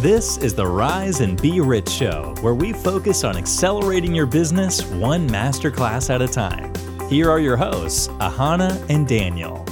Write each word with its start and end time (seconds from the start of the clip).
This 0.00 0.36
is 0.36 0.54
the 0.54 0.66
Rise 0.66 1.20
and 1.20 1.40
Be 1.40 1.62
Rich 1.62 1.88
show, 1.88 2.34
where 2.42 2.54
we 2.54 2.74
focus 2.74 3.24
on 3.24 3.34
accelerating 3.34 4.14
your 4.14 4.26
business 4.26 4.84
one 4.84 5.26
masterclass 5.26 6.10
at 6.14 6.20
a 6.20 6.28
time. 6.28 6.70
Here 7.08 7.30
are 7.30 7.40
your 7.40 7.56
hosts, 7.56 8.08
Ahana 8.08 8.78
and 8.90 9.08
Daniel. 9.08 9.64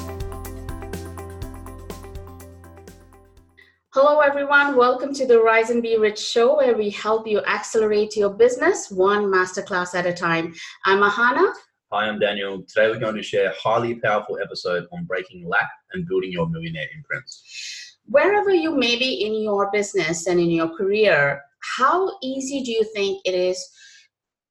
Hello, 3.93 4.21
everyone. 4.21 4.77
Welcome 4.77 5.13
to 5.13 5.27
the 5.27 5.39
Rise 5.41 5.69
and 5.69 5.83
Be 5.83 5.99
Rich 5.99 6.21
show, 6.21 6.57
where 6.57 6.75
we 6.75 6.89
help 6.89 7.27
you 7.27 7.41
accelerate 7.41 8.17
your 8.17 8.31
business 8.31 8.91
one 8.91 9.27
masterclass 9.27 9.95
at 9.95 10.07
a 10.07 10.13
time. 10.15 10.55
I'm 10.87 11.01
Ahana. 11.01 11.53
Hi, 11.93 12.09
I'm 12.09 12.19
Daniel. 12.19 12.65
Today 12.67 12.89
we're 12.89 12.99
going 12.99 13.17
to 13.17 13.23
share 13.23 13.51
a 13.51 13.55
highly 13.57 13.97
powerful 13.97 14.39
episode 14.43 14.87
on 14.91 15.05
breaking 15.05 15.47
lack 15.47 15.69
and 15.93 16.09
building 16.09 16.33
your 16.33 16.49
millionaire 16.49 16.89
imprints 16.97 17.84
wherever 18.07 18.51
you 18.51 18.75
may 18.75 18.97
be 18.97 19.25
in 19.25 19.43
your 19.43 19.71
business 19.73 20.27
and 20.27 20.39
in 20.41 20.51
your 20.51 20.77
career, 20.77 21.41
how 21.77 22.11
easy 22.23 22.63
do 22.63 22.71
you 22.71 22.85
think 22.95 23.23
it 23.25 23.35
is 23.35 23.67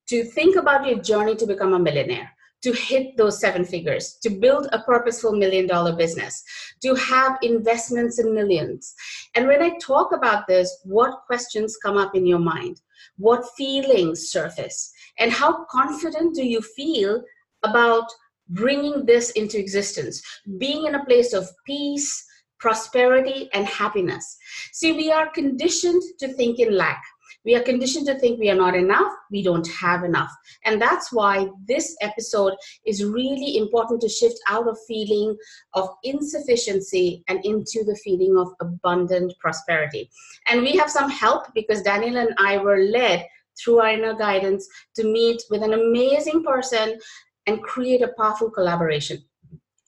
to 0.08 0.24
think 0.24 0.56
about 0.56 0.88
your 0.88 1.00
journey 1.00 1.36
to 1.36 1.46
become 1.46 1.74
a 1.74 1.80
millionaire? 1.80 2.30
To 2.64 2.72
hit 2.72 3.18
those 3.18 3.42
seven 3.42 3.66
figures, 3.66 4.18
to 4.24 4.30
build 4.30 4.70
a 4.72 4.82
purposeful 4.84 5.34
million 5.34 5.68
dollar 5.68 5.98
business, 5.98 6.42
to 6.82 6.96
have 6.96 7.38
investments 7.42 8.20
in 8.20 8.34
millions. 8.34 8.96
And 9.36 9.48
when 9.48 9.62
I 9.62 9.78
talk 9.82 10.14
about 10.14 10.48
this, 10.48 10.80
what 10.86 11.26
questions 11.28 11.76
come 11.84 11.98
up 11.98 12.16
in 12.16 12.26
your 12.26 12.40
mind? 12.40 12.80
What 13.18 13.46
feelings 13.58 14.32
surface? 14.32 14.94
And 15.20 15.30
how 15.30 15.66
confident 15.66 16.36
do 16.36 16.48
you 16.48 16.62
feel 16.62 17.22
about 17.64 18.10
bringing 18.48 19.06
this 19.06 19.32
into 19.32 19.60
existence? 19.60 20.22
Being 20.58 20.86
in 20.86 20.96
a 20.96 21.06
place 21.06 21.34
of 21.34 21.50
peace, 21.68 22.26
prosperity, 22.64 23.50
and 23.54 23.66
happiness. 23.68 24.38
See, 24.72 24.94
we 24.94 25.12
are 25.12 25.30
conditioned 25.30 26.02
to 26.20 26.30
think 26.30 26.60
in 26.60 26.78
lack. 26.78 27.04
We 27.44 27.56
are 27.56 27.62
conditioned 27.62 28.06
to 28.08 28.18
think 28.18 28.40
we 28.40 28.50
are 28.50 28.56
not 28.56 28.74
enough, 28.74 29.12
we 29.30 29.44
don't 29.44 29.68
have 29.68 30.06
enough. 30.06 30.32
And 30.64 30.82
that's 30.82 31.12
why 31.12 31.50
this 31.68 31.94
episode 32.00 32.54
is 32.86 33.04
really 33.04 33.58
important 33.58 34.00
to 34.00 34.08
shift 34.08 34.40
out 34.48 34.70
of 34.70 34.78
feeling 34.88 35.36
of 35.74 35.90
insufficiency 36.06 37.26
and 37.28 37.44
into 37.44 37.84
the 37.84 38.00
feeling 38.02 38.38
of 38.38 38.54
abundant 38.62 39.34
prosperity. 39.42 40.10
And 40.48 40.62
we 40.62 40.78
have 40.78 40.90
some 40.90 41.10
help 41.10 41.54
because 41.54 41.82
Daniel 41.82 42.16
and 42.16 42.34
I 42.38 42.60
were 42.60 42.78
led 42.78 43.26
through 43.62 43.80
our 43.82 43.90
inner 43.90 44.16
guidance 44.16 44.66
to 44.96 45.04
meet 45.04 45.42
with 45.50 45.64
an 45.64 45.74
amazing 45.74 46.46
person 46.46 46.98
and 47.46 47.62
create 47.62 48.02
a 48.02 48.14
powerful 48.18 48.50
collaboration. 48.50 49.22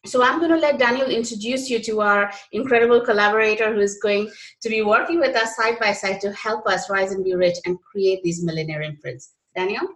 So 0.05 0.23
I'm 0.23 0.37
going 0.37 0.51
to 0.51 0.57
let 0.57 0.77
Daniel 0.77 1.09
introduce 1.09 1.67
you 1.67 1.79
to 1.79 2.01
our 2.01 2.31
incredible 2.51 3.01
collaborator 3.01 3.73
who 3.73 3.79
is 3.79 3.97
going 4.01 4.31
to 4.61 4.69
be 4.69 4.83
working 4.83 5.19
with 5.19 5.35
us 5.35 5.55
side 5.55 5.79
by 5.79 5.93
side 5.93 6.21
to 6.21 6.31
help 6.33 6.67
us 6.67 6.91
rise 6.91 7.11
and 7.11 7.23
be 7.23 7.33
rich 7.33 7.57
and 7.65 7.81
create 7.81 8.21
these 8.23 8.43
millionaire 8.43 8.83
imprints. 8.83 9.33
Daniel? 9.55 9.87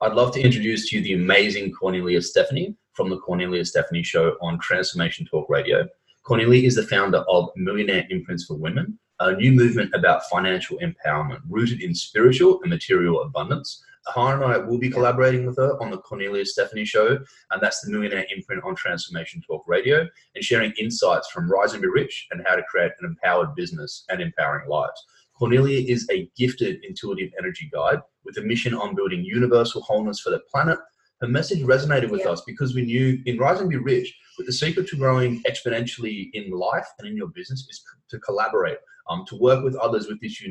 I'd 0.00 0.14
love 0.14 0.32
to 0.34 0.40
introduce 0.40 0.88
to 0.88 0.96
you 0.96 1.02
the 1.02 1.14
amazing 1.14 1.72
Kornelia 1.72 2.22
Stephanie 2.22 2.76
from 2.92 3.10
the 3.10 3.18
Kornelia 3.18 3.66
Stephanie 3.66 4.02
Show 4.04 4.36
on 4.40 4.60
Transformation 4.60 5.26
Talk 5.26 5.48
Radio. 5.48 5.88
Kornelia 6.24 6.64
is 6.64 6.76
the 6.76 6.86
founder 6.86 7.18
of 7.28 7.50
Millionaire 7.56 8.06
Imprints 8.10 8.44
for 8.44 8.54
Women, 8.54 8.96
a 9.18 9.32
new 9.32 9.50
movement 9.50 9.92
about 9.92 10.28
financial 10.30 10.78
empowerment 10.78 11.40
rooted 11.48 11.82
in 11.82 11.94
spiritual 11.94 12.60
and 12.62 12.70
material 12.70 13.22
abundance 13.22 13.82
Ahana 14.08 14.34
and 14.34 14.44
I 14.44 14.58
will 14.58 14.78
be 14.78 14.90
collaborating 14.90 15.46
with 15.46 15.56
her 15.58 15.80
on 15.80 15.90
the 15.90 15.98
Kornelia 15.98 16.46
Stephanie 16.46 16.84
Show, 16.84 17.18
and 17.50 17.62
that's 17.62 17.80
the 17.80 17.90
Millionaire 17.90 18.26
Imprint 18.34 18.64
on 18.64 18.74
Transformation 18.74 19.42
Talk 19.46 19.64
Radio, 19.66 20.08
and 20.34 20.44
sharing 20.44 20.72
insights 20.72 21.30
from 21.30 21.50
Rise 21.50 21.72
and 21.72 21.82
Be 21.82 21.88
Rich 21.88 22.28
and 22.32 22.42
how 22.46 22.56
to 22.56 22.62
create 22.64 22.92
an 23.00 23.06
empowered 23.06 23.54
business 23.54 24.04
and 24.08 24.20
empowering 24.20 24.68
lives. 24.68 25.04
Kornelia 25.40 25.88
is 25.88 26.08
a 26.10 26.28
gifted 26.36 26.84
intuitive 26.84 27.32
energy 27.38 27.70
guide 27.72 28.00
with 28.24 28.36
a 28.38 28.42
mission 28.42 28.74
on 28.74 28.94
building 28.94 29.24
universal 29.24 29.82
wholeness 29.82 30.20
for 30.20 30.30
the 30.30 30.40
planet. 30.50 30.78
Her 31.20 31.28
message 31.28 31.62
resonated 31.62 32.10
with 32.10 32.22
yeah. 32.22 32.30
us 32.30 32.42
because 32.44 32.74
we 32.74 32.84
knew 32.84 33.22
in 33.26 33.38
Rise 33.38 33.60
and 33.60 33.70
Be 33.70 33.76
Rich, 33.76 34.12
that 34.38 34.46
the 34.46 34.52
secret 34.52 34.88
to 34.88 34.96
growing 34.96 35.42
exponentially 35.42 36.30
in 36.32 36.50
life 36.50 36.86
and 36.98 37.06
in 37.06 37.16
your 37.16 37.28
business 37.28 37.66
is 37.70 37.82
to 38.10 38.18
collaborate, 38.18 38.78
um, 39.08 39.24
to 39.26 39.36
work 39.36 39.62
with 39.62 39.76
others 39.76 40.08
with 40.08 40.20
this 40.20 40.42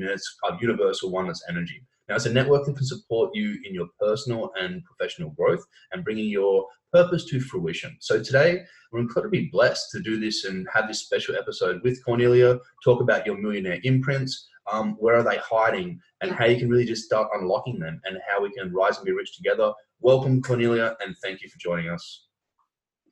uh, 0.44 0.58
universal 0.62 1.12
oneness 1.12 1.44
energy. 1.50 1.84
Now, 2.10 2.16
it's 2.16 2.26
a 2.26 2.34
network 2.34 2.66
that 2.66 2.76
can 2.76 2.86
support 2.86 3.32
you 3.34 3.58
in 3.64 3.74
your 3.74 3.88
personal 4.00 4.52
and 4.60 4.84
professional 4.84 5.30
growth 5.32 5.64
and 5.92 6.04
bringing 6.04 6.30
your 6.30 6.66
purpose 6.92 7.26
to 7.26 7.40
fruition. 7.40 7.96
So 8.00 8.22
today, 8.22 8.64
we're 8.92 9.00
incredibly 9.00 9.50
blessed 9.52 9.92
to 9.92 10.02
do 10.02 10.20
this 10.20 10.44
and 10.44 10.68
have 10.74 10.88
this 10.88 11.00
special 11.00 11.36
episode 11.36 11.82
with 11.84 12.04
Kornelia, 12.06 12.60
talk 12.84 13.02
about 13.02 13.26
your 13.26 13.38
millionaire 13.38 13.80
imprints, 13.84 14.50
um, 14.72 14.96
where 15.00 15.16
are 15.16 15.24
they 15.24 15.38
hiding, 15.38 16.00
and 16.22 16.32
how 16.32 16.46
you 16.46 16.58
can 16.58 16.70
really 16.70 16.86
just 16.86 17.06
start 17.06 17.30
unlocking 17.34 17.80
them 17.80 18.02
and 18.06 18.18
how 18.28 18.42
we 18.42 18.52
can 18.52 18.74
rise 18.74 18.98
and 18.98 19.06
be 19.06 19.12
rich 19.12 19.36
together. 19.36 19.72
Welcome, 20.02 20.42
Kornelia, 20.42 20.96
and 21.02 21.16
thank 21.24 21.42
you 21.42 21.50
for 21.50 21.60
joining 21.60 21.90
us. 21.90 22.26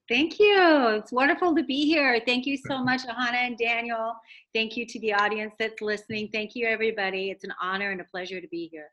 Thank 0.10 0.40
you. 0.40 0.88
It's 0.98 1.12
wonderful 1.12 1.56
to 1.56 1.62
be 1.62 1.86
here. 1.86 2.20
Thank 2.26 2.48
you 2.48 2.58
so 2.58 2.84
much, 2.84 3.02
Ahana 3.04 3.46
and 3.46 3.58
Daniel. 3.60 4.16
Thank 4.56 4.76
you 4.76 4.84
to 4.88 5.00
the 5.02 5.14
audience 5.14 5.54
that's 5.60 5.82
listening. 5.82 6.30
Thank 6.34 6.56
you, 6.56 6.66
everybody. 6.66 7.30
It's 7.30 7.44
an 7.44 7.54
honor 7.62 7.92
and 7.92 8.02
a 8.02 8.06
pleasure 8.06 8.42
to 8.42 8.48
be 8.48 8.68
here. 8.72 8.88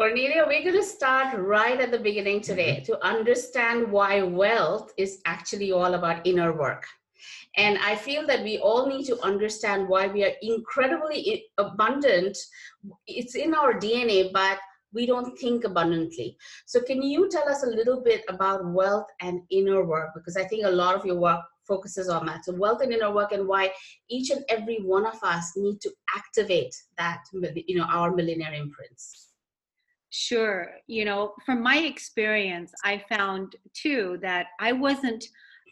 Kornelia, 0.00 0.46
we're 0.46 0.62
going 0.62 0.74
to 0.74 0.82
start 0.82 1.38
right 1.38 1.78
at 1.78 1.90
the 1.90 1.98
beginning 1.98 2.40
today 2.40 2.82
to 2.86 2.98
understand 3.04 3.92
why 3.92 4.22
wealth 4.22 4.94
is 4.96 5.20
actually 5.26 5.70
all 5.70 5.92
about 5.92 6.26
inner 6.26 6.54
work. 6.54 6.86
And 7.58 7.76
I 7.78 7.94
feel 7.94 8.26
that 8.26 8.42
we 8.42 8.56
all 8.56 8.86
need 8.86 9.04
to 9.04 9.20
understand 9.20 9.86
why 9.86 10.06
we 10.06 10.24
are 10.24 10.32
incredibly 10.40 11.44
abundant. 11.58 12.38
It's 13.06 13.34
in 13.34 13.54
our 13.54 13.74
DNA, 13.74 14.32
but 14.32 14.58
we 14.94 15.06
don't 15.06 15.36
think 15.38 15.64
abundantly. 15.64 16.36
So, 16.66 16.80
can 16.80 17.02
you 17.02 17.28
tell 17.28 17.48
us 17.48 17.64
a 17.64 17.68
little 17.68 18.00
bit 18.02 18.22
about 18.28 18.64
wealth 18.64 19.08
and 19.20 19.40
inner 19.50 19.84
work? 19.84 20.10
Because 20.14 20.36
I 20.36 20.44
think 20.44 20.64
a 20.64 20.70
lot 20.70 20.94
of 20.94 21.04
your 21.04 21.16
work 21.16 21.40
focuses 21.66 22.08
on 22.08 22.26
that. 22.26 22.44
So, 22.44 22.54
wealth 22.54 22.80
and 22.82 22.92
inner 22.92 23.12
work, 23.12 23.32
and 23.32 23.46
why 23.46 23.72
each 24.08 24.30
and 24.30 24.44
every 24.48 24.78
one 24.82 25.04
of 25.04 25.18
us 25.22 25.52
need 25.56 25.80
to 25.82 25.90
activate 26.16 26.74
that, 26.96 27.20
you 27.32 27.76
know, 27.76 27.84
our 27.84 28.14
millionaire 28.14 28.54
imprints. 28.54 29.30
Sure. 30.10 30.70
You 30.86 31.04
know, 31.04 31.34
from 31.44 31.60
my 31.60 31.78
experience, 31.78 32.72
I 32.84 33.02
found 33.08 33.56
too 33.74 34.18
that 34.22 34.46
I 34.60 34.72
wasn't. 34.72 35.24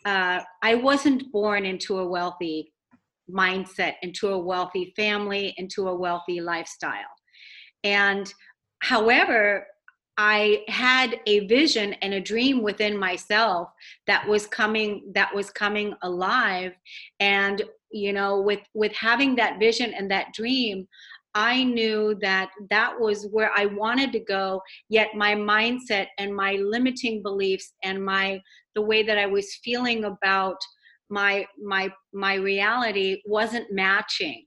Uh, 0.04 0.40
I 0.62 0.74
wasn't 0.74 1.30
born 1.30 1.64
into 1.64 2.00
a 2.00 2.08
wealthy 2.08 2.72
mindset, 3.30 3.94
into 4.02 4.30
a 4.30 4.38
wealthy 4.38 4.92
family, 4.96 5.54
into 5.58 5.88
a 5.88 5.94
wealthy 5.94 6.40
lifestyle. 6.40 7.14
And 7.84 8.32
However, 8.82 9.66
I 10.18 10.64
had 10.68 11.18
a 11.26 11.46
vision 11.46 11.94
and 12.02 12.14
a 12.14 12.20
dream 12.20 12.62
within 12.62 12.98
myself 12.98 13.70
that 14.06 14.28
was 14.28 14.46
coming 14.46 15.10
that 15.14 15.34
was 15.34 15.50
coming 15.50 15.94
alive. 16.02 16.72
And 17.18 17.62
you 17.92 18.12
know 18.12 18.40
with 18.40 18.60
with 18.74 18.92
having 18.92 19.36
that 19.36 19.58
vision 19.58 19.92
and 19.94 20.10
that 20.10 20.32
dream 20.34 20.86
I 21.34 21.64
knew 21.64 22.14
that 22.20 22.50
that 22.68 22.98
was 22.98 23.26
where 23.30 23.50
I 23.56 23.66
wanted 23.66 24.12
to 24.12 24.20
go 24.20 24.60
yet 24.88 25.14
my 25.14 25.34
mindset 25.34 26.08
and 26.18 26.34
my 26.34 26.54
limiting 26.54 27.22
beliefs 27.22 27.72
and 27.82 28.04
my 28.04 28.40
the 28.74 28.82
way 28.82 29.02
that 29.02 29.18
I 29.18 29.26
was 29.26 29.58
feeling 29.62 30.04
about 30.04 30.56
my 31.08 31.46
my 31.62 31.90
my 32.12 32.34
reality 32.34 33.22
wasn't 33.26 33.72
matching 33.72 34.44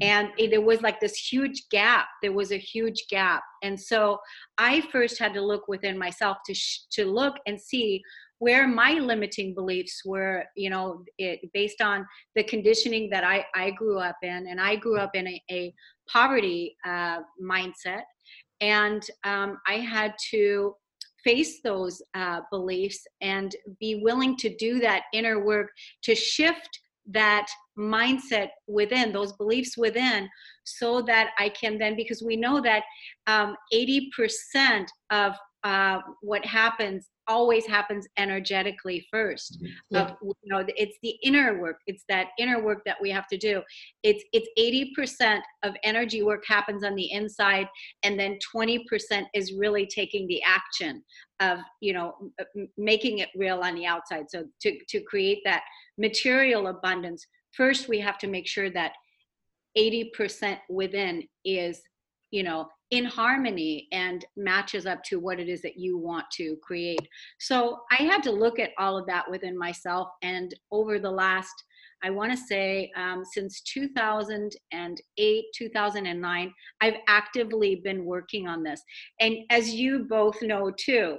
and 0.00 0.28
it, 0.38 0.50
there 0.50 0.60
was 0.60 0.82
like 0.82 1.00
this 1.00 1.16
huge 1.16 1.64
gap. 1.70 2.06
There 2.22 2.32
was 2.32 2.52
a 2.52 2.58
huge 2.58 3.06
gap. 3.08 3.42
And 3.62 3.78
so 3.78 4.18
i 4.58 4.80
first 4.92 5.18
had 5.18 5.34
to 5.34 5.40
look 5.40 5.68
within 5.68 5.98
myself 5.98 6.38
to 6.46 6.54
sh- 6.54 6.84
to 6.92 7.06
look 7.06 7.34
and 7.46 7.60
see 7.60 8.02
where 8.38 8.68
my 8.68 8.92
limiting 8.92 9.54
beliefs 9.54 10.02
were 10.04 10.44
you 10.56 10.70
know 10.70 11.02
it, 11.18 11.40
based 11.54 11.80
on 11.80 12.06
the 12.34 12.44
conditioning 12.44 13.08
that 13.10 13.24
i 13.24 13.44
i 13.54 13.70
grew 13.70 13.98
up 13.98 14.16
in. 14.22 14.46
And 14.48 14.60
i 14.60 14.76
grew 14.76 14.98
up 14.98 15.14
in 15.14 15.26
a, 15.28 15.42
a 15.50 15.74
poverty 16.08 16.76
uh, 16.84 17.20
mindset. 17.42 18.02
And 18.60 19.02
um, 19.24 19.58
i 19.66 19.74
had 19.74 20.14
to 20.30 20.74
face 21.24 21.60
those 21.64 22.00
uh, 22.14 22.40
beliefs 22.52 23.00
and 23.20 23.56
be 23.80 24.00
willing 24.04 24.36
to 24.36 24.54
do 24.56 24.78
that 24.78 25.02
inner 25.12 25.44
work 25.44 25.68
to 26.04 26.14
shift 26.14 26.70
that 27.08 27.46
mindset 27.78 28.48
within, 28.66 29.12
those 29.12 29.32
beliefs 29.34 29.76
within, 29.76 30.28
so 30.64 31.02
that 31.02 31.30
I 31.38 31.48
can 31.50 31.78
then, 31.78 31.96
because 31.96 32.22
we 32.22 32.36
know 32.36 32.60
that 32.60 32.82
um, 33.26 33.56
80% 33.72 34.86
of 35.10 35.34
uh, 35.64 35.98
what 36.20 36.44
happens 36.44 37.08
always 37.28 37.66
happens 37.66 38.06
energetically 38.18 39.04
first 39.10 39.58
mm-hmm. 39.60 39.72
yeah. 39.90 40.02
of, 40.02 40.16
you 40.22 40.34
know 40.44 40.64
it's 40.76 40.96
the 41.02 41.16
inner 41.24 41.60
work 41.60 41.78
it's 41.86 42.04
that 42.08 42.28
inner 42.38 42.62
work 42.62 42.82
that 42.86 42.96
we 43.00 43.10
have 43.10 43.26
to 43.26 43.36
do 43.36 43.60
it's 44.04 44.22
it's 44.32 44.48
80% 44.96 45.40
of 45.64 45.74
energy 45.82 46.22
work 46.22 46.44
happens 46.46 46.84
on 46.84 46.94
the 46.94 47.10
inside 47.10 47.66
and 48.04 48.18
then 48.18 48.38
20% 48.54 48.80
is 49.34 49.54
really 49.58 49.86
taking 49.86 50.28
the 50.28 50.40
action 50.44 51.02
of 51.40 51.58
you 51.80 51.92
know 51.92 52.14
making 52.78 53.18
it 53.18 53.28
real 53.36 53.60
on 53.60 53.74
the 53.74 53.86
outside 53.86 54.26
so 54.28 54.44
to 54.60 54.78
to 54.88 55.00
create 55.00 55.40
that 55.44 55.62
material 55.98 56.68
abundance 56.68 57.26
first 57.56 57.88
we 57.88 57.98
have 58.00 58.18
to 58.18 58.26
make 58.26 58.46
sure 58.46 58.70
that 58.70 58.92
80% 59.76 60.58
within 60.68 61.22
is 61.44 61.82
you 62.30 62.42
know 62.42 62.68
in 62.90 63.04
harmony 63.04 63.88
and 63.92 64.24
matches 64.36 64.86
up 64.86 65.02
to 65.04 65.18
what 65.18 65.40
it 65.40 65.48
is 65.48 65.60
that 65.62 65.76
you 65.76 65.98
want 65.98 66.24
to 66.32 66.56
create. 66.62 67.06
So 67.38 67.80
i 67.90 67.96
had 68.02 68.22
to 68.24 68.30
look 68.30 68.58
at 68.58 68.70
all 68.78 68.96
of 68.96 69.06
that 69.06 69.30
within 69.30 69.58
myself 69.58 70.08
and 70.22 70.54
over 70.70 70.98
the 70.98 71.10
last 71.10 71.54
i 72.04 72.10
want 72.10 72.30
to 72.30 72.36
say 72.36 72.90
um, 72.96 73.24
since 73.24 73.62
2008 73.62 75.44
2009 75.54 76.54
i've 76.80 76.94
actively 77.08 77.76
been 77.76 78.04
working 78.04 78.46
on 78.48 78.62
this. 78.62 78.82
And 79.20 79.36
as 79.50 79.74
you 79.74 80.06
both 80.08 80.40
know 80.42 80.72
too 80.76 81.18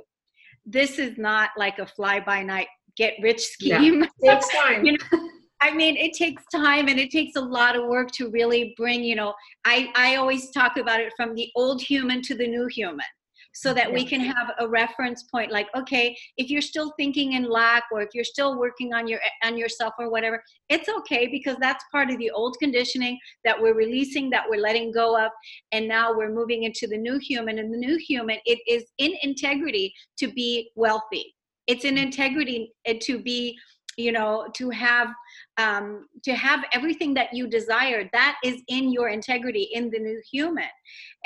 this 0.65 0.99
is 0.99 1.17
not 1.17 1.51
like 1.57 1.79
a 1.79 1.87
fly 1.87 2.19
by 2.19 2.43
night 2.43 2.67
get 2.95 3.13
rich 3.21 3.41
scheme. 3.45 4.05
Yeah. 4.21 4.33
takes 4.35 4.49
time 4.49 4.85
you 4.85 4.93
know 4.93 5.29
I 5.61 5.73
mean, 5.73 5.97
it 5.97 6.13
takes 6.13 6.43
time 6.53 6.87
and 6.87 6.99
it 6.99 7.11
takes 7.11 7.35
a 7.35 7.41
lot 7.41 7.75
of 7.75 7.87
work 7.87 8.11
to 8.11 8.29
really 8.29 8.73
bring, 8.77 9.03
you 9.03 9.15
know, 9.15 9.33
I, 9.65 9.91
I 9.95 10.15
always 10.15 10.51
talk 10.51 10.77
about 10.77 10.99
it 10.99 11.13
from 11.17 11.33
the 11.35 11.49
old 11.55 11.81
human 11.81 12.21
to 12.23 12.35
the 12.35 12.47
new 12.47 12.67
human 12.67 13.05
so 13.53 13.73
that 13.73 13.91
we 13.91 14.05
can 14.05 14.21
have 14.21 14.51
a 14.59 14.67
reference 14.67 15.23
point 15.23 15.51
like 15.51 15.67
okay 15.75 16.15
if 16.37 16.47
you're 16.47 16.61
still 16.61 16.93
thinking 16.95 17.33
in 17.33 17.49
lack 17.49 17.85
or 17.91 18.01
if 18.01 18.09
you're 18.13 18.23
still 18.23 18.59
working 18.59 18.93
on 18.93 19.07
your 19.07 19.19
on 19.43 19.57
yourself 19.57 19.93
or 19.97 20.11
whatever 20.11 20.43
it's 20.69 20.87
okay 20.89 21.25
because 21.25 21.55
that's 21.59 21.83
part 21.91 22.11
of 22.11 22.19
the 22.19 22.29
old 22.29 22.55
conditioning 22.59 23.17
that 23.43 23.59
we're 23.59 23.73
releasing 23.73 24.29
that 24.29 24.43
we're 24.47 24.61
letting 24.61 24.91
go 24.91 25.17
of 25.17 25.31
and 25.71 25.87
now 25.87 26.15
we're 26.15 26.31
moving 26.31 26.63
into 26.63 26.85
the 26.85 26.97
new 26.97 27.17
human 27.17 27.57
and 27.57 27.73
the 27.73 27.77
new 27.77 27.97
human 27.97 28.37
it 28.45 28.59
is 28.67 28.85
in 28.99 29.13
integrity 29.23 29.91
to 30.17 30.31
be 30.33 30.71
wealthy. 30.75 31.35
It's 31.67 31.85
in 31.85 31.95
mm. 31.95 32.03
integrity 32.03 32.73
eh, 32.85 32.97
to 33.03 33.19
be 33.19 33.57
you 33.97 34.11
know 34.11 34.47
to 34.53 34.69
have 34.69 35.09
um, 35.57 36.07
to 36.23 36.33
have 36.33 36.63
everything 36.71 37.13
that 37.15 37.33
you 37.33 37.47
desire 37.47 38.09
that 38.13 38.37
is 38.43 38.61
in 38.67 38.91
your 38.91 39.09
integrity 39.09 39.69
in 39.73 39.89
the 39.89 39.99
new 39.99 40.21
human. 40.31 40.69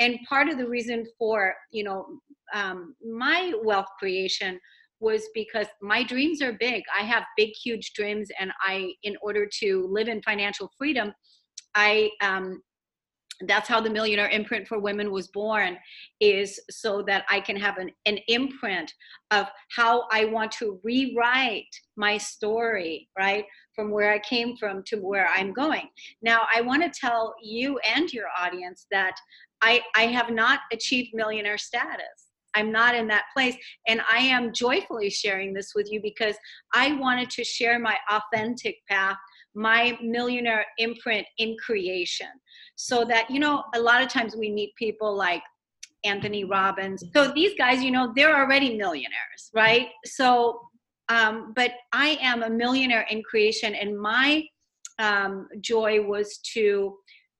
And 0.00 0.18
part 0.28 0.48
of 0.48 0.58
the 0.58 0.68
reason 0.68 1.06
for 1.18 1.54
you 1.70 1.84
know 1.84 2.06
um, 2.54 2.94
my 3.04 3.52
wealth 3.62 3.88
creation 3.98 4.58
was 5.00 5.28
because 5.34 5.66
my 5.80 6.02
dreams 6.04 6.40
are 6.40 6.52
big. 6.52 6.82
I 6.96 7.02
have 7.02 7.24
big 7.36 7.50
huge 7.64 7.92
dreams 7.92 8.28
and 8.38 8.52
i 8.62 8.92
in 9.02 9.16
order 9.20 9.48
to 9.60 9.86
live 9.90 10.08
in 10.08 10.22
financial 10.22 10.70
freedom 10.78 11.12
i 11.74 12.10
um, 12.20 12.62
that's 13.46 13.68
how 13.68 13.80
the 13.80 13.90
millionaire 13.90 14.28
imprint 14.28 14.66
for 14.66 14.78
women 14.78 15.10
was 15.10 15.28
born 15.28 15.76
is 16.20 16.60
so 16.70 17.02
that 17.02 17.24
i 17.30 17.40
can 17.40 17.56
have 17.56 17.78
an, 17.78 17.90
an 18.06 18.18
imprint 18.28 18.92
of 19.30 19.46
how 19.74 20.04
i 20.10 20.24
want 20.24 20.50
to 20.50 20.80
rewrite 20.82 21.74
my 21.96 22.16
story 22.16 23.08
right 23.18 23.44
from 23.74 23.90
where 23.90 24.12
i 24.12 24.18
came 24.18 24.56
from 24.56 24.82
to 24.84 24.96
where 24.96 25.28
i'm 25.28 25.52
going 25.52 25.88
now 26.22 26.42
i 26.54 26.60
want 26.60 26.82
to 26.82 27.00
tell 27.00 27.34
you 27.42 27.78
and 27.94 28.12
your 28.12 28.26
audience 28.38 28.86
that 28.90 29.14
i 29.62 29.80
i 29.96 30.02
have 30.02 30.30
not 30.30 30.60
achieved 30.72 31.10
millionaire 31.14 31.58
status 31.58 32.28
I'm 32.54 32.70
not 32.70 32.94
in 32.94 33.08
that 33.08 33.24
place. 33.34 33.56
And 33.86 34.02
I 34.10 34.18
am 34.18 34.52
joyfully 34.52 35.10
sharing 35.10 35.52
this 35.52 35.72
with 35.74 35.90
you 35.90 36.00
because 36.02 36.36
I 36.74 36.92
wanted 36.96 37.30
to 37.30 37.44
share 37.44 37.78
my 37.78 37.96
authentic 38.10 38.76
path 38.88 39.16
my 39.54 39.98
millionaire 40.02 40.64
imprint 40.78 41.26
in 41.38 41.56
creation. 41.64 42.28
So 42.76 43.04
that 43.04 43.30
you 43.30 43.40
know 43.40 43.64
a 43.74 43.80
lot 43.80 44.02
of 44.02 44.08
times 44.08 44.36
we 44.36 44.50
meet 44.50 44.74
people 44.76 45.14
like 45.16 45.42
anthony 46.04 46.44
robbins. 46.44 47.04
So 47.14 47.32
these 47.32 47.52
guys 47.56 47.82
you 47.82 47.90
know 47.90 48.12
they're 48.16 48.36
already 48.36 48.76
millionaires 48.76 49.50
right? 49.54 49.88
So 50.04 50.60
um, 51.08 51.52
but 51.56 51.72
i 51.92 52.16
am 52.22 52.42
a 52.42 52.48
millionaire 52.48 53.06
in 53.10 53.22
creation 53.22 53.74
and 53.74 53.98
my 53.98 54.44
um, 54.98 55.48
joy 55.60 56.00
was 56.00 56.38
to 56.54 56.96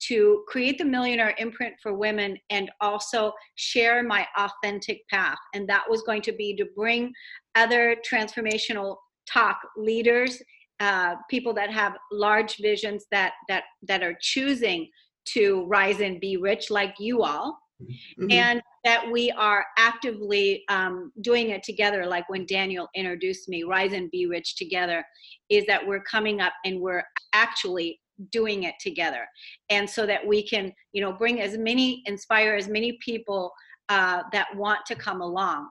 to 0.09 0.45
create 0.49 0.79
the 0.79 0.85
millionaire 0.85 1.35
imprint 1.39 1.75
for 1.81 1.95
women 1.95 2.37
and 2.51 2.71
also 2.81 3.33
share 3.55 4.03
my 4.03 4.27
authentic 4.37 5.07
path. 5.09 5.39
And 5.55 5.69
that 5.69 5.85
was 5.89 6.03
going 6.03 6.23
to 6.23 6.33
be 6.33 6.57
to 6.57 6.67
bring 6.75 7.13
other 7.55 7.97
transformational 8.11 8.97
talk 9.33 9.59
leaders 9.77 10.43
uh, 10.81 11.15
people 11.31 11.53
that 11.55 11.71
have 11.71 11.97
large 12.11 12.57
visions 12.59 13.07
that 13.11 13.33
that 13.49 13.65
that 13.83 14.03
are 14.03 14.17
choosing 14.21 14.89
to 15.25 15.65
rise 15.67 16.01
and 16.01 16.21
be 16.21 16.37
rich 16.37 16.71
like 16.71 16.95
you 16.99 17.23
all 17.23 17.57
mm-hmm. 17.81 18.31
and 18.31 18.61
that 18.85 19.09
we 19.11 19.31
are 19.33 19.65
actively 19.79 20.65
um, 20.69 21.13
doing 21.21 21.51
it 21.51 21.63
together 21.63 22.07
like 22.07 22.29
when 22.29 22.45
daniel 22.47 22.89
introduced 22.95 23.49
me 23.49 23.63
rise 23.63 23.93
and 23.93 24.11
be 24.11 24.27
rich 24.27 24.57
together 24.57 25.05
is 25.49 25.65
that 25.67 25.87
we're 25.87 26.03
coming 26.03 26.41
up 26.41 26.53
and 26.65 26.81
we're 26.81 27.05
actually 27.33 28.01
doing 28.31 28.65
it 28.65 28.75
together 28.81 29.27
and 29.71 29.89
so 29.89 30.07
that 30.07 30.25
we 30.27 30.47
can 30.47 30.73
you 30.93 31.01
know 31.01 31.13
bring 31.13 31.41
as 31.41 31.57
many 31.57 32.03
inspire 32.07 32.55
as 32.55 32.69
many 32.69 32.99
people 33.05 33.53
uh, 33.89 34.23
that 34.33 34.47
want 34.57 34.81
to 34.87 34.95
come 34.95 35.21
along 35.21 35.69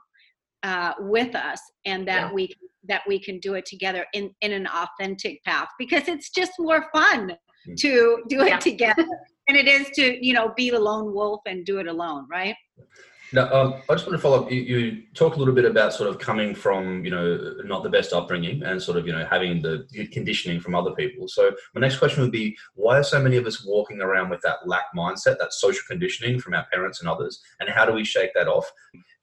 uh, 0.64 0.94
with 1.00 1.36
us 1.36 1.60
and 1.86 2.08
that 2.08 2.28
yeah. 2.28 2.34
we 2.34 2.50
that 2.88 3.02
we 3.08 3.20
can 3.20 3.40
do 3.40 3.54
it 3.54 3.66
together 3.66 4.06
in 4.14 4.32
in 4.42 4.52
an 4.52 4.68
authentic 4.68 5.44
path 5.44 5.68
because 5.78 6.08
it's 6.08 6.30
just 6.30 6.52
more 6.60 6.86
fun 6.94 7.30
mm-hmm. 7.30 7.76
to 7.76 8.24
do 8.28 8.42
it 8.42 8.60
together 8.62 9.06
than 9.48 9.56
it 9.56 9.68
is 9.68 9.90
to 9.92 10.26
you 10.26 10.34
know 10.34 10.54
be 10.56 10.70
the 10.70 10.80
lone 10.80 11.14
wolf 11.14 11.42
and 11.46 11.66
do 11.66 11.80
it 11.80 11.88
alone 11.88 12.26
right 12.30 12.56
now, 13.34 13.52
um, 13.54 13.76
I 13.90 13.94
just 13.94 14.06
want 14.06 14.18
to 14.18 14.22
follow 14.22 14.44
up. 14.44 14.52
You, 14.52 14.62
you 14.62 15.04
talk 15.14 15.36
a 15.36 15.40
little 15.40 15.54
bit 15.54 15.66
about 15.66 15.94
sort 15.94 16.10
of 16.10 16.20
coming 16.20 16.54
from, 16.54 17.06
you 17.06 17.12
know, 17.12 17.56
not 17.64 17.84
the 17.84 17.90
best 17.90 18.12
upbringing 18.12 18.64
and 18.64 18.82
sort 18.82 18.98
of, 18.98 19.08
you 19.08 19.14
know, 19.14 19.26
having 19.26 19.62
the 19.62 19.88
conditioning 20.12 20.60
from 20.60 20.76
other 20.76 20.92
people. 20.92 21.28
So 21.28 21.52
my 21.74 21.82
next 21.82 21.98
question 21.98 22.22
would 22.22 22.32
be, 22.32 22.58
why 22.76 22.98
are 22.98 23.04
so 23.04 23.22
many 23.22 23.38
of 23.38 23.46
us 23.46 23.66
walking 23.66 24.02
around 24.02 24.30
with 24.30 24.42
that 24.42 24.68
lack 24.68 24.86
mindset, 24.96 25.38
that 25.40 25.54
social 25.54 25.84
conditioning 25.88 26.40
from 26.40 26.54
our 26.54 26.66
parents 26.72 27.00
and 27.00 27.10
others, 27.10 27.42
and 27.60 27.70
how 27.70 27.86
do 27.86 27.94
we 27.94 28.04
shake 28.04 28.34
that 28.34 28.48
off? 28.48 28.70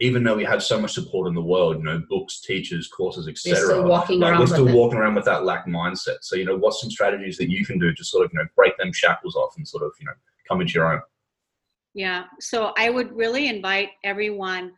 Even 0.01 0.23
though 0.23 0.37
we 0.37 0.45
have 0.45 0.63
so 0.63 0.81
much 0.81 0.93
support 0.93 1.29
in 1.29 1.35
the 1.35 1.43
world, 1.43 1.77
you 1.79 1.83
know, 1.83 2.03
books, 2.09 2.41
teachers, 2.41 2.89
courses, 2.89 3.29
etc. 3.29 3.59
We're 3.59 3.65
still 3.67 3.85
walking 3.85 4.21
like, 4.21 4.31
around. 4.31 4.41
We're 4.41 4.47
still 4.47 4.73
walking 4.73 4.99
around 4.99 5.17
with 5.17 5.25
that 5.25 5.45
lack 5.45 5.67
mindset. 5.67 6.19
So, 6.23 6.37
you 6.37 6.45
know, 6.45 6.57
what's 6.57 6.81
some 6.81 6.91
strategies 6.91 7.37
that 7.39 7.51
you 7.51 7.67
can 7.67 7.79
do 7.79 7.93
to 7.93 8.05
sort 8.05 8.25
of, 8.25 8.33
you 8.33 8.39
know, 8.39 8.47
break 8.55 8.79
them 8.79 8.93
shackles 8.93 9.35
off 9.35 9.57
and 9.57 9.67
sort 9.67 9.83
of, 9.83 9.91
you 9.99 10.07
know, 10.07 10.13
come 10.47 10.61
into 10.61 10.75
your 10.75 10.93
own? 10.93 11.03
Yeah. 11.99 12.27
So 12.39 12.73
I 12.79 12.91
would 12.91 13.11
really 13.11 13.49
invite 13.49 13.89
everyone 14.05 14.71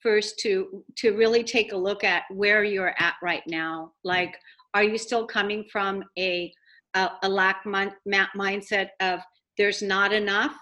first 0.00 0.38
to 0.38 0.84
to 0.98 1.10
really 1.16 1.42
take 1.42 1.72
a 1.72 1.76
look 1.76 2.04
at 2.04 2.22
where 2.30 2.62
you're 2.62 2.94
at 3.00 3.14
right 3.20 3.42
now. 3.48 3.94
Like, 4.04 4.36
are 4.74 4.84
you 4.84 4.96
still 4.96 5.26
coming 5.26 5.64
from 5.72 6.04
a 6.16 6.52
a, 6.94 7.10
a 7.24 7.28
lack 7.28 7.66
min- 7.66 7.96
mindset 8.06 8.90
of 9.00 9.18
there's 9.58 9.82
not 9.82 10.12
enough? 10.12 10.54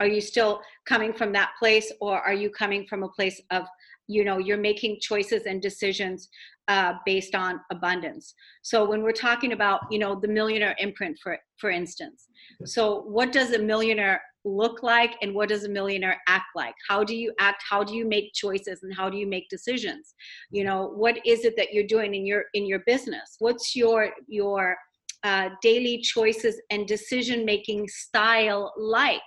Are 0.00 0.06
you 0.06 0.20
still 0.20 0.60
coming 0.84 1.14
from 1.14 1.32
that 1.32 1.52
place, 1.58 1.90
or 2.02 2.20
are 2.20 2.34
you 2.34 2.50
coming 2.50 2.86
from 2.86 3.02
a 3.02 3.08
place 3.08 3.40
of 3.50 3.64
you 4.08 4.24
know 4.24 4.36
you're 4.36 4.58
making 4.58 4.98
choices 5.00 5.46
and 5.46 5.62
decisions 5.62 6.28
uh, 6.68 6.94
based 7.06 7.34
on 7.34 7.60
abundance 7.70 8.34
so 8.62 8.84
when 8.84 9.02
we're 9.02 9.12
talking 9.12 9.52
about 9.52 9.80
you 9.90 9.98
know 9.98 10.18
the 10.20 10.28
millionaire 10.28 10.76
imprint 10.78 11.16
for 11.22 11.38
for 11.56 11.70
instance 11.70 12.28
so 12.64 13.02
what 13.02 13.32
does 13.32 13.52
a 13.52 13.58
millionaire 13.58 14.20
look 14.44 14.82
like 14.82 15.14
and 15.22 15.34
what 15.34 15.48
does 15.48 15.64
a 15.64 15.68
millionaire 15.68 16.20
act 16.28 16.46
like? 16.54 16.74
How 16.88 17.04
do 17.04 17.14
you 17.14 17.32
act? 17.38 17.62
How 17.68 17.84
do 17.84 17.94
you 17.94 18.06
make 18.06 18.32
choices 18.34 18.82
and 18.82 18.94
how 18.94 19.08
do 19.08 19.16
you 19.16 19.26
make 19.26 19.48
decisions? 19.48 20.14
You 20.50 20.64
know 20.64 20.92
what 20.94 21.18
is 21.26 21.44
it 21.44 21.54
that 21.56 21.72
you're 21.72 21.86
doing 21.86 22.14
in 22.14 22.26
your 22.26 22.44
in 22.54 22.66
your 22.66 22.80
business? 22.86 23.36
What's 23.38 23.74
your 23.76 24.10
your 24.28 24.76
uh, 25.24 25.50
daily 25.62 26.00
choices 26.00 26.60
and 26.70 26.86
decision 26.86 27.44
making 27.44 27.88
style 27.88 28.72
like? 28.76 29.20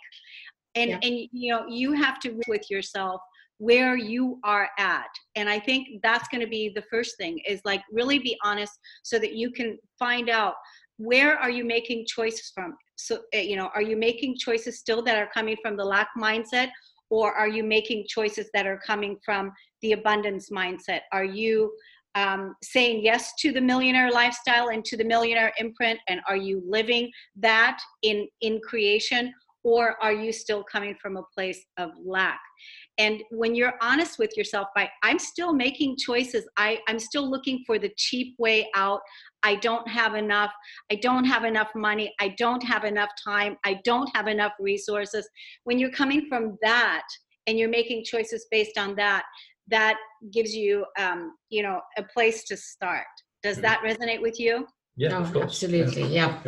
And 0.75 0.91
yeah. 0.91 1.00
and 1.01 1.27
you 1.31 1.51
know 1.51 1.65
you 1.67 1.93
have 1.93 2.19
to 2.22 2.39
with 2.48 2.69
yourself 2.69 3.22
where 3.57 3.95
you 3.95 4.38
are 4.43 4.69
at. 4.77 5.07
And 5.36 5.50
i 5.50 5.60
think 5.60 6.01
that's 6.03 6.27
going 6.27 6.41
to 6.41 6.48
be 6.48 6.69
the 6.69 6.84
first 6.91 7.17
thing 7.17 7.39
is 7.48 7.62
like 7.63 7.81
really 7.91 8.19
be 8.19 8.38
honest 8.43 8.74
so 9.03 9.17
that 9.19 9.34
you 9.34 9.51
can 9.51 9.77
find 9.98 10.29
out 10.29 10.55
where 10.98 11.38
are 11.38 11.50
you 11.50 11.65
making 11.65 12.05
choices 12.07 12.51
from 12.53 12.75
so 12.95 13.19
eh, 13.33 13.41
you 13.41 13.55
know 13.55 13.69
are 13.75 13.81
you 13.81 13.97
making 13.97 14.37
choices 14.37 14.79
still 14.79 15.01
that 15.03 15.17
are 15.17 15.29
coming 15.33 15.57
from 15.61 15.77
the 15.77 15.85
lack 15.85 16.09
mindset? 16.17 16.69
Or 17.11 17.33
are 17.33 17.47
you 17.47 17.63
making 17.63 18.05
choices 18.07 18.49
that 18.53 18.65
are 18.65 18.79
coming 18.79 19.17
from 19.23 19.51
the 19.81 19.91
abundance 19.91 20.49
mindset? 20.49 21.01
Are 21.11 21.23
you 21.23 21.71
um, 22.15 22.55
saying 22.63 23.03
yes 23.03 23.33
to 23.39 23.51
the 23.51 23.61
millionaire 23.61 24.11
lifestyle 24.11 24.69
and 24.69 24.83
to 24.85 24.97
the 24.97 25.03
millionaire 25.03 25.53
imprint? 25.59 25.99
And 26.07 26.21
are 26.27 26.37
you 26.37 26.63
living 26.67 27.11
that 27.35 27.79
in 28.01 28.27
in 28.41 28.59
creation 28.61 29.33
or 29.65 29.95
are 30.01 30.13
you 30.13 30.31
still 30.31 30.63
coming 30.63 30.95
from 31.01 31.17
a 31.17 31.24
place 31.34 31.65
of 31.77 31.89
lack? 32.05 32.39
And 33.00 33.24
when 33.31 33.55
you're 33.55 33.74
honest 33.81 34.19
with 34.19 34.38
yourself 34.38 34.67
by 34.75 34.89
i'm 35.03 35.19
still 35.19 35.53
making 35.53 35.98
choices. 35.98 36.48
I, 36.55 36.79
i'm 36.88 37.00
still 37.00 37.29
looking 37.29 37.63
for 37.65 37.77
the 37.79 37.91
cheap 37.98 38.36
way 38.38 38.69
out. 38.75 39.01
I 39.43 39.55
don't 39.55 39.88
have 39.88 40.15
enough. 40.15 40.51
I 40.91 40.95
don't 40.95 41.25
have 41.25 41.43
enough 41.43 41.69
money. 41.75 42.13
I 42.19 42.29
don't 42.38 42.63
have 42.63 42.84
enough 42.84 43.10
time. 43.24 43.57
I 43.65 43.79
don't 43.84 44.10
have 44.15 44.27
enough 44.27 44.53
resources. 44.60 45.27
When 45.65 45.77
you're 45.79 45.91
coming 45.91 46.27
from 46.29 46.57
that 46.62 47.03
and 47.48 47.57
you're 47.57 47.69
making 47.69 48.05
choices 48.05 48.48
based 48.50 48.77
on 48.77 48.95
that 48.95 49.24
that 49.67 49.98
gives 50.31 50.55
you 50.55 50.86
um, 51.00 51.34
you 51.50 51.63
know 51.63 51.81
a 51.98 52.03
place 52.03 52.43
to 52.45 52.55
start. 52.55 53.05
Does 53.41 53.57
that 53.57 53.81
resonate 53.84 54.22
with 54.22 54.39
you 54.39 54.67
Yeah, 54.97 55.17
Oh, 55.17 55.21
of 55.21 55.33
course. 55.33 55.43
absolutely. 55.63 56.07
Yeah. 56.07 56.39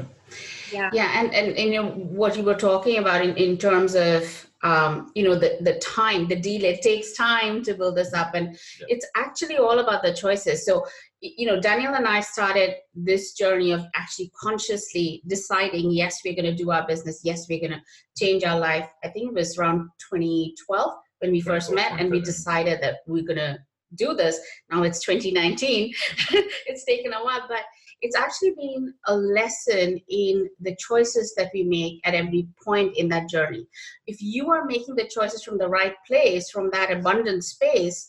Yeah. 0.72 0.90
Yeah. 0.94 1.20
And, 1.20 1.34
and, 1.34 1.58
you 1.58 1.82
know, 1.82 1.90
what 1.92 2.38
you 2.38 2.44
were 2.44 2.56
talking 2.56 2.98
about 2.98 3.24
in, 3.24 3.36
in 3.36 3.58
terms 3.58 3.96
of, 3.96 4.50
um, 4.64 5.12
you 5.16 5.24
know, 5.24 5.36
the, 5.38 5.58
the 5.62 5.76
time, 5.80 6.28
the 6.28 6.36
delay, 6.36 6.70
it 6.76 6.82
takes 6.82 7.14
time 7.14 7.62
to 7.64 7.74
build 7.74 7.96
this 7.98 8.14
up. 8.14 8.34
And 8.34 8.58
Yeah. 8.80 8.88
it's 8.90 9.06
actually 9.16 9.58
all 9.58 9.80
about 9.80 10.02
the 10.04 10.14
choices. 10.14 10.66
So, 10.66 10.86
you 11.22 11.46
know, 11.46 11.60
Daniel 11.60 11.94
and 11.96 12.08
I 12.08 12.22
started 12.22 12.76
this 12.96 13.34
journey 13.34 13.72
of 13.72 13.86
actually 13.96 14.32
consciously 14.42 15.22
deciding, 15.28 15.92
yes, 15.92 16.20
we're 16.24 16.36
going 16.36 16.46
to 16.46 16.56
do 16.56 16.72
our 16.72 16.88
business. 16.88 17.22
Yes, 17.24 17.48
we're 17.50 17.60
going 17.60 17.74
to 17.80 17.82
change 18.18 18.44
our 18.44 18.60
life. 18.60 18.90
I 19.04 19.10
think 19.10 19.30
it 19.30 19.34
was 19.36 19.58
around 19.58 19.90
2012 20.12 20.92
when 21.20 21.32
we 21.32 21.42
first 21.42 21.72
met 21.74 22.00
and 22.00 22.12
we 22.12 22.22
decided 22.22 22.82
that 22.82 22.98
we're 23.08 23.24
going 23.26 23.38
to 23.40 23.58
do 23.96 24.14
this. 24.14 24.40
Now 24.70 24.84
it's 24.84 25.04
2019. 25.06 25.94
it's 26.68 26.84
taken 26.86 27.14
a 27.14 27.24
while, 27.24 27.46
but 27.48 27.62
it's 28.02 28.16
actually 28.16 28.54
been 28.58 28.94
a 29.08 29.16
lesson 29.16 30.00
in 30.10 30.50
the 30.60 30.76
choices 30.76 31.34
that 31.36 31.50
we 31.54 31.64
make 31.64 32.00
at 32.06 32.14
every 32.14 32.48
point 32.64 32.96
in 32.98 33.08
that 33.10 33.30
journey. 33.30 33.68
If 34.06 34.22
you 34.22 34.50
are 34.52 34.66
making 34.66 34.96
the 34.96 35.08
choices 35.08 35.44
from 35.44 35.58
the 35.58 35.70
right 35.70 35.96
place, 36.06 36.50
from 36.50 36.70
that 36.72 36.92
abundant 36.92 37.44
space, 37.44 38.08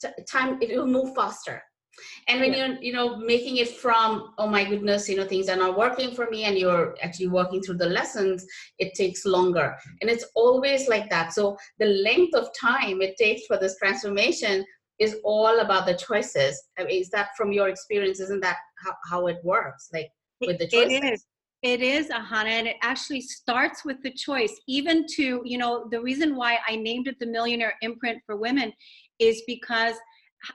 t- 0.00 0.08
time 0.30 0.58
it 0.60 0.76
will 0.76 0.86
move 0.86 1.14
faster. 1.14 1.62
And 2.28 2.40
when 2.40 2.54
you're, 2.54 2.80
you 2.80 2.92
know, 2.92 3.16
making 3.16 3.58
it 3.58 3.68
from, 3.68 4.32
oh 4.38 4.46
my 4.46 4.64
goodness, 4.64 5.08
you 5.08 5.16
know, 5.16 5.26
things 5.26 5.48
are 5.48 5.56
not 5.56 5.76
working 5.76 6.14
for 6.14 6.30
me, 6.30 6.44
and 6.44 6.56
you're 6.56 6.96
actually 7.02 7.28
working 7.28 7.60
through 7.60 7.76
the 7.76 7.86
lessons, 7.86 8.46
it 8.78 8.94
takes 8.94 9.26
longer. 9.26 9.76
And 10.00 10.10
it's 10.10 10.24
always 10.34 10.88
like 10.88 11.10
that. 11.10 11.32
So 11.32 11.58
the 11.78 11.86
length 11.86 12.34
of 12.34 12.48
time 12.58 13.02
it 13.02 13.16
takes 13.16 13.46
for 13.46 13.58
this 13.58 13.76
transformation 13.76 14.64
is 15.00 15.16
all 15.24 15.60
about 15.60 15.86
the 15.86 15.94
choices. 15.94 16.62
I 16.78 16.84
mean, 16.84 17.00
is 17.00 17.10
that 17.10 17.30
from 17.36 17.52
your 17.52 17.68
experience? 17.68 18.20
Isn't 18.20 18.42
that 18.42 18.58
how, 18.84 18.94
how 19.10 19.26
it 19.26 19.38
works? 19.42 19.88
Like 19.92 20.10
with 20.40 20.58
the 20.58 20.68
choices? 20.68 20.92
It 20.92 21.04
is. 21.04 21.26
It 21.62 21.82
is, 21.82 22.08
Ahana, 22.08 22.48
and 22.48 22.66
it 22.66 22.76
actually 22.82 23.20
starts 23.20 23.84
with 23.84 24.02
the 24.02 24.10
choice. 24.12 24.58
Even 24.66 25.04
to, 25.16 25.42
you 25.44 25.58
know, 25.58 25.88
the 25.90 26.00
reason 26.00 26.34
why 26.34 26.58
I 26.66 26.76
named 26.76 27.06
it 27.06 27.18
the 27.18 27.26
Millionaire 27.26 27.74
Imprint 27.82 28.22
for 28.24 28.36
Women 28.36 28.72
is 29.18 29.42
because 29.46 29.96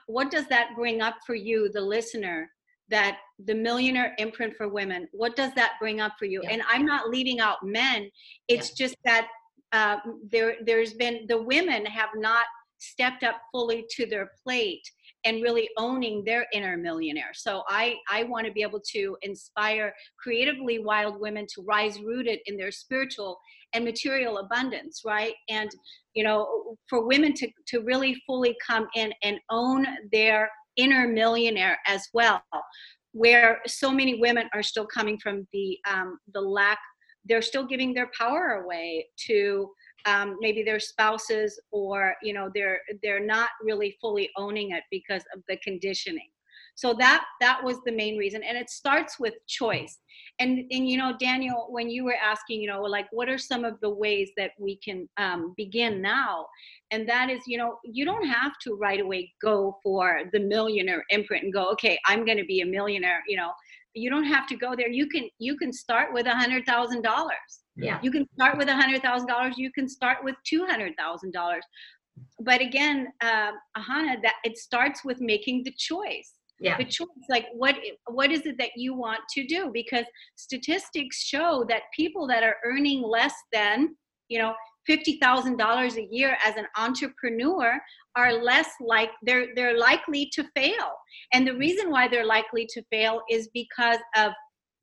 what 0.08 0.32
does 0.32 0.46
that 0.48 0.70
bring 0.74 1.00
up 1.00 1.14
for 1.24 1.36
you, 1.36 1.70
the 1.72 1.80
listener? 1.80 2.50
That 2.88 3.18
the 3.44 3.54
Millionaire 3.54 4.14
Imprint 4.18 4.56
for 4.56 4.68
Women, 4.68 5.08
what 5.12 5.36
does 5.36 5.52
that 5.54 5.74
bring 5.80 6.00
up 6.00 6.14
for 6.18 6.24
you? 6.24 6.40
Yeah. 6.42 6.50
And 6.52 6.62
I'm 6.68 6.84
not 6.84 7.08
leading 7.08 7.38
out 7.38 7.58
men. 7.62 8.10
It's 8.48 8.70
just 8.70 8.96
that 9.04 9.28
uh, 9.72 9.98
there, 10.30 10.56
there's 10.64 10.94
been 10.94 11.26
the 11.28 11.40
women 11.40 11.86
have 11.86 12.10
not 12.16 12.46
stepped 12.78 13.22
up 13.22 13.36
fully 13.52 13.84
to 13.96 14.06
their 14.06 14.30
plate 14.42 14.82
and 15.24 15.42
really 15.42 15.68
owning 15.76 16.22
their 16.24 16.46
inner 16.52 16.76
millionaire. 16.76 17.32
So 17.34 17.62
I 17.68 17.96
I 18.08 18.22
want 18.24 18.46
to 18.46 18.52
be 18.52 18.62
able 18.62 18.80
to 18.92 19.16
inspire 19.22 19.92
creatively 20.18 20.78
wild 20.78 21.20
women 21.20 21.46
to 21.54 21.62
rise 21.62 22.00
rooted 22.00 22.38
in 22.46 22.56
their 22.56 22.70
spiritual 22.70 23.38
and 23.72 23.84
material 23.84 24.38
abundance, 24.38 25.02
right? 25.04 25.34
And 25.48 25.70
you 26.14 26.24
know, 26.24 26.76
for 26.88 27.06
women 27.06 27.34
to 27.34 27.48
to 27.68 27.80
really 27.80 28.22
fully 28.26 28.56
come 28.66 28.86
in 28.94 29.12
and 29.22 29.38
own 29.50 29.86
their 30.12 30.50
inner 30.76 31.08
millionaire 31.08 31.78
as 31.86 32.06
well, 32.14 32.42
where 33.12 33.60
so 33.66 33.90
many 33.90 34.20
women 34.20 34.48
are 34.54 34.62
still 34.62 34.86
coming 34.86 35.18
from 35.18 35.46
the 35.52 35.78
um, 35.90 36.18
the 36.34 36.40
lack. 36.40 36.78
They're 37.28 37.42
still 37.42 37.66
giving 37.66 37.92
their 37.92 38.10
power 38.16 38.62
away 38.62 39.08
to 39.26 39.68
um, 40.06 40.36
maybe 40.40 40.62
their 40.62 40.80
spouses 40.80 41.60
or 41.72 42.14
you 42.22 42.32
know 42.32 42.50
they're 42.54 42.80
they're 43.02 43.24
not 43.24 43.50
really 43.62 43.96
fully 44.00 44.30
owning 44.36 44.70
it 44.70 44.84
because 44.90 45.22
of 45.34 45.42
the 45.48 45.56
conditioning. 45.58 46.28
So 46.74 46.94
that 46.98 47.24
that 47.40 47.62
was 47.64 47.78
the 47.84 47.92
main 47.92 48.18
reason 48.18 48.42
and 48.42 48.56
it 48.56 48.68
starts 48.70 49.18
with 49.18 49.34
choice. 49.48 49.98
And 50.38 50.64
and 50.70 50.88
you 50.88 50.98
know 50.98 51.14
daniel 51.18 51.66
when 51.70 51.90
you 51.90 52.04
were 52.04 52.16
asking 52.22 52.60
you 52.60 52.68
know 52.68 52.82
like 52.82 53.06
what 53.10 53.28
are 53.28 53.38
some 53.38 53.64
of 53.64 53.80
the 53.80 53.90
ways 53.90 54.30
that 54.36 54.52
we 54.58 54.76
can 54.76 55.08
um, 55.16 55.54
begin 55.56 56.00
now? 56.00 56.46
And 56.90 57.08
that 57.08 57.30
is 57.30 57.40
you 57.46 57.58
know 57.58 57.78
you 57.84 58.04
don't 58.04 58.26
have 58.26 58.52
to 58.62 58.74
right 58.74 59.00
away 59.00 59.32
go 59.42 59.78
for 59.82 60.20
the 60.32 60.40
millionaire 60.40 61.04
imprint 61.10 61.44
and 61.44 61.52
go 61.52 61.70
okay 61.72 61.98
i'm 62.06 62.24
going 62.24 62.38
to 62.38 62.44
be 62.44 62.60
a 62.60 62.66
millionaire 62.66 63.22
you 63.28 63.36
know. 63.36 63.50
You 63.98 64.10
don't 64.10 64.24
have 64.24 64.46
to 64.48 64.56
go 64.56 64.76
there. 64.76 64.90
You 64.90 65.08
can 65.08 65.26
you 65.38 65.56
can 65.56 65.72
start 65.72 66.12
with 66.12 66.26
a 66.26 66.34
hundred 66.34 66.66
thousand 66.66 67.00
dollars 67.00 67.62
Yeah. 67.76 67.98
you 68.02 68.10
can 68.10 68.26
start 68.34 68.56
with 68.58 68.68
a 68.68 68.74
hundred 68.74 69.02
thousand 69.02 69.28
dollars 69.28 69.54
you 69.58 69.70
can 69.72 69.88
start 69.88 70.18
with 70.24 70.34
two 70.44 70.64
hundred 70.66 70.94
thousand 70.98 71.32
dollars 71.32 71.64
but 72.40 72.60
again 72.60 73.08
um, 73.22 73.52
ahana 73.76 74.20
that 74.22 74.34
it 74.44 74.56
starts 74.56 75.04
with 75.04 75.20
making 75.20 75.62
the 75.64 75.72
choice 75.76 76.32
Yeah. 76.58 76.78
the 76.78 76.84
choice 76.84 77.26
like 77.28 77.46
what 77.52 77.76
what 78.18 78.30
is 78.32 78.46
it 78.46 78.56
that 78.58 78.70
you 78.76 78.94
want 78.94 79.20
to 79.34 79.46
do 79.46 79.70
because 79.72 80.06
statistics 80.36 81.22
show 81.22 81.64
that 81.68 81.82
people 81.94 82.26
that 82.28 82.42
are 82.42 82.56
earning 82.64 83.02
less 83.02 83.34
than 83.52 83.94
you 84.28 84.38
know 84.38 84.54
$50,000 84.88 85.96
a 85.96 86.08
year 86.12 86.36
as 86.46 86.54
an 86.56 86.66
entrepreneur 86.76 87.78
are 88.14 88.32
less 88.50 88.68
like 88.80 89.10
they're 89.22 89.48
they're 89.56 89.78
likely 89.78 90.30
to 90.32 90.44
fail 90.54 90.92
and 91.32 91.46
the 91.46 91.56
reason 91.56 91.90
why 91.90 92.06
they're 92.08 92.24
likely 92.24 92.66
to 92.74 92.82
fail 92.90 93.20
is 93.30 93.48
because 93.52 93.98
of 94.16 94.32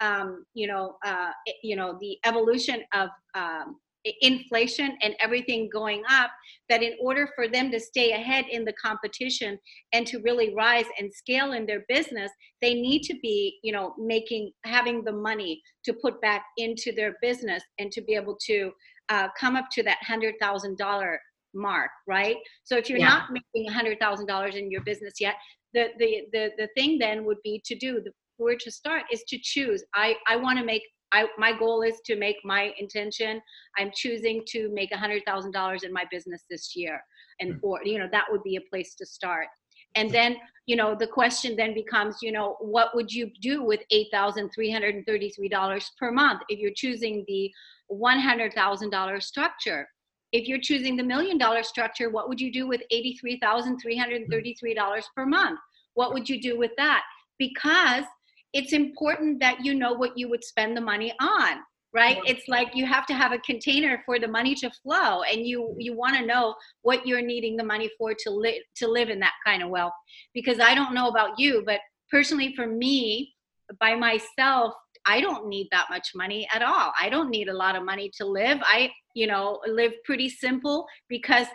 um, 0.04 0.46
you 0.54 0.68
know 0.68 0.96
uh, 1.06 1.32
you 1.64 1.76
know 1.76 1.98
the 2.02 2.18
evolution 2.26 2.82
of 2.94 3.10
um, 3.36 3.78
inflation 4.22 4.98
and 5.02 5.16
everything 5.22 5.70
going 5.72 6.04
up 6.10 6.30
that 6.70 6.84
in 6.84 6.94
order 7.02 7.30
for 7.36 7.48
them 7.48 7.72
to 7.72 7.80
stay 7.80 8.12
ahead 8.12 8.44
in 8.52 8.66
the 8.66 8.74
competition 8.74 9.58
and 9.94 10.06
to 10.06 10.20
really 10.20 10.54
rise 10.54 10.86
and 11.00 11.14
scale 11.14 11.54
in 11.54 11.66
their 11.66 11.86
business 11.88 12.30
they 12.62 12.74
need 12.74 13.02
to 13.04 13.16
be 13.22 13.58
you 13.64 13.72
know 13.72 13.94
making 13.98 14.52
having 14.66 15.04
the 15.06 15.12
money 15.12 15.62
to 15.86 15.94
put 15.94 16.20
back 16.22 16.44
into 16.58 16.92
their 16.92 17.16
business 17.22 17.64
and 17.80 17.92
to 17.92 18.02
be 18.02 18.14
able 18.14 18.38
to 18.46 18.72
uh, 19.10 19.28
come 19.40 19.56
up 19.56 19.66
to 19.72 19.82
that 19.84 19.98
hundred 20.02 20.36
thousand 20.42 20.78
dollar 20.78 21.20
mark 21.54 21.92
right 22.08 22.38
so 22.64 22.76
if 22.76 22.90
you're 22.90 23.00
Yeah. 23.00 23.10
not 23.10 23.24
making 23.32 23.70
a 23.70 23.74
hundred 23.74 24.00
thousand 24.00 24.26
dollars 24.26 24.56
in 24.56 24.70
your 24.70 24.82
business 24.82 25.14
yet 25.20 25.36
the, 25.74 25.90
the 26.00 26.12
the 26.34 26.52
the 26.58 26.68
thing 26.76 27.00
then 27.00 27.24
would 27.26 27.42
be 27.44 27.62
to 27.66 27.76
do 27.76 28.02
the 28.02 28.12
where 28.38 28.58
to 28.60 28.72
start 28.72 29.04
is 29.12 29.24
to 29.28 29.38
choose 29.42 29.84
i 29.94 30.16
i 30.28 30.36
want 30.36 30.58
to 30.58 30.66
make 30.66 30.84
I, 31.14 31.28
my 31.38 31.58
goal 31.58 31.84
is 31.84 32.02
to 32.06 32.16
make 32.18 32.38
my 32.44 32.74
intention. 32.80 33.40
I'm 33.78 33.92
choosing 33.94 34.44
to 34.48 34.70
make 34.74 34.92
a 34.92 34.98
hundred 34.98 35.22
thousand 35.26 35.52
dollars 35.52 35.84
in 35.84 35.94
my 35.94 36.06
business 36.12 36.44
this 36.50 36.76
year, 36.76 37.02
and 37.40 37.54
hmm. 37.54 37.60
or 37.62 37.80
you 37.86 38.00
know 38.00 38.08
that 38.12 38.26
would 38.32 38.44
be 38.44 38.56
a 38.56 38.70
place 38.70 38.96
to 38.96 39.06
start. 39.06 39.48
And 39.96 40.10
hmm. 40.10 40.14
then 40.14 40.38
you 40.66 40.76
know 40.76 40.96
the 41.00 41.08
question 41.08 41.56
then 41.56 41.76
becomes 41.76 42.18
you 42.22 42.32
know 42.32 42.58
what 42.60 42.96
would 42.96 43.12
you 43.12 43.32
do 43.42 43.64
with 43.64 43.82
eight 43.92 44.08
thousand 44.12 44.50
three 44.50 44.72
hundred 44.72 44.96
and 44.96 45.06
thirty 45.06 45.30
three 45.30 45.50
dollars 45.50 45.92
per 46.00 46.12
month 46.12 46.42
if 46.50 46.60
you're 46.60 46.74
choosing 46.76 47.24
the 47.28 47.52
one 47.88 48.20
hundred 48.20 48.54
thousand 48.54 48.90
dollar 48.90 49.22
structure. 49.22 49.88
If 50.32 50.48
you're 50.48 50.60
choosing 50.60 50.98
the 50.98 51.04
million 51.04 51.38
dollar 51.38 51.62
structure, 51.62 52.10
what 52.10 52.28
would 52.28 52.42
you 52.42 52.52
do 52.52 52.68
with 52.68 52.82
eighty 52.90 53.16
three 53.22 53.38
thousand 53.40 53.78
three 53.78 53.98
hundred 53.98 54.16
and 54.16 54.26
hmm. 54.26 54.32
thirty 54.32 54.56
three 54.60 54.74
dollars 54.74 55.08
per 55.16 55.28
month? 55.28 55.60
What 55.94 56.12
would 56.14 56.28
you 56.28 56.42
do 56.42 56.58
with 56.58 56.72
that? 56.78 57.04
Because 57.38 58.06
it's 58.54 58.74
important 58.74 59.40
that 59.40 59.64
you 59.66 59.74
know 59.74 59.94
what 59.94 60.18
you 60.18 60.30
would 60.30 60.44
spend 60.44 60.78
the 60.78 60.82
money 60.82 61.14
on 61.20 61.58
right? 61.94 62.18
It's 62.26 62.48
like 62.48 62.70
you 62.74 62.86
have 62.86 63.06
to 63.06 63.14
have 63.14 63.32
a 63.32 63.38
container 63.40 64.02
for 64.06 64.18
the 64.18 64.28
money 64.28 64.56
to 64.56 64.72
flow 64.82 65.22
and 65.22 65.46
you 65.46 65.76
you 65.78 65.96
want 65.96 66.16
to 66.18 66.26
know 66.26 66.56
what 66.82 67.06
you're 67.06 67.22
needing 67.22 67.56
the 67.56 67.64
money 67.64 67.90
for 67.98 68.14
to 68.24 68.30
live 68.32 68.62
to 68.78 68.88
live 68.88 69.10
in 69.10 69.20
that 69.20 69.34
kind 69.46 69.62
of 69.64 69.70
wealth. 69.70 69.94
Because 70.34 70.60
i 70.60 70.74
don't 70.74 70.94
know 70.94 71.08
about 71.08 71.38
you 71.38 71.64
but 71.66 71.80
personally 72.10 72.54
for 72.56 72.68
me 72.68 73.34
by 73.80 73.96
myself 73.96 74.74
i 75.06 75.22
don't 75.22 75.48
need 75.48 75.68
that 75.72 75.88
much 75.90 76.10
money 76.16 76.48
at 76.54 76.62
all. 76.62 76.92
I 77.00 77.10
don't 77.10 77.30
need 77.30 77.48
a 77.50 77.54
lot 77.54 77.76
of 77.76 77.84
money 77.84 78.10
to 78.18 78.26
live. 78.26 78.58
I 78.64 78.90
you 79.14 79.28
know 79.28 79.60
live 79.68 79.94
pretty 80.06 80.30
simple 80.30 80.88
because 81.10 81.48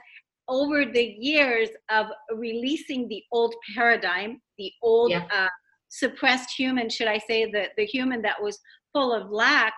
over 0.49 0.85
the 0.87 1.07
years 1.19 1.69
of 1.91 2.07
releasing 2.35 3.09
the 3.09 3.23
old 3.33 3.55
paradigm 3.75 4.41
the 4.57 4.73
old 4.83 5.11
Yeah. 5.11 5.27
uh, 5.33 5.49
suppressed 5.89 6.51
human 6.57 6.89
should 6.89 7.09
i 7.09 7.19
say 7.19 7.51
the 7.51 7.67
the 7.77 7.85
human 7.85 8.23
that 8.23 8.41
was 8.43 8.59
full 8.93 9.13
of 9.13 9.31
lack 9.31 9.73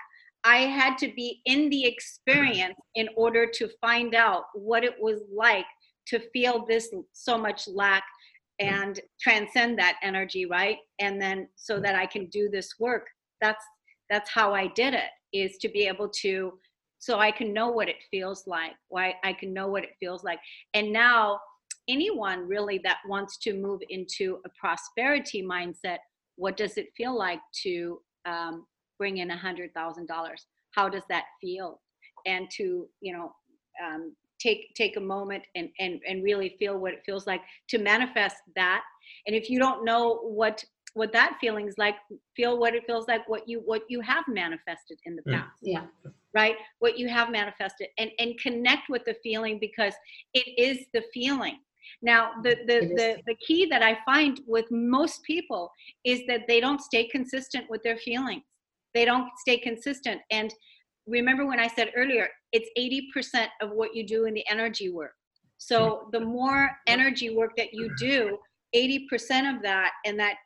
i 0.45 0.59
had 0.59 0.97
to 0.99 1.13
be 1.15 1.41
in 1.45 1.69
the 1.71 1.85
experience 1.85 2.75
in 2.95 3.09
order 3.17 3.47
to 3.47 3.69
find 3.81 4.15
out 4.15 4.45
what 4.55 4.85
it 4.85 4.95
was 5.01 5.21
like 5.35 5.67
to 6.11 6.21
feel 6.33 6.67
this 6.67 6.93
so 7.13 7.39
much 7.39 7.69
lack 7.69 8.03
mm. 8.61 8.71
and 8.71 9.01
transcend 9.21 9.79
that 9.79 9.97
energy 10.03 10.45
right? 10.45 10.79
And 10.99 11.21
then 11.21 11.49
so 11.57 11.79
mm. 11.79 11.83
that 11.83 11.95
i 11.95 12.07
can 12.07 12.27
do 12.27 12.49
this 12.51 12.75
work. 12.79 13.07
That's 13.41 13.65
that's 14.11 14.31
how 14.31 14.53
i 14.53 14.67
did 14.67 14.93
it 14.95 15.11
is 15.33 15.57
to 15.59 15.69
be 15.69 15.87
able 15.87 16.09
to 16.09 16.53
so 16.99 17.19
i 17.19 17.31
can 17.31 17.53
know 17.53 17.69
what 17.69 17.89
it 17.89 18.03
feels 18.11 18.47
like 18.49 18.73
why 18.89 19.15
i 19.23 19.33
can 19.33 19.55
know 19.55 19.69
what 19.69 19.85
it 19.85 19.95
feels 20.01 20.25
like. 20.25 20.41
And 20.75 20.93
now 20.93 21.41
anyone 21.89 22.47
really 22.47 22.81
that 22.85 22.99
wants 23.09 23.37
to 23.39 23.55
move 23.55 23.81
into 23.89 24.39
a 24.45 24.49
prosperity 24.59 25.43
mindset 25.43 25.99
what 26.41 26.57
does 26.57 26.79
it 26.79 26.89
feel 26.97 27.17
like 27.17 27.41
to 27.63 28.01
um, 28.25 28.67
bring 28.99 29.19
in 29.19 29.31
a 29.31 29.37
hundred 29.37 29.73
thousand 29.75 30.09
dollars? 30.09 30.47
How 30.75 30.89
does 30.89 31.03
that 31.11 31.25
feel? 31.41 31.81
And 32.27 32.51
to 32.53 32.89
you 33.01 33.13
know 33.13 33.33
um, 33.85 34.15
take 34.41 34.75
take 34.75 34.97
a 34.97 35.01
moment 35.01 35.43
and, 35.55 35.69
and 35.79 36.01
and 36.09 36.25
really 36.25 36.57
feel 36.59 36.79
what 36.79 36.95
it 36.95 37.03
feels 37.05 37.27
like 37.27 37.43
to 37.69 37.79
manifest 37.79 38.37
that. 38.57 38.83
And 39.27 39.37
if 39.37 39.51
you 39.51 39.59
don't 39.59 39.85
know 39.85 40.21
what 40.23 40.65
what 40.95 41.13
that 41.13 41.37
feeling 41.41 41.69
is 41.69 41.77
like 41.79 41.97
feel 42.35 42.59
what 42.59 42.75
it 42.75 42.85
feels 42.87 43.07
like 43.07 43.29
what 43.29 43.47
you 43.47 43.61
what 43.67 43.83
you 43.89 44.01
have 44.01 44.25
manifested 44.27 44.99
in 45.05 45.17
the 45.17 45.23
Mm. 45.23 45.35
past. 45.35 45.59
Yeah. 45.63 45.87
right? 46.33 46.55
What 46.79 46.97
you 46.97 47.09
have 47.09 47.31
manifested. 47.31 47.89
And 47.99 48.11
and 48.19 48.39
connect 48.41 48.89
with 48.89 49.05
the 49.05 49.17
feeling 49.23 49.59
because 49.59 49.95
it 50.33 50.47
is 50.59 50.87
the 50.95 51.03
feeling 51.13 51.59
now 52.03 52.31
the 52.43 52.57
the 52.67 52.81
the, 52.97 53.17
the 53.27 53.35
key 53.47 53.67
that 53.67 53.83
i 53.83 53.97
find 54.05 54.41
with 54.47 54.67
most 54.71 55.23
people 55.25 55.71
is 56.05 56.21
that 56.29 56.43
they 56.49 56.61
don't 56.61 56.81
stay 56.81 57.07
consistent 57.09 57.69
with 57.71 57.83
their 57.83 57.97
feelings. 57.97 58.43
They 58.95 59.05
don't 59.05 59.29
stay 59.39 59.59
consistent. 59.59 60.21
And 60.31 60.53
remember 61.07 61.47
when 61.47 61.61
i 61.61 61.67
said 61.67 61.91
earlier 61.97 62.29
it's 62.53 62.69
80% 62.79 63.47
of 63.63 63.71
what 63.71 63.95
you 63.95 64.07
do 64.07 64.27
in 64.27 64.35
the 64.35 64.45
energy 64.51 64.91
work. 64.91 65.13
So 65.59 65.79
mm-hmm. 65.79 66.11
the 66.13 66.21
more 66.21 66.71
energy 66.87 67.35
work 67.35 67.53
that 67.57 67.73
you 67.73 67.91
do 67.99 68.39
80% 68.75 69.57
of 69.57 69.63
that 69.63 69.93
and 70.05 70.19
that 70.19 70.37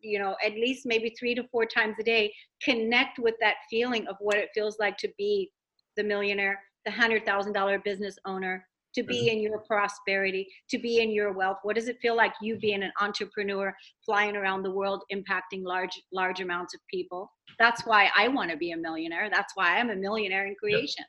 you 0.00 0.18
know 0.18 0.36
at 0.44 0.52
least 0.52 0.86
maybe 0.86 1.14
three 1.18 1.34
to 1.34 1.44
four 1.50 1.64
times 1.64 1.94
a 2.00 2.02
day 2.02 2.32
connect 2.62 3.18
with 3.18 3.34
that 3.40 3.56
feeling 3.70 4.06
of 4.08 4.16
what 4.20 4.36
it 4.36 4.48
feels 4.54 4.78
like 4.80 4.96
to 4.98 5.08
be 5.16 5.50
the 5.96 6.02
millionaire 6.02 6.58
the 6.84 6.90
hundred 6.90 7.24
thousand 7.24 7.52
dollar 7.52 7.78
business 7.78 8.16
owner 8.24 8.66
to 8.94 9.02
be 9.02 9.28
in 9.28 9.40
your 9.40 9.58
prosperity 9.60 10.46
to 10.68 10.78
be 10.78 10.98
in 11.00 11.10
your 11.10 11.32
wealth 11.32 11.58
what 11.62 11.76
does 11.76 11.88
it 11.88 11.96
feel 12.00 12.16
like 12.16 12.32
you 12.40 12.58
being 12.58 12.82
an 12.82 12.92
entrepreneur 13.00 13.74
flying 14.04 14.36
around 14.36 14.62
the 14.62 14.70
world 14.70 15.02
impacting 15.12 15.62
large 15.64 16.00
large 16.12 16.40
amounts 16.40 16.74
of 16.74 16.80
people 16.90 17.30
that's 17.58 17.82
why 17.86 18.08
i 18.16 18.28
want 18.28 18.50
to 18.50 18.56
be 18.56 18.72
a 18.72 18.76
millionaire 18.76 19.28
that's 19.30 19.52
why 19.54 19.78
i'm 19.78 19.90
a 19.90 19.96
millionaire 19.96 20.46
in 20.46 20.54
creation 20.54 21.04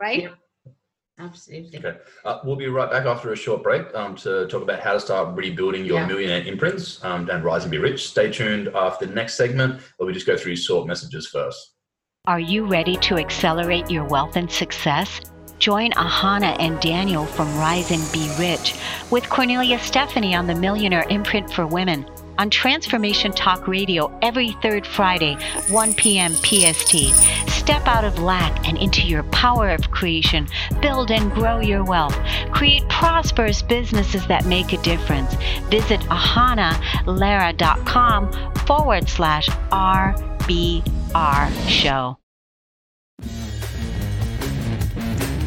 right 0.00 0.22
Yeah. 0.22 0.28
Absolutely. 1.20 1.78
Okay. 1.78 1.98
Uh, 2.24 2.38
we'll 2.44 2.54
be 2.54 2.68
right 2.68 2.88
back 2.88 3.04
after 3.04 3.32
a 3.32 3.36
short 3.36 3.62
break 3.64 3.92
um, 3.92 4.14
to 4.14 4.46
talk 4.46 4.62
about 4.62 4.78
how 4.78 4.92
to 4.92 5.00
start 5.00 5.36
rebuilding 5.36 5.84
your 5.84 5.98
Yeah. 5.98 6.06
millionaire 6.06 6.42
imprints 6.44 7.02
um, 7.04 7.28
and 7.28 7.42
rise 7.42 7.64
and 7.64 7.72
be 7.72 7.78
rich. 7.78 8.08
Stay 8.08 8.30
tuned 8.30 8.68
after 8.72 9.04
the 9.04 9.12
next 9.12 9.34
segment 9.34 9.82
where 9.96 10.06
we 10.06 10.12
just 10.12 10.26
go 10.28 10.36
through 10.36 10.54
sort 10.54 10.86
messages 10.86 11.26
first. 11.26 11.74
Are 12.26 12.38
you 12.38 12.66
ready 12.66 12.96
to 12.98 13.16
accelerate 13.16 13.90
your 13.90 14.04
wealth 14.04 14.36
and 14.36 14.48
success? 14.48 15.20
Join 15.58 15.90
Ahana 15.92 16.56
and 16.58 16.80
Daniel 16.80 17.26
from 17.26 17.54
Rise 17.56 17.90
and 17.90 18.12
Be 18.12 18.30
Rich 18.38 18.74
with 19.10 19.24
Kornelia 19.24 19.78
Stephanie 19.80 20.34
on 20.34 20.46
the 20.46 20.54
Millionaire 20.54 21.04
Imprint 21.10 21.52
for 21.52 21.66
Women 21.66 22.06
on 22.38 22.48
Transformation 22.50 23.32
Talk 23.32 23.66
Radio 23.66 24.16
every 24.22 24.52
third 24.62 24.86
Friday, 24.86 25.36
1 25.70 25.94
p.m. 25.94 26.32
PST. 26.32 27.12
Step 27.48 27.84
out 27.86 28.04
of 28.04 28.20
lack 28.20 28.68
and 28.68 28.78
into 28.78 29.06
your 29.06 29.24
power 29.24 29.68
of 29.70 29.90
creation. 29.90 30.46
Build 30.80 31.10
and 31.10 31.32
grow 31.32 31.58
your 31.60 31.84
wealth. 31.84 32.16
Create 32.52 32.88
prosperous 32.88 33.60
businesses 33.60 34.26
that 34.28 34.46
make 34.46 34.72
a 34.72 34.80
difference. 34.82 35.34
Visit 35.64 36.00
ahanalara.com 36.02 38.32
forward 38.66 39.08
slash 39.08 39.48
RBR 39.70 41.68
show. 41.68 42.16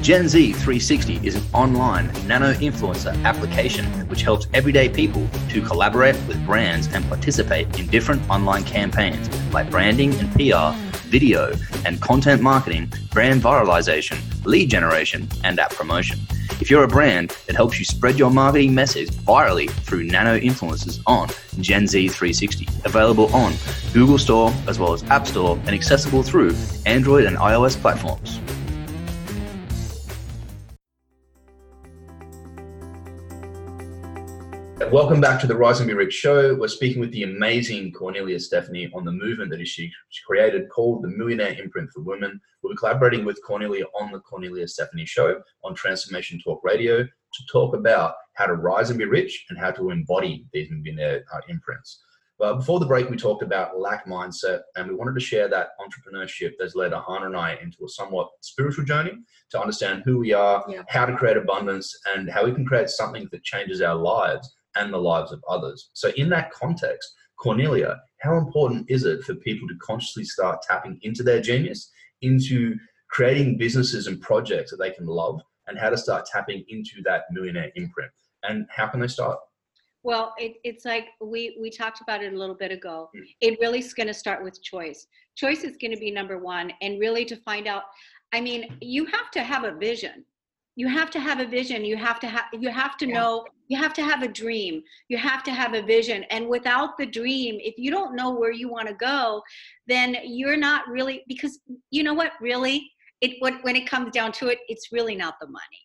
Gen 0.02 0.28
Z 0.28 0.54
360 0.54 1.20
is 1.28 1.36
an 1.36 1.44
online 1.54 2.08
nano 2.26 2.54
influencer 2.54 3.14
application 3.24 3.86
which 4.10 4.24
helps 4.24 4.48
everyday 4.52 4.90
people 4.90 5.28
to 5.50 5.62
collaborate 5.62 6.16
with 6.28 6.44
brands 6.44 6.88
and 6.92 7.08
participate 7.08 7.80
in 7.80 7.86
different 7.86 8.28
online 8.28 8.64
campaigns 8.64 9.30
like 9.54 9.70
branding 9.70 10.12
and 10.16 10.34
PR, 10.34 10.76
video 11.10 11.54
and 11.86 12.02
content 12.02 12.42
marketing, 12.42 12.92
brand 13.12 13.44
viralization, 13.44 14.18
lead 14.44 14.72
generation, 14.72 15.30
and 15.44 15.60
app 15.60 15.70
promotion. 15.70 16.18
If 16.60 16.72
you're 16.72 16.84
a 16.84 16.88
brand 16.88 17.38
that 17.46 17.56
helps 17.56 17.78
you 17.78 17.86
spread 17.86 18.18
your 18.18 18.32
marketing 18.32 18.74
message 18.74 19.12
virally 19.12 19.70
through 19.70 20.06
nano 20.06 20.40
influencers 20.40 21.00
on 21.06 21.30
Gen 21.62 21.86
Z 21.86 22.08
360, 22.08 22.68
available 22.86 23.32
on 23.36 23.54
Google 23.94 24.18
Store 24.18 24.52
as 24.68 24.80
well 24.80 24.94
as 24.94 25.04
App 25.12 25.28
Store 25.28 25.58
and 25.68 25.76
accessible 25.76 26.24
through 26.24 26.56
Android 26.88 27.26
and 27.26 27.38
iOS 27.38 27.80
platforms. 27.80 28.40
Welcome 34.90 35.22
back 35.22 35.40
to 35.42 35.48
the 35.48 35.56
Rise 35.56 35.80
and 35.80 35.88
Be 35.88 35.94
Rich 35.94 36.14
show. 36.14 36.56
We're 36.56 36.68
speaking 36.68 37.00
with 37.00 37.12
the 37.12 37.24
amazing 37.24 37.94
Kornelia 37.94 38.42
Stephanie 38.42 38.90
on 38.94 39.06
the 39.06 39.12
movement 39.12 39.50
that 39.52 39.66
she 39.66 39.92
she 40.10 40.24
created 40.26 40.70
called 40.70 41.04
the 41.04 41.08
Millionaire 41.08 41.54
Imprint 41.62 41.90
for 41.92 42.02
Women. 42.02 42.42
We'll 42.62 42.74
be 42.74 42.78
collaborating 42.78 43.24
with 43.24 43.42
Kornelia 43.48 43.84
on 44.00 44.12
the 44.12 44.20
Kornelia 44.20 44.68
Stephanie 44.70 45.06
show 45.06 45.42
on 45.64 45.76
Transformation 45.76 46.42
Talk 46.44 46.62
Radio 46.64 47.04
to 47.04 47.44
talk 47.50 47.76
about 47.76 48.16
how 48.34 48.48
to 48.48 48.56
rise 48.56 48.90
and 48.90 49.00
be 49.00 49.06
rich 49.06 49.46
and 49.50 49.58
how 49.58 49.72
to 49.72 49.92
embody 49.92 50.46
these 50.52 50.70
millionaire 50.72 51.24
uh, 51.34 51.40
imprints. 51.48 52.04
But 52.38 52.56
before 52.56 52.80
the 52.80 52.88
break, 52.88 53.10
we 53.10 53.18
talked 53.18 53.44
about 53.44 53.80
lack 53.80 54.08
mindset, 54.08 54.62
and 54.76 54.90
we 54.90 54.96
wanted 54.96 55.14
to 55.14 55.20
share 55.20 55.48
that 55.48 55.70
entrepreneurship 55.80 56.54
that's 56.58 56.76
led 56.76 56.92
Ahana 56.92 57.28
and 57.28 57.38
I 57.38 57.58
into 57.62 57.86
a 57.86 57.90
somewhat 57.90 58.30
spiritual 58.42 58.84
journey 58.84 59.14
to 59.52 59.62
understand 59.62 60.02
who 60.06 60.18
we 60.18 60.34
are, 60.34 60.66
Yeah. 60.68 60.82
how 60.90 61.06
to 61.06 61.16
create 61.16 61.38
abundance, 61.38 61.96
and 62.14 62.30
how 62.30 62.44
we 62.46 62.52
can 62.52 62.66
create 62.66 62.90
something 62.90 63.30
that 63.32 63.44
changes 63.44 63.82
our 63.82 63.96
lives 63.96 64.56
and 64.76 64.94
the 64.94 64.98
lives 64.98 65.32
of 65.32 65.44
others. 65.50 65.90
So, 65.94 66.10
in 66.18 66.30
that 66.30 66.52
context, 66.52 67.14
Kornelia, 67.40 67.98
how 68.22 68.38
important 68.38 68.90
is 68.90 69.04
it 69.04 69.24
for 69.24 69.36
people 69.36 69.68
to 69.68 69.76
consciously 69.82 70.24
start 70.24 70.62
tapping 70.62 71.00
into 71.02 71.24
their 71.24 71.42
genius, 71.42 71.90
into 72.22 72.76
creating 73.10 73.58
businesses 73.58 74.08
and 74.08 74.22
projects 74.22 74.72
that 74.72 74.78
they 74.78 74.92
can 74.92 75.06
love, 75.06 75.42
and 75.68 75.78
how 75.78 75.90
to 75.90 75.98
start 75.98 76.26
tapping 76.26 76.64
into 76.70 77.02
that 77.04 77.24
millionaire 77.32 77.72
imprint? 77.76 78.12
And 78.44 78.66
how 78.70 78.88
can 78.88 79.00
they 79.00 79.08
start? 79.08 79.40
Well, 80.04 80.34
it, 80.38 80.54
it's 80.64 80.86
like 80.86 81.10
we 81.22 81.58
we 81.60 81.70
talked 81.70 82.02
about 82.02 82.24
it 82.24 82.34
a 82.34 82.38
little 82.38 82.56
bit 82.56 82.72
ago. 82.72 83.10
Mm. 83.16 83.22
It 83.42 83.60
really 83.60 83.80
is 83.80 83.94
going 83.94 84.08
to 84.08 84.14
start 84.14 84.44
with 84.44 84.62
choice. 84.64 85.08
Choice 85.36 85.64
is 85.64 85.78
going 85.78 85.94
to 85.94 86.00
be 86.00 86.12
number 86.12 86.38
one, 86.38 86.72
and 86.82 87.00
really 87.00 87.26
to 87.26 87.36
find 87.38 87.68
out. 87.68 87.84
I 88.34 88.40
mean, 88.40 88.78
you 88.82 89.06
have 89.06 89.30
to 89.32 89.44
have 89.44 89.66
a 89.66 89.74
vision. 89.74 90.24
You 90.82 90.88
have 90.88 91.12
to 91.12 91.20
have 91.20 91.40
a 91.40 91.46
vision. 91.46 91.86
You 91.92 91.98
have 92.08 92.20
to 92.24 92.28
have. 92.36 92.48
You 92.64 92.70
have 92.82 92.96
to 93.02 93.06
Yeah. 93.08 93.18
know. 93.18 93.32
You 93.72 93.78
have 93.78 93.94
to 94.00 94.04
have 94.12 94.22
a 94.24 94.32
dream. 94.42 94.74
You 95.10 95.18
have 95.30 95.44
to 95.48 95.52
have 95.62 95.74
a 95.82 95.84
vision. 95.96 96.20
And 96.36 96.48
without 96.56 96.98
the 97.00 97.06
dream, 97.20 97.54
if 97.70 97.76
you 97.84 97.90
don't 97.98 98.16
know 98.20 98.30
where 98.40 98.56
you 98.62 98.68
want 98.76 98.88
to 98.88 98.96
go, 99.12 99.44
then 99.94 100.10
you're 100.38 100.62
not 100.70 100.82
really 100.96 101.18
because 101.34 101.54
you 101.96 102.02
know 102.06 102.16
what? 102.22 102.32
Really, 102.50 102.78
it 103.26 103.32
when 103.44 103.56
when 103.66 103.76
it 103.82 103.86
comes 103.94 104.10
down 104.20 104.32
to 104.40 104.44
it, 104.54 104.60
it's 104.74 104.86
really 104.98 105.16
not 105.24 105.36
the 105.42 105.50
money. 105.60 105.82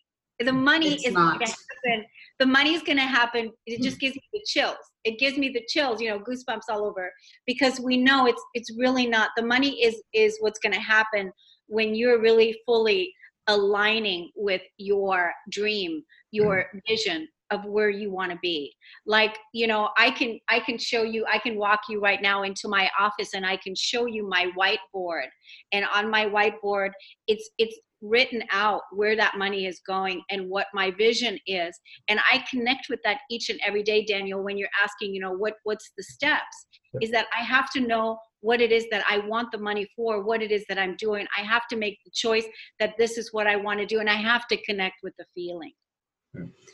The 0.49 0.57
money 0.71 0.93
It's 0.95 1.05
is 1.07 1.13
going 1.15 1.25
not. 1.25 1.45
to 1.45 1.55
happen 1.59 1.99
the 2.39 2.45
money's 2.45 2.83
going 2.83 3.01
to 3.05 3.11
happen 3.19 3.51
it 3.65 3.79
mm. 3.79 3.83
just 3.83 3.99
gives 3.99 4.15
me 4.15 4.21
the 4.33 4.43
chills 4.53 4.83
it 5.03 5.17
gives 5.17 5.35
me 5.35 5.49
the 5.49 5.63
chills 5.67 5.99
you 6.01 6.09
know 6.09 6.19
goosebumps 6.19 6.67
all 6.69 6.85
over 6.85 7.11
because 7.45 7.79
we 7.79 7.97
know 7.97 8.27
it's 8.27 8.43
it's 8.53 8.71
really 8.77 9.07
not 9.07 9.29
the 9.35 9.45
money 9.53 9.71
is 9.87 9.95
is 10.13 10.37
what's 10.43 10.59
going 10.59 10.73
to 10.73 10.79
happen 10.79 11.31
when 11.67 11.95
you're 11.95 12.21
really 12.21 12.57
fully 12.65 13.13
aligning 13.47 14.29
with 14.35 14.61
your 14.77 15.31
dream 15.49 16.03
your 16.31 16.65
mm-hmm. 16.65 16.79
vision 16.87 17.27
of 17.51 17.63
where 17.63 17.89
you 17.89 18.11
want 18.11 18.31
to 18.31 18.37
be. 18.41 18.73
Like 19.05 19.37
you 19.53 19.67
know 19.67 19.89
i 19.97 20.11
can 20.11 20.39
i 20.49 20.59
can 20.59 20.77
show 20.77 21.03
you 21.03 21.25
i 21.31 21.39
can 21.39 21.57
walk 21.57 21.81
you 21.89 22.01
right 22.01 22.21
now 22.21 22.43
into 22.43 22.67
my 22.67 22.89
office 22.99 23.33
and 23.33 23.45
i 23.45 23.57
can 23.57 23.73
show 23.75 24.05
you 24.05 24.27
my 24.27 24.51
whiteboard. 24.57 25.27
And 25.71 25.85
on 25.93 26.11
my 26.11 26.25
whiteboard 26.25 26.91
it's 27.27 27.49
it's 27.57 27.77
written 28.01 28.43
out 28.51 28.81
where 28.91 29.15
that 29.15 29.37
money 29.39 29.65
is 29.65 29.81
going 29.87 30.21
and 30.29 30.47
what 30.47 30.67
my 30.73 30.91
vision 30.91 31.39
is. 31.47 31.79
And 32.09 32.19
i 32.31 32.43
connect 32.49 32.87
with 32.89 32.99
that 33.03 33.19
each 33.31 33.49
and 33.49 33.59
every 33.65 33.83
day 33.83 34.03
daniel 34.05 34.43
when 34.43 34.57
you're 34.57 34.69
asking 34.83 35.13
you 35.13 35.21
know 35.21 35.31
what 35.31 35.55
what's 35.63 35.91
the 35.97 36.03
steps 36.03 36.67
is 37.01 37.11
that 37.11 37.27
i 37.37 37.43
have 37.43 37.69
to 37.71 37.79
know 37.79 38.17
what 38.41 38.61
it 38.61 38.71
is 38.71 38.85
that 38.91 39.03
i 39.09 39.17
want 39.19 39.51
the 39.51 39.57
money 39.57 39.87
for 39.95 40.23
what 40.23 40.41
it 40.41 40.51
is 40.51 40.63
that 40.69 40.77
i'm 40.77 40.95
doing. 40.97 41.25
I 41.37 41.41
have 41.41 41.67
to 41.69 41.75
make 41.75 41.97
the 42.05 42.11
choice 42.11 42.45
that 42.79 42.93
this 42.97 43.17
is 43.17 43.33
what 43.33 43.47
i 43.47 43.55
want 43.55 43.79
to 43.79 43.85
do 43.85 43.99
and 43.99 44.09
i 44.09 44.15
have 44.15 44.47
to 44.47 44.57
connect 44.63 44.95
with 45.03 45.13
the 45.17 45.25
feeling. 45.33 45.73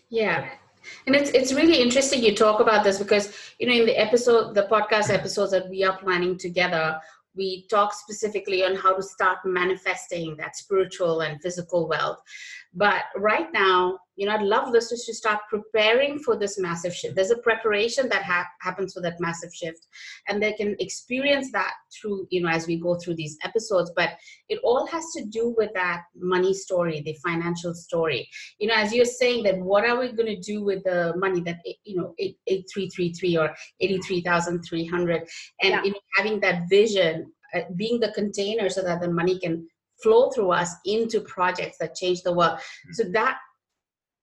Yeah. 0.10 0.50
And 1.08 1.16
it's 1.16 1.30
it's 1.30 1.54
really 1.54 1.82
interesting 1.82 2.22
you 2.22 2.36
talk 2.36 2.60
about 2.60 2.84
this 2.84 2.98
because 3.00 3.34
you 3.58 3.68
know 3.68 3.74
in 3.74 3.86
the 3.86 3.98
episode 3.98 4.54
the 4.54 4.64
podcast 4.64 5.10
episodes 5.10 5.52
that 5.52 5.70
we 5.70 5.84
are 5.84 5.98
planning 5.98 6.38
together 6.38 7.00
we 7.36 7.66
talk 7.68 7.94
specifically 7.94 8.64
on 8.64 8.76
how 8.76 8.94
to 8.96 9.02
start 9.02 9.40
manifesting 9.46 10.36
that 10.38 10.56
spiritual 10.56 11.22
and 11.22 11.42
physical 11.42 11.88
wealth 11.88 12.22
but 12.74 13.04
right 13.18 13.48
now 13.54 13.98
you 14.16 14.26
know 14.28 14.34
i'd 14.36 14.42
love 14.42 14.70
listeners 14.70 15.04
to 15.06 15.14
start 15.14 15.40
preparing 15.50 16.20
for 16.20 16.36
this 16.38 16.60
massive 16.60 16.94
shift. 16.94 17.16
There's 17.16 17.32
a 17.32 17.38
preparation 17.38 18.10
that 18.10 18.24
ha- 18.24 18.48
happens 18.62 18.94
for 18.94 19.02
that 19.02 19.20
massive 19.20 19.54
shift 19.54 19.88
and 20.28 20.42
they 20.42 20.54
can 20.54 20.76
experience 20.80 21.52
that 21.52 21.74
through 21.96 22.28
you 22.30 22.42
know 22.42 22.50
as 22.50 22.68
we 22.68 22.80
go 22.80 22.96
through 22.96 23.16
these 23.16 23.38
episodes. 23.44 23.92
But 23.96 24.12
it 24.50 24.60
all 24.64 24.86
has 24.88 25.04
to 25.18 25.26
do 25.26 25.54
with 25.58 25.72
that 25.74 26.04
money 26.16 26.54
story 26.54 27.02
the 27.02 27.16
financial 27.26 27.74
story. 27.74 28.28
You 28.60 28.68
know 28.68 28.76
as 28.76 28.94
you're 28.94 29.06
saying 29.06 29.44
that 29.44 29.58
what 29.58 29.86
are 29.86 30.00
we 30.00 30.12
going 30.12 30.36
to 30.36 30.40
do 30.40 30.64
with 30.64 30.84
the 30.84 31.14
money 31.18 31.42
that 31.42 31.58
you 31.84 31.96
know 31.96 32.14
8333 32.20 33.38
or 33.38 33.54
83300 33.80 35.28
and 35.62 35.72
Yeah. 35.72 35.84
you 35.84 35.92
know 35.92 36.00
having 36.18 36.40
that 36.42 36.70
vision 36.70 37.32
uh, 37.56 37.62
being 37.76 38.00
the 38.00 38.12
container 38.12 38.70
so 38.70 38.82
that 38.84 39.02
the 39.02 39.10
money 39.10 39.40
can 39.40 39.68
flow 40.02 40.30
through 40.32 40.52
us 40.52 40.74
into 40.86 41.20
projects 41.22 41.78
that 41.80 41.96
change 41.96 42.22
the 42.22 42.34
world. 42.34 42.60
So 42.94 43.04
that 43.14 43.38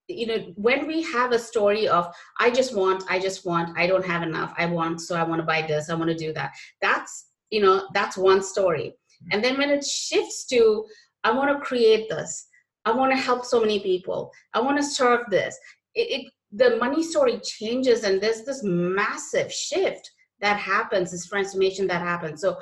you 0.09 0.27
know 0.27 0.39
when 0.57 0.89
we 0.89 1.03
have 1.03 1.31
a 1.31 1.39
story 1.39 1.87
of 1.87 2.13
i 2.41 2.51
just 2.51 2.75
want 2.75 3.05
i 3.09 3.17
just 3.17 3.47
want 3.47 3.79
i 3.79 3.87
don't 3.87 4.05
have 4.05 4.25
enough 4.25 4.53
i 4.59 4.67
want 4.67 5.01
so 5.01 5.15
i 5.15 5.23
want 5.23 5.41
to 5.41 5.47
buy 5.47 5.63
this 5.63 5.89
i 5.89 5.95
want 5.95 6.11
to 6.11 6.17
do 6.17 6.33
that 6.33 6.51
that's 6.81 7.29
you 7.51 7.61
know 7.61 7.87
that's 7.95 8.17
one 8.17 8.43
story. 8.43 8.93
And 9.31 9.45
then 9.45 9.57
when 9.57 9.71
it 9.71 9.85
shifts 9.85 10.47
to 10.47 10.85
i 11.23 11.31
want 11.31 11.57
to 11.57 11.65
create 11.65 12.09
this 12.09 12.49
i 12.87 12.91
want 12.91 13.13
to 13.13 13.17
help 13.17 13.45
so 13.45 13.61
many 13.61 13.79
people 13.79 14.33
i 14.53 14.61
want 14.61 14.79
to 14.79 14.83
serve 14.83 15.21
this 15.31 15.57
it, 15.95 16.23
it 16.23 16.33
the 16.53 16.77
money 16.77 17.03
story 17.03 17.39
changes 17.45 18.03
and 18.03 18.21
there's 18.21 18.43
this 18.43 18.63
massive 18.65 19.53
shift 19.53 20.11
that 20.41 20.59
happens 20.59 21.11
this 21.11 21.27
transformation 21.27 21.87
that 21.87 22.01
happens. 22.01 22.41
So 22.41 22.59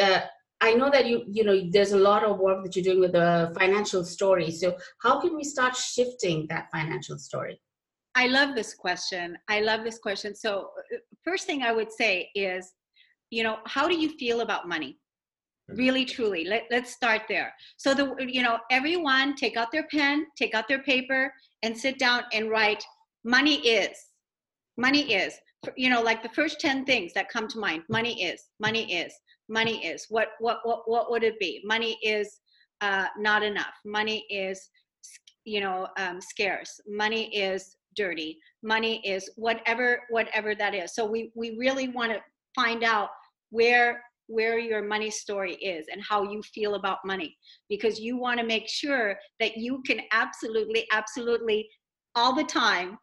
uh, 0.00 0.20
I 0.62 0.74
know 0.74 0.90
that 0.90 1.06
you 1.06 1.24
you 1.28 1.42
know 1.42 1.60
there's 1.70 1.90
a 1.90 1.98
lot 1.98 2.22
of 2.22 2.38
work 2.38 2.62
that 2.62 2.76
you're 2.76 2.84
doing 2.84 3.00
with 3.00 3.12
the 3.12 3.52
financial 3.58 4.04
story. 4.04 4.50
So 4.52 4.76
how 5.02 5.20
can 5.20 5.36
we 5.36 5.42
start 5.42 5.74
shifting 5.74 6.46
that 6.50 6.68
financial 6.70 7.18
story? 7.18 7.60
I 8.14 8.28
love 8.28 8.54
this 8.54 8.72
question. 8.72 9.36
I 9.48 9.60
love 9.60 9.82
this 9.82 9.98
question. 9.98 10.36
So 10.36 10.70
uh, 10.94 10.98
first 11.24 11.46
thing 11.46 11.62
I 11.62 11.72
would 11.72 11.90
say 11.90 12.30
is, 12.36 12.72
you 13.30 13.42
know, 13.42 13.56
how 13.66 13.88
do 13.88 13.96
you 13.96 14.10
feel 14.18 14.42
about 14.42 14.68
money? 14.68 14.98
Mm-hmm. 15.68 15.78
Really, 15.78 16.04
truly. 16.04 16.44
Let, 16.44 16.64
let's 16.70 16.92
start 16.92 17.22
there. 17.28 17.52
So 17.76 17.92
the 17.92 18.14
you 18.20 18.42
know, 18.42 18.58
everyone 18.70 19.34
take 19.34 19.56
out 19.56 19.72
their 19.72 19.88
pen, 19.90 20.26
take 20.38 20.54
out 20.54 20.68
their 20.68 20.82
paper, 20.82 21.32
and 21.64 21.76
sit 21.76 21.98
down 21.98 22.22
and 22.32 22.50
write 22.50 22.84
money 23.24 23.56
is. 23.66 23.96
Money 24.76 25.12
is. 25.12 25.34
You 25.76 25.90
know, 25.90 26.02
like 26.02 26.22
the 26.22 26.28
first 26.28 26.60
10 26.60 26.84
things 26.84 27.12
that 27.14 27.28
come 27.28 27.48
to 27.48 27.58
mind. 27.58 27.82
Money 27.88 28.24
is, 28.24 28.42
money 28.60 28.92
is 28.92 29.12
money 29.48 29.84
is. 29.86 30.06
What 30.08 30.28
what 30.38 30.60
what, 30.64 30.82
what 30.86 31.10
would 31.10 31.22
it 31.22 31.38
be? 31.38 31.62
Money 31.64 31.98
is 32.02 32.40
uh, 32.80 33.06
not 33.18 33.42
enough. 33.42 33.74
Money 33.84 34.24
is 34.30 34.68
you 35.44 35.60
know 35.60 35.88
um, 35.98 36.20
scarce. 36.20 36.80
Money 36.86 37.34
is 37.34 37.76
dirty. 37.96 38.38
Money 38.62 39.00
is 39.06 39.30
whatever 39.36 40.02
whatever 40.10 40.54
that 40.54 40.74
is. 40.74 40.94
So 40.94 41.04
we 41.04 41.30
we 41.34 41.56
really 41.58 41.88
want 41.88 42.12
to 42.12 42.20
find 42.54 42.84
out 42.84 43.10
where 43.50 44.02
where 44.28 44.58
your 44.58 44.82
money 44.82 45.10
story 45.10 45.54
is 45.56 45.86
and 45.92 46.00
how 46.02 46.22
you 46.22 46.42
feel 46.42 46.74
about 46.74 46.98
money. 47.04 47.36
Because 47.68 48.00
you 48.00 48.16
want 48.16 48.40
to 48.40 48.46
make 48.46 48.68
sure 48.68 49.16
that 49.40 49.56
you 49.56 49.82
can 49.86 50.00
absolutely 50.12 50.86
absolutely 50.92 51.68
all 52.14 52.34
the 52.34 52.44
time 52.44 52.98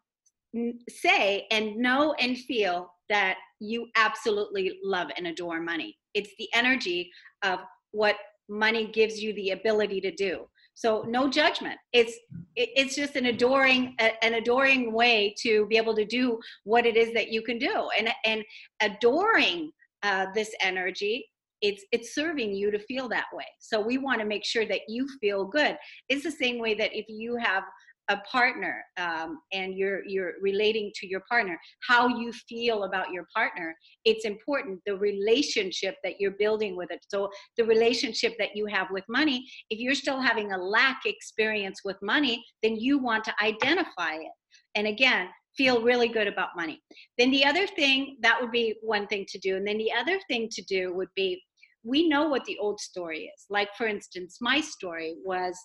say 0.88 1.46
and 1.50 1.76
know 1.76 2.14
and 2.14 2.36
feel 2.38 2.92
that 3.08 3.36
you 3.60 3.86
absolutely 3.96 4.78
love 4.82 5.08
and 5.16 5.26
adore 5.28 5.60
money 5.60 5.96
it's 6.14 6.30
the 6.38 6.48
energy 6.54 7.10
of 7.42 7.60
what 7.92 8.16
money 8.48 8.90
gives 8.92 9.22
you 9.22 9.32
the 9.34 9.50
ability 9.50 10.00
to 10.00 10.10
do. 10.10 10.46
So 10.74 11.04
no 11.06 11.28
judgment. 11.28 11.78
It's 11.92 12.14
it's 12.56 12.94
just 12.94 13.16
an 13.16 13.26
adoring 13.26 13.96
an 13.98 14.34
adoring 14.34 14.92
way 14.92 15.34
to 15.42 15.66
be 15.66 15.76
able 15.76 15.94
to 15.94 16.04
do 16.04 16.38
what 16.64 16.86
it 16.86 16.96
is 16.96 17.12
that 17.14 17.30
you 17.30 17.42
can 17.42 17.58
do. 17.58 17.88
And 17.98 18.08
and 18.24 18.42
adoring 18.80 19.72
uh, 20.02 20.26
this 20.34 20.54
energy 20.62 21.26
it's 21.60 21.84
it's 21.92 22.14
serving 22.14 22.54
you 22.54 22.70
to 22.70 22.78
feel 22.78 23.08
that 23.08 23.26
way. 23.32 23.44
So 23.58 23.80
we 23.80 23.98
want 23.98 24.20
to 24.20 24.26
make 24.26 24.44
sure 24.44 24.64
that 24.66 24.80
you 24.88 25.06
feel 25.20 25.44
good. 25.44 25.76
It's 26.08 26.24
the 26.24 26.30
same 26.30 26.58
way 26.58 26.74
that 26.74 26.96
if 26.96 27.06
you 27.08 27.36
have 27.36 27.64
a 28.10 28.16
partner 28.30 28.84
um, 28.98 29.40
and 29.52 29.78
you're 29.78 30.04
you're 30.04 30.32
relating 30.42 30.90
to 30.96 31.06
your 31.06 31.22
partner 31.28 31.58
how 31.88 32.08
you 32.08 32.32
feel 32.32 32.84
about 32.84 33.10
your 33.12 33.26
partner 33.34 33.74
it's 34.04 34.24
important. 34.24 34.80
The 34.86 34.96
relationship 34.96 35.94
that 36.02 36.14
you're 36.18 36.36
building 36.38 36.76
with 36.76 36.90
it 36.90 37.04
so 37.08 37.30
the 37.56 37.64
relationship 37.64 38.34
that 38.38 38.54
you 38.54 38.66
have 38.66 38.88
with 38.90 39.04
money 39.08 39.46
if 39.70 39.78
you're 39.78 39.94
still 39.94 40.20
having 40.20 40.52
a 40.52 40.58
lack 40.58 41.00
experience 41.06 41.80
with 41.84 41.96
money 42.02 42.44
then 42.62 42.76
you 42.76 42.98
want 42.98 43.24
to 43.24 43.34
identify 43.42 44.14
it. 44.14 44.32
And 44.74 44.86
again 44.86 45.28
feel 45.56 45.82
really 45.82 46.08
good 46.08 46.28
about 46.28 46.50
money. 46.56 46.80
Then 47.18 47.30
the 47.30 47.44
other 47.44 47.66
thing 47.66 48.16
that 48.22 48.40
would 48.40 48.52
be 48.52 48.76
one 48.82 49.06
thing 49.08 49.26
to 49.30 49.38
do. 49.38 49.56
And 49.56 49.66
then 49.66 49.78
the 49.78 49.92
other 49.92 50.18
thing 50.28 50.48
to 50.52 50.62
do 50.62 50.94
would 50.94 51.08
be 51.16 51.42
we 51.82 52.08
know 52.08 52.28
what 52.28 52.44
the 52.44 52.58
old 52.58 52.78
story 52.80 53.30
is. 53.34 53.46
Like 53.50 53.68
for 53.76 53.86
instance 53.86 54.38
my 54.40 54.60
story 54.60 55.16
was 55.24 55.56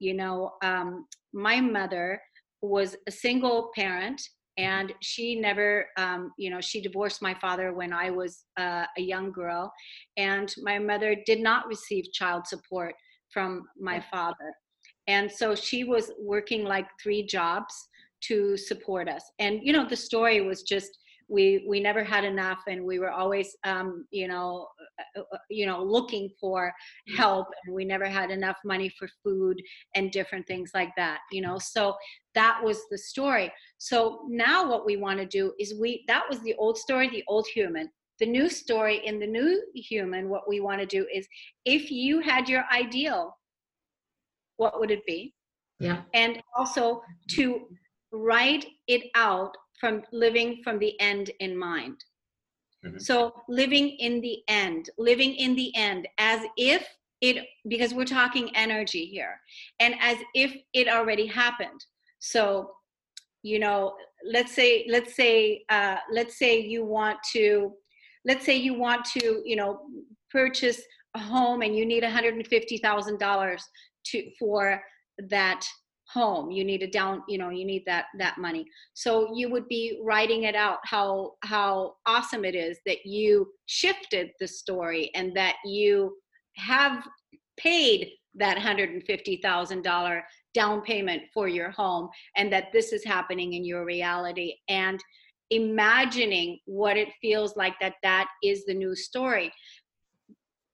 you 0.00 0.14
know 0.14 0.52
um, 0.62 1.06
my 1.32 1.60
mother 1.60 2.20
was 2.62 2.96
a 3.06 3.10
single 3.10 3.70
parent 3.74 4.20
and 4.58 4.92
she 5.00 5.36
never 5.36 5.86
um, 5.96 6.32
you 6.36 6.50
know 6.50 6.60
she 6.60 6.82
divorced 6.82 7.22
my 7.22 7.34
father 7.34 7.72
when 7.72 7.92
i 7.92 8.10
was 8.10 8.44
uh, 8.58 8.84
a 8.98 9.00
young 9.00 9.30
girl 9.30 9.72
and 10.16 10.52
my 10.62 10.78
mother 10.78 11.14
did 11.24 11.40
not 11.40 11.68
receive 11.68 12.12
child 12.12 12.46
support 12.46 12.94
from 13.32 13.66
my 13.78 14.02
father. 14.10 14.54
And 15.06 15.30
so 15.30 15.54
she 15.54 15.84
was 15.84 16.12
working 16.20 16.64
like 16.64 16.86
three 17.02 17.24
jobs 17.26 17.74
to 18.24 18.56
support 18.56 19.08
us. 19.08 19.24
And 19.38 19.60
you 19.62 19.72
know 19.72 19.88
the 19.88 19.96
story 19.96 20.40
was 20.40 20.62
just 20.62 20.90
we 21.28 21.64
we 21.68 21.80
never 21.80 22.04
had 22.04 22.24
enough 22.24 22.60
and 22.68 22.84
we 22.84 22.98
were 22.98 23.10
always 23.10 23.56
um, 23.64 24.06
you 24.10 24.28
know 24.28 24.66
you 25.48 25.66
know 25.66 25.82
looking 25.82 26.28
for 26.40 26.72
mm. 27.08 27.16
help 27.16 27.48
and 27.64 27.74
we 27.74 27.84
never 27.84 28.06
had 28.06 28.30
enough 28.30 28.56
money 28.64 28.88
for 28.98 29.08
food 29.22 29.60
and 29.94 30.10
different 30.12 30.46
things 30.46 30.70
like 30.74 30.90
that 30.96 31.20
you 31.30 31.40
know? 31.40 31.58
So 31.58 31.96
that 32.34 32.60
was 32.62 32.82
the 32.90 32.98
story. 32.98 33.52
So 33.78 34.20
now 34.28 34.68
what 34.68 34.86
we 34.86 34.96
want 34.96 35.18
to 35.18 35.26
do 35.26 35.52
is 35.58 35.74
we 35.80 36.04
that 36.08 36.24
was 36.28 36.40
the 36.40 36.54
old 36.54 36.78
story 36.78 37.08
the 37.08 37.24
old 37.28 37.46
human. 37.54 37.90
The 38.18 38.26
new 38.26 38.48
story 38.50 39.04
in 39.06 39.18
the 39.18 39.26
new 39.26 39.62
human 39.74 40.28
what 40.28 40.48
we 40.48 40.60
want 40.60 40.80
to 40.80 40.86
do 40.86 41.06
is 41.12 41.26
if 41.64 41.90
you 41.90 42.20
had 42.20 42.48
your 42.48 42.64
ideal 42.72 43.36
what 44.56 44.78
would 44.78 44.90
it 44.90 45.06
be? 45.06 45.34
Yeah. 45.78 46.02
And 46.12 46.42
also 46.54 47.02
to 47.30 47.66
write 48.12 48.66
it 48.88 49.04
out 49.14 49.56
from 49.80 50.02
living 50.12 50.60
from 50.62 50.78
the 50.78 51.00
end 51.00 51.30
in 51.40 51.56
mind. 51.56 52.04
Mm-hmm. 52.84 52.98
So 52.98 53.32
living 53.48 53.90
in 53.90 54.20
the 54.20 54.38
end, 54.48 54.90
living 54.98 55.34
in 55.34 55.54
the 55.54 55.74
end 55.76 56.08
as 56.18 56.40
if 56.56 56.86
it, 57.20 57.44
because 57.68 57.92
we're 57.92 58.04
talking 58.04 58.50
energy 58.54 59.04
here, 59.04 59.38
and 59.78 59.94
as 60.00 60.16
if 60.34 60.56
it 60.72 60.88
already 60.88 61.26
happened. 61.26 61.84
So, 62.18 62.70
you 63.42 63.58
know, 63.58 63.94
let's 64.24 64.54
say, 64.54 64.86
let's 64.88 65.14
say, 65.14 65.64
uh, 65.68 65.96
let's 66.10 66.38
say 66.38 66.60
you 66.60 66.84
want 66.84 67.18
to, 67.32 67.72
let's 68.24 68.46
say 68.46 68.56
you 68.56 68.74
want 68.74 69.04
to, 69.16 69.42
you 69.44 69.56
know, 69.56 69.80
purchase 70.30 70.80
a 71.14 71.18
home 71.18 71.62
and 71.62 71.76
you 71.76 71.84
need 71.84 72.02
$150,000 72.02 73.60
to 74.06 74.30
for 74.38 74.82
that 75.28 75.66
home 76.12 76.50
you 76.50 76.64
need 76.64 76.82
a 76.82 76.90
down 76.90 77.22
you 77.28 77.38
know 77.38 77.50
you 77.50 77.64
need 77.64 77.84
that 77.86 78.06
that 78.18 78.38
money. 78.38 78.64
So 78.94 79.34
you 79.34 79.50
would 79.50 79.68
be 79.68 80.00
writing 80.02 80.44
it 80.44 80.54
out 80.54 80.78
how 80.84 81.32
how 81.42 81.94
awesome 82.06 82.44
it 82.44 82.54
is 82.54 82.78
that 82.86 83.04
you 83.04 83.48
shifted 83.66 84.30
the 84.40 84.48
story 84.48 85.10
and 85.14 85.36
that 85.36 85.56
you 85.64 86.16
have 86.56 87.06
paid 87.56 88.10
that 88.34 88.56
$150,000 88.56 90.22
down 90.54 90.82
payment 90.82 91.22
for 91.34 91.48
your 91.48 91.70
home 91.70 92.08
and 92.36 92.52
that 92.52 92.72
this 92.72 92.92
is 92.92 93.04
happening 93.04 93.54
in 93.54 93.64
your 93.64 93.84
reality 93.84 94.54
and 94.68 95.00
imagining 95.50 96.58
what 96.66 96.96
it 96.96 97.08
feels 97.20 97.56
like 97.56 97.74
that 97.80 97.94
that 98.02 98.28
is 98.42 98.64
the 98.66 98.74
new 98.74 98.94
story. 98.94 99.52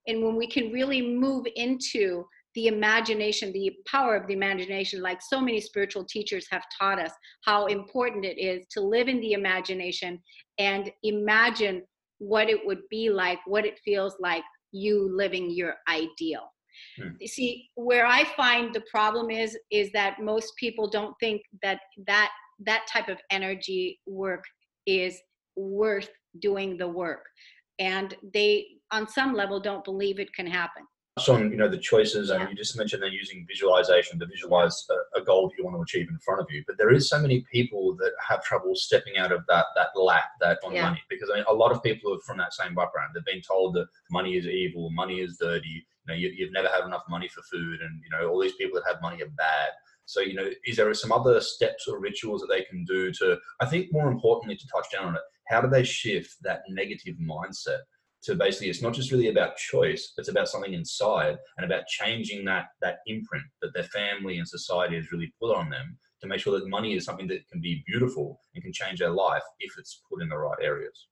And 0.07 0.23
when 0.23 0.37
we 0.37 0.47
can 0.47 0.71
really 0.71 1.03
move 1.03 1.47
into 1.57 2.25
the 2.57 2.67
imagination, 2.69 3.53
the 3.53 3.71
power 3.87 4.17
of 4.17 4.27
the 4.27 4.33
imagination, 4.33 5.03
like 5.03 5.21
so 5.21 5.41
many 5.41 5.61
spiritual 5.61 6.05
teachers 6.05 6.47
have 6.51 6.63
taught 6.81 6.99
us, 6.99 7.13
how 7.45 7.67
important 7.67 8.25
it 8.25 8.39
is 8.39 8.67
to 8.71 8.81
live 8.81 9.09
in 9.09 9.21
the 9.21 9.35
imagination 9.35 10.19
and 10.59 10.91
imagine 11.03 11.83
what 12.19 12.49
it 12.49 12.59
would 12.65 12.81
be 12.91 13.11
like, 13.11 13.39
what 13.47 13.67
it 13.67 13.79
feels 13.85 14.15
like 14.21 14.43
you 14.73 15.15
living 15.15 15.51
your 15.51 15.75
ideal. 15.87 16.51
Hmm. 16.99 17.11
You 17.21 17.29
see, 17.29 17.69
where 17.75 18.07
I 18.07 18.25
find 18.37 18.75
the 18.75 18.85
problem 18.91 19.31
is, 19.31 19.57
is 19.71 19.93
that 19.93 20.17
most 20.23 20.55
people 20.59 20.89
don't 20.89 21.15
think 21.21 21.43
that 21.63 21.81
that 22.07 22.31
that 22.65 22.87
type 22.91 23.09
of 23.11 23.19
energy 23.31 24.01
work 24.07 24.45
is 24.87 25.21
worth 25.57 26.09
doing 26.41 26.79
the 26.79 26.89
work, 26.89 27.25
and 27.79 28.15
they, 28.33 28.67
on 28.93 29.09
some 29.09 29.35
level, 29.35 29.61
don't 29.61 29.85
believe 29.85 30.19
it 30.19 30.33
can 30.33 30.47
happen 30.47 30.85
on 31.29 31.51
you 31.51 31.57
know 31.57 31.69
the 31.69 31.79
choices 31.79 32.29
and 32.29 32.49
you 32.51 32.55
just 32.55 32.77
mentioned 32.77 33.03
they're 33.03 33.09
using 33.09 33.47
visualization 33.49 34.19
to 34.19 34.27
visualize 34.27 34.87
a, 34.91 35.21
a, 35.21 35.25
goal 35.25 35.49
that 35.49 35.57
you 35.57 35.65
want 35.65 35.75
to 35.75 35.81
achieve 35.81 36.11
in 36.11 36.19
front 36.19 36.41
of 36.43 36.47
you. 36.51 36.63
But 36.67 36.77
there 36.77 36.93
is 36.93 37.09
so 37.09 37.19
many 37.19 37.45
people 37.51 37.97
that 37.97 38.13
have 38.29 38.45
trouble 38.45 38.75
stepping 38.75 39.17
out 39.17 39.33
of 39.33 39.41
that 39.49 39.67
that 39.77 39.89
lack 39.99 40.25
that 40.41 40.59
on 40.63 40.75
yeah. 40.75 40.83
money. 40.83 41.03
Because 41.09 41.31
I 41.33 41.37
mean, 41.37 41.45
a 41.49 41.55
lot 41.55 41.73
of 41.73 41.83
people 41.83 42.15
are 42.15 42.21
from 42.21 42.37
that 42.39 42.53
same 42.53 42.75
background 42.75 43.13
they've 43.15 43.25
been 43.25 43.41
told 43.41 43.75
that 43.75 43.87
money 44.11 44.37
is 44.37 44.47
evil 44.47 44.91
money 44.91 45.21
is 45.21 45.39
dirty 45.39 45.69
you 45.69 45.83
know 46.07 46.15
you, 46.15 46.29
you've 46.37 46.53
never 46.53 46.69
had 46.69 46.85
enough 46.85 47.05
money 47.09 47.29
for 47.29 47.43
food 47.43 47.81
and 47.81 48.03
you 48.05 48.11
know 48.11 48.29
all 48.29 48.41
these 48.41 48.55
people 48.55 48.79
that 48.79 48.93
have 48.93 49.01
money 49.01 49.23
are 49.23 49.31
bad. 49.39 49.71
So 50.05 50.21
you 50.21 50.35
know 50.35 50.51
is 50.67 50.77
there 50.77 50.93
some 50.93 51.13
other 51.13 51.41
steps 51.41 51.89
or 51.89 51.99
rituals 51.99 52.43
that 52.43 52.49
they 52.49 52.63
can 52.63 52.85
do 52.85 53.11
to 53.13 53.39
i 53.61 53.67
think 53.67 53.93
more 53.93 54.09
importantly 54.09 54.57
to 54.57 54.69
touch 54.69 54.87
down 54.93 55.07
on 55.07 55.17
it 55.17 55.23
how 55.49 55.61
do 55.61 55.69
they 55.69 55.83
shift 55.83 56.37
that 56.43 56.63
negative 56.69 57.17
mindset 57.17 57.81
to 58.27 58.35
basically 58.35 58.69
it's 58.69 58.83
not 58.83 58.93
just 58.93 59.11
really 59.11 59.29
about 59.29 59.57
choice 59.57 60.13
it's 60.19 60.29
about 60.29 60.49
something 60.49 60.75
inside 60.75 61.37
and 61.57 61.65
about 61.65 61.87
changing 61.87 62.45
that 62.45 62.67
that 62.83 62.99
imprint 63.07 63.45
that 63.63 63.73
their 63.75 63.85
family 63.85 64.39
and 64.39 64.49
society 64.49 64.97
has 64.97 65.13
really 65.13 65.33
put 65.41 65.55
on 65.55 65.71
them 65.71 65.97
to 66.21 66.27
make 66.27 66.41
sure 66.41 66.59
that 66.59 66.69
money 66.69 66.95
is 66.95 67.05
something 67.05 67.29
that 67.29 67.47
can 67.49 67.61
be 67.61 67.83
beautiful 67.87 68.41
and 68.55 68.63
can 68.63 68.73
change 68.73 68.99
their 68.99 69.11
life 69.11 69.43
if 69.61 69.73
it's 69.79 70.03
put 70.11 70.23
in 70.23 70.29
the 70.29 70.37
right 70.37 70.59
areas 70.61 71.07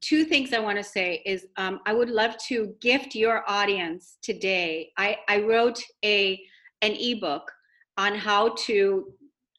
two 0.00 0.24
things 0.24 0.52
I 0.52 0.60
want 0.60 0.78
to 0.78 0.84
say 0.84 1.22
is 1.26 1.46
um, 1.56 1.80
I 1.86 1.92
would 1.92 2.10
love 2.10 2.36
to 2.48 2.74
gift 2.80 3.14
your 3.14 3.44
audience 3.46 4.16
today. 4.22 4.92
I, 4.96 5.18
I 5.28 5.42
wrote 5.42 5.82
a 6.04 6.40
an 6.82 6.92
ebook 6.92 7.50
on 7.98 8.14
how 8.14 8.54
to 8.66 9.12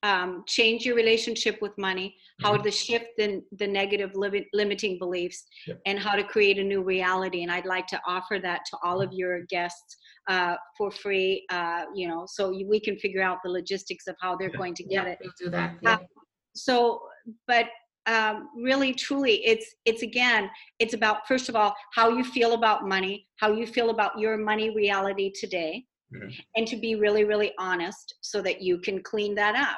um, 0.04 0.44
change 0.48 0.86
your 0.86 0.96
relationship 0.96 1.60
with 1.62 1.78
money, 1.78 2.16
how 2.42 2.54
mm-hmm. 2.54 2.64
to 2.64 2.72
shift 2.72 3.06
the, 3.18 3.42
the 3.60 3.68
negative 3.68 4.12
li- 4.16 4.48
limiting 4.54 4.98
beliefs, 4.98 5.46
yep. 5.68 5.80
and 5.86 6.00
how 6.00 6.16
to 6.16 6.24
create 6.24 6.58
a 6.58 6.64
new 6.64 6.82
reality. 6.82 7.44
And 7.44 7.52
I'd 7.52 7.66
like 7.66 7.88
to 7.88 8.02
offer 8.08 8.40
that 8.40 8.62
to 8.72 8.78
all 8.84 9.02
of 9.02 9.14
your 9.14 9.42
guests 9.50 9.98
uh, 10.28 10.56
for 10.78 10.92
free. 10.92 11.46
Uh, 11.50 11.84
you 11.94 12.08
know, 12.08 12.26
so 12.28 12.50
we 12.50 12.80
can 12.80 12.98
figure 12.98 13.22
out 13.22 13.38
the 13.44 13.52
logistics 13.52 14.08
of 14.08 14.16
how 14.20 14.36
they're 14.36 14.50
going 14.50 14.74
to 14.76 14.84
get 14.84 15.06
yeah, 15.06 15.12
it. 15.12 15.20
We'll 15.22 15.34
do 15.40 15.50
that. 15.52 15.76
Yeah. 15.82 15.94
Um, 15.94 16.00
so, 16.56 17.02
but 17.48 17.68
um, 18.08 18.50
really 18.58 18.94
truly 18.94 19.46
it's 19.46 19.76
it's 19.86 20.02
again 20.02 20.50
it's 20.80 20.96
about 20.96 21.28
first 21.28 21.50
of 21.50 21.56
all 21.56 21.76
how 21.94 22.10
you 22.10 22.24
feel 22.24 22.54
about 22.54 22.88
money 22.88 23.28
how 23.40 23.52
you 23.52 23.68
feel 23.68 23.92
about 23.92 24.18
your 24.18 24.38
money 24.38 24.76
reality 24.76 25.32
today 25.40 25.86
mm-hmm. 26.14 26.30
and 26.56 26.68
to 26.68 26.78
be 26.78 26.96
really 26.96 27.26
really 27.26 27.52
honest 27.60 28.16
so 28.22 28.42
that 28.42 28.60
you 28.60 28.80
can 28.80 29.04
clean 29.04 29.36
that 29.36 29.56
up 29.56 29.78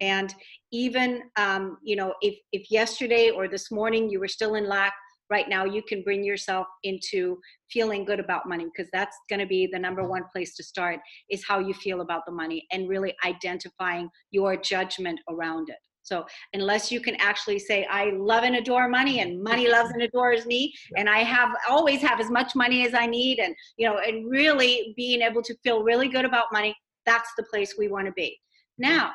and 0.00 0.34
even 0.72 1.22
um, 1.36 1.78
you 1.82 1.96
know 1.96 2.14
if 2.22 2.36
if 2.52 2.70
yesterday 2.70 3.30
or 3.30 3.48
this 3.48 3.70
morning 3.70 4.08
you 4.08 4.20
were 4.20 4.28
still 4.28 4.54
in 4.54 4.68
lack 4.68 4.94
right 5.30 5.48
now 5.48 5.64
you 5.64 5.82
can 5.82 6.02
bring 6.02 6.22
yourself 6.24 6.66
into 6.82 7.38
feeling 7.70 8.04
good 8.04 8.20
about 8.20 8.48
money 8.48 8.66
because 8.66 8.90
that's 8.92 9.16
going 9.28 9.40
to 9.40 9.46
be 9.46 9.68
the 9.72 9.78
number 9.78 10.06
one 10.06 10.24
place 10.32 10.54
to 10.54 10.62
start 10.62 10.98
is 11.30 11.44
how 11.46 11.58
you 11.58 11.74
feel 11.74 12.00
about 12.00 12.22
the 12.26 12.32
money 12.32 12.66
and 12.72 12.88
really 12.88 13.14
identifying 13.24 14.08
your 14.30 14.56
judgment 14.56 15.18
around 15.28 15.68
it 15.68 15.76
so 16.02 16.26
unless 16.52 16.90
you 16.90 17.00
can 17.00 17.16
actually 17.16 17.58
say, 17.58 17.86
I 17.90 18.10
love 18.16 18.44
and 18.44 18.56
adore 18.56 18.88
money 18.88 19.20
and 19.20 19.42
money 19.42 19.68
loves 19.68 19.90
and 19.92 20.02
adores 20.02 20.46
me, 20.46 20.72
and 20.96 21.08
I 21.08 21.18
have 21.20 21.50
always 21.68 22.02
have 22.02 22.20
as 22.20 22.30
much 22.30 22.54
money 22.54 22.86
as 22.86 22.94
I 22.94 23.06
need, 23.06 23.38
and 23.38 23.54
you 23.76 23.88
know, 23.88 23.98
and 23.98 24.28
really 24.28 24.94
being 24.96 25.22
able 25.22 25.42
to 25.42 25.54
feel 25.62 25.82
really 25.82 26.08
good 26.08 26.24
about 26.24 26.46
money, 26.52 26.74
that's 27.06 27.30
the 27.36 27.44
place 27.44 27.74
we 27.78 27.88
want 27.88 28.06
to 28.06 28.12
be. 28.12 28.36
Now, 28.78 29.12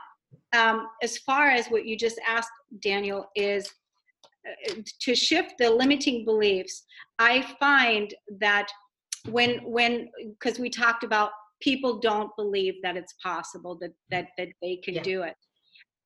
um, 0.55 0.87
as 1.03 1.17
far 1.19 1.49
as 1.49 1.67
what 1.67 1.85
you 1.85 1.97
just 1.97 2.19
asked, 2.27 2.51
Daniel, 2.81 3.25
is 3.35 3.69
uh, 4.47 4.75
to 5.01 5.15
shift 5.15 5.53
the 5.59 5.69
limiting 5.69 6.25
beliefs. 6.25 6.85
I 7.19 7.45
find 7.59 8.13
that 8.39 8.67
when 9.29 9.57
when 9.63 10.09
because 10.39 10.59
we 10.59 10.69
talked 10.69 11.03
about 11.03 11.31
people 11.61 11.99
don't 11.99 12.35
believe 12.35 12.75
that 12.83 12.97
it's 12.97 13.13
possible 13.21 13.77
that 13.79 13.91
that 14.09 14.27
that 14.37 14.49
they 14.61 14.77
can 14.77 14.95
yeah. 14.95 15.01
do 15.01 15.23
it 15.23 15.35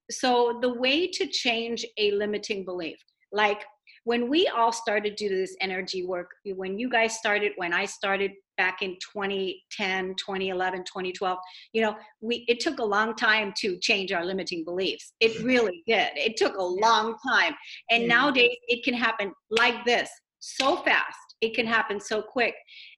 so 0.09 0.59
the 0.61 0.73
way 0.73 1.07
to 1.07 1.27
change 1.27 1.85
a 1.97 2.11
limiting 2.11 2.65
belief 2.65 2.97
like 3.31 3.63
when 4.03 4.29
we 4.29 4.47
all 4.47 4.71
started 4.71 5.15
to 5.15 5.27
do 5.27 5.35
this 5.35 5.55
energy 5.61 6.05
work 6.05 6.29
when 6.55 6.77
you 6.79 6.89
guys 6.89 7.17
started 7.17 7.51
when 7.57 7.73
i 7.73 7.85
started 7.85 8.31
back 8.63 8.81
in 8.81 8.91
2010 9.13 10.15
2011 10.15 10.79
2012 10.79 11.37
you 11.73 11.81
know 11.81 11.95
we 12.21 12.45
it 12.47 12.59
took 12.59 12.79
a 12.79 12.83
long 12.83 13.15
time 13.15 13.53
to 13.57 13.77
change 13.79 14.11
our 14.11 14.25
limiting 14.25 14.63
beliefs. 14.63 15.13
It 15.19 15.43
really 15.43 15.83
did. 15.87 16.09
It 16.15 16.37
took 16.37 16.55
a 16.55 16.63
long 16.63 17.15
time. 17.27 17.53
And 17.89 18.07
nowadays 18.07 18.57
it 18.67 18.83
can 18.83 18.93
happen 18.93 19.33
like 19.49 19.83
this 19.85 20.09
so 20.39 20.77
fast. 20.77 21.17
It 21.41 21.53
can 21.53 21.65
happen 21.65 21.99
so 21.99 22.21
quick. 22.21 22.55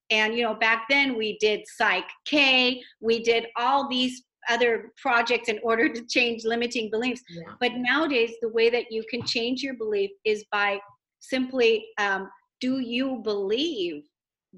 And 0.10 0.36
you 0.36 0.44
know 0.44 0.56
back 0.56 0.86
then 0.90 1.18
we 1.18 1.38
did 1.40 1.62
psych 1.78 2.10
k. 2.26 2.82
We 3.02 3.24
did 3.24 3.48
all 3.58 3.88
these 3.90 4.24
other 4.50 4.92
projects 5.02 5.48
in 5.48 5.60
order 5.64 5.88
to 5.88 6.06
change 6.08 6.44
limiting 6.44 6.90
beliefs. 6.90 7.22
Yeah. 7.30 7.54
But 7.62 7.72
nowadays, 7.78 8.32
the 8.42 8.50
way 8.50 8.70
that 8.70 8.92
you 8.92 9.04
can 9.10 9.26
change 9.26 9.62
your 9.62 9.76
belief 9.76 10.12
is 10.26 10.44
by 10.52 10.80
simply 11.20 11.86
um, 11.98 12.30
do 12.60 12.80
you 12.80 13.22
believe 13.24 14.04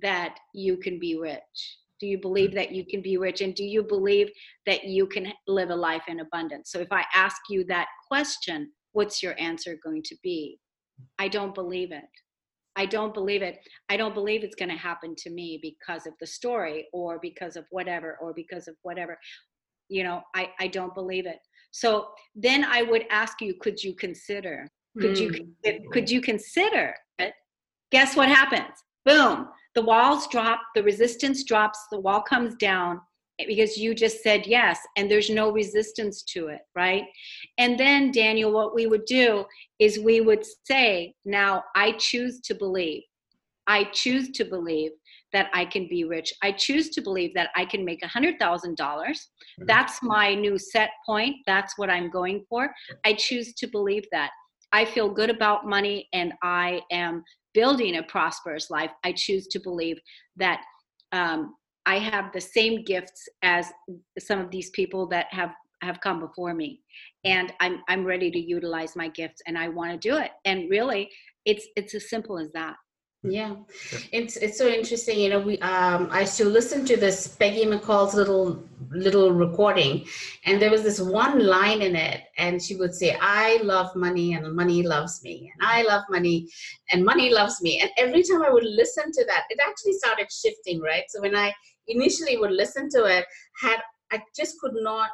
that 0.01 0.37
you 0.53 0.77
can 0.77 0.99
be 0.99 1.17
rich? 1.17 1.77
Do 1.99 2.07
you 2.07 2.17
believe 2.17 2.53
that 2.55 2.71
you 2.71 2.85
can 2.85 3.01
be 3.01 3.17
rich? 3.17 3.41
And 3.41 3.55
do 3.55 3.63
you 3.63 3.83
believe 3.83 4.29
that 4.65 4.83
you 4.83 5.07
can 5.07 5.31
live 5.47 5.69
a 5.69 5.75
life 5.75 6.03
in 6.07 6.19
abundance? 6.19 6.71
So 6.71 6.79
if 6.79 6.91
I 6.91 7.05
ask 7.13 7.37
you 7.49 7.63
that 7.65 7.87
question, 8.07 8.71
what's 8.91 9.23
your 9.23 9.35
answer 9.39 9.77
going 9.83 10.03
to 10.03 10.15
be? 10.21 10.59
I 11.19 11.27
don't 11.27 11.55
believe 11.55 11.91
it. 11.91 12.03
I 12.77 12.85
don't 12.85 13.13
believe 13.13 13.41
it. 13.41 13.59
I 13.87 13.95
don't 13.95 14.13
believe 14.13 14.43
it's 14.43 14.55
going 14.55 14.69
to 14.69 14.75
happen 14.75 15.15
to 15.19 15.29
me 15.29 15.59
because 15.61 16.05
of 16.05 16.13
the 16.19 16.27
story 16.27 16.87
or 16.91 17.19
because 17.21 17.55
of 17.55 17.65
whatever 17.69 18.17
or 18.21 18.33
because 18.33 18.67
of 18.67 18.75
whatever 18.81 19.17
you 19.89 20.03
know 20.03 20.21
i 20.33 20.49
i 20.59 20.67
don't 20.67 20.93
believe 20.93 21.25
it 21.25 21.39
so 21.71 22.07
then 22.35 22.63
i 22.65 22.81
would 22.81 23.05
ask 23.09 23.41
you 23.41 23.53
could 23.61 23.81
you 23.81 23.93
consider 23.95 24.67
could 24.99 25.15
mm. 25.15 25.19
you 25.63 25.81
could 25.91 26.09
you 26.09 26.21
consider 26.21 26.93
it 27.19 27.33
guess 27.91 28.15
what 28.15 28.29
happens 28.29 28.83
boom 29.05 29.47
the 29.75 29.81
walls 29.81 30.27
drop 30.27 30.61
the 30.73 30.83
resistance 30.83 31.43
drops 31.43 31.79
the 31.91 31.99
wall 31.99 32.21
comes 32.21 32.55
down 32.55 32.99
because 33.47 33.77
you 33.77 33.93
just 33.93 34.23
said 34.23 34.47
yes 34.47 34.79
and 34.95 35.11
there's 35.11 35.29
no 35.29 35.51
resistance 35.51 36.23
to 36.23 36.47
it 36.47 36.61
right 36.75 37.03
and 37.57 37.77
then 37.79 38.11
daniel 38.11 38.51
what 38.51 38.73
we 38.73 38.87
would 38.87 39.05
do 39.05 39.43
is 39.79 39.99
we 39.99 40.21
would 40.21 40.43
say 40.65 41.13
now 41.25 41.63
i 41.75 41.91
choose 41.93 42.39
to 42.39 42.55
believe 42.55 43.03
i 43.67 43.83
choose 43.85 44.31
to 44.31 44.45
believe 44.45 44.91
that 45.35 45.49
I 45.53 45.65
can 45.65 45.85
be 45.89 46.05
rich. 46.05 46.33
I 46.41 46.53
choose 46.53 46.91
to 46.91 47.01
believe 47.01 47.33
that 47.33 47.49
I 47.57 47.65
can 47.65 47.83
make 47.83 48.01
$100,000. 48.01 48.39
Mm-hmm. 48.39 49.65
That's 49.65 50.01
my 50.01 50.33
new 50.33 50.57
set 50.57 50.91
point. 51.05 51.35
That's 51.45 51.77
what 51.77 51.89
I'm 51.89 52.09
going 52.09 52.45
for. 52.49 52.73
I 53.03 53.13
choose 53.13 53.53
to 53.55 53.67
believe 53.67 54.05
that. 54.13 54.31
I 54.71 54.85
feel 54.85 55.09
good 55.09 55.29
about 55.29 55.67
money 55.67 56.07
and 56.13 56.33
I 56.41 56.81
am 56.89 57.21
building 57.55 57.95
a 57.97 58.03
prosperous 58.03 58.69
life. 58.69 58.91
I 59.03 59.13
choose 59.13 59.47
to 59.47 59.59
believe 59.59 59.97
that 60.35 60.61
um, 61.11 61.55
I 61.87 61.97
have 61.97 62.31
the 62.33 62.41
same 62.41 62.83
gifts 62.83 63.27
as 63.41 63.71
some 64.19 64.39
of 64.39 64.51
these 64.51 64.69
people 64.71 65.07
that 65.07 65.27
have 65.31 65.51
have 65.81 65.99
come 66.01 66.19
before 66.19 66.53
me 66.53 66.81
and 67.25 67.53
I'm 67.59 67.81
I'm 67.89 68.05
ready 68.05 68.31
to 68.31 68.39
utilize 68.39 68.95
my 68.95 69.09
gifts 69.09 69.41
and 69.45 69.57
I 69.57 69.67
want 69.67 69.91
to 69.91 70.09
do 70.09 70.17
it 70.17 70.31
and 70.45 70.69
really 70.69 71.09
it's 71.45 71.67
it's 71.75 71.93
as 71.93 72.09
simple 72.09 72.39
as 72.39 72.51
that 72.53 72.75
yeah, 73.29 73.55
it's 74.11 74.37
it's 74.37 74.57
so 74.57 74.67
interesting. 74.67 75.19
You 75.19 75.29
know, 75.29 75.39
we 75.39 75.59
um, 75.59 76.09
I 76.11 76.23
still 76.25 76.49
listen 76.49 76.85
to 76.85 76.97
this 76.97 77.27
Peggy 77.27 77.65
McColl's 77.65 78.13
little 78.13 78.63
little 78.91 79.31
recording, 79.31 80.05
and 80.45 80.61
there 80.61 80.71
was 80.71 80.83
this 80.83 80.99
one 80.99 81.45
line 81.45 81.81
in 81.81 81.95
it, 81.95 82.23
and 82.37 82.61
she 82.61 82.75
would 82.75 82.93
say, 82.93 83.17
"I 83.19 83.59
love 83.63 83.95
money, 83.95 84.33
and 84.33 84.55
money 84.55 84.83
loves 84.83 85.23
me, 85.23 85.51
and 85.53 85.67
I 85.67 85.83
love 85.83 86.03
money, 86.09 86.47
and 86.91 87.03
money 87.03 87.29
loves 87.29 87.61
me." 87.61 87.79
And 87.81 87.89
every 87.97 88.23
time 88.23 88.43
I 88.43 88.49
would 88.49 88.65
listen 88.65 89.11
to 89.11 89.25
that, 89.25 89.43
it 89.49 89.59
actually 89.65 89.93
started 89.93 90.27
shifting, 90.31 90.81
right? 90.81 91.03
So 91.09 91.21
when 91.21 91.35
I 91.35 91.53
initially 91.87 92.37
would 92.37 92.51
listen 92.51 92.89
to 92.91 93.05
it, 93.05 93.25
had 93.61 93.79
I 94.11 94.21
just 94.35 94.59
could 94.59 94.75
not 94.75 95.09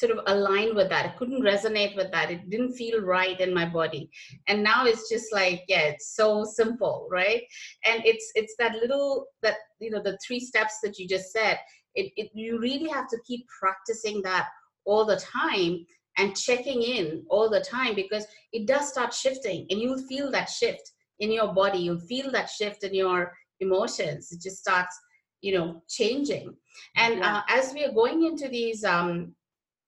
sort 0.00 0.12
of 0.12 0.24
align 0.26 0.74
with 0.74 0.88
that. 0.88 1.06
It 1.06 1.16
couldn't 1.16 1.42
resonate 1.42 1.94
with 1.94 2.10
that. 2.12 2.30
It 2.30 2.48
didn't 2.48 2.72
feel 2.72 3.00
right 3.02 3.38
in 3.38 3.54
my 3.54 3.66
body. 3.66 4.10
And 4.48 4.62
now 4.62 4.86
it's 4.86 5.08
just 5.08 5.32
like, 5.32 5.62
yeah, 5.68 5.82
it's 5.82 6.16
so 6.16 6.44
simple, 6.44 7.06
right? 7.10 7.42
And 7.84 8.02
it's 8.04 8.32
it's 8.34 8.54
that 8.58 8.74
little 8.76 9.26
that 9.42 9.56
you 9.78 9.90
know 9.90 10.02
the 10.02 10.18
three 10.26 10.40
steps 10.40 10.78
that 10.82 10.98
you 10.98 11.06
just 11.06 11.30
said. 11.30 11.58
It, 11.94 12.12
it 12.16 12.30
you 12.34 12.58
really 12.60 12.88
have 12.88 13.08
to 13.08 13.18
keep 13.26 13.46
practicing 13.60 14.22
that 14.22 14.48
all 14.84 15.04
the 15.04 15.16
time 15.16 15.84
and 16.18 16.36
checking 16.36 16.82
in 16.82 17.24
all 17.28 17.48
the 17.50 17.60
time 17.60 17.94
because 17.94 18.26
it 18.52 18.66
does 18.66 18.88
start 18.88 19.12
shifting 19.12 19.66
and 19.70 19.80
you'll 19.80 20.06
feel 20.06 20.30
that 20.30 20.48
shift 20.48 20.92
in 21.18 21.32
your 21.32 21.52
body 21.52 21.78
you'll 21.78 22.00
feel 22.00 22.30
that 22.30 22.48
shift 22.48 22.84
in 22.84 22.94
your 22.94 23.32
emotions 23.60 24.32
it 24.32 24.40
just 24.40 24.58
starts 24.58 24.98
you 25.40 25.56
know 25.56 25.82
changing 25.88 26.54
and 26.96 27.18
yeah. 27.18 27.36
uh, 27.36 27.42
as 27.48 27.72
we 27.74 27.84
are 27.84 27.92
going 27.92 28.24
into 28.24 28.48
these 28.48 28.84
um 28.84 29.34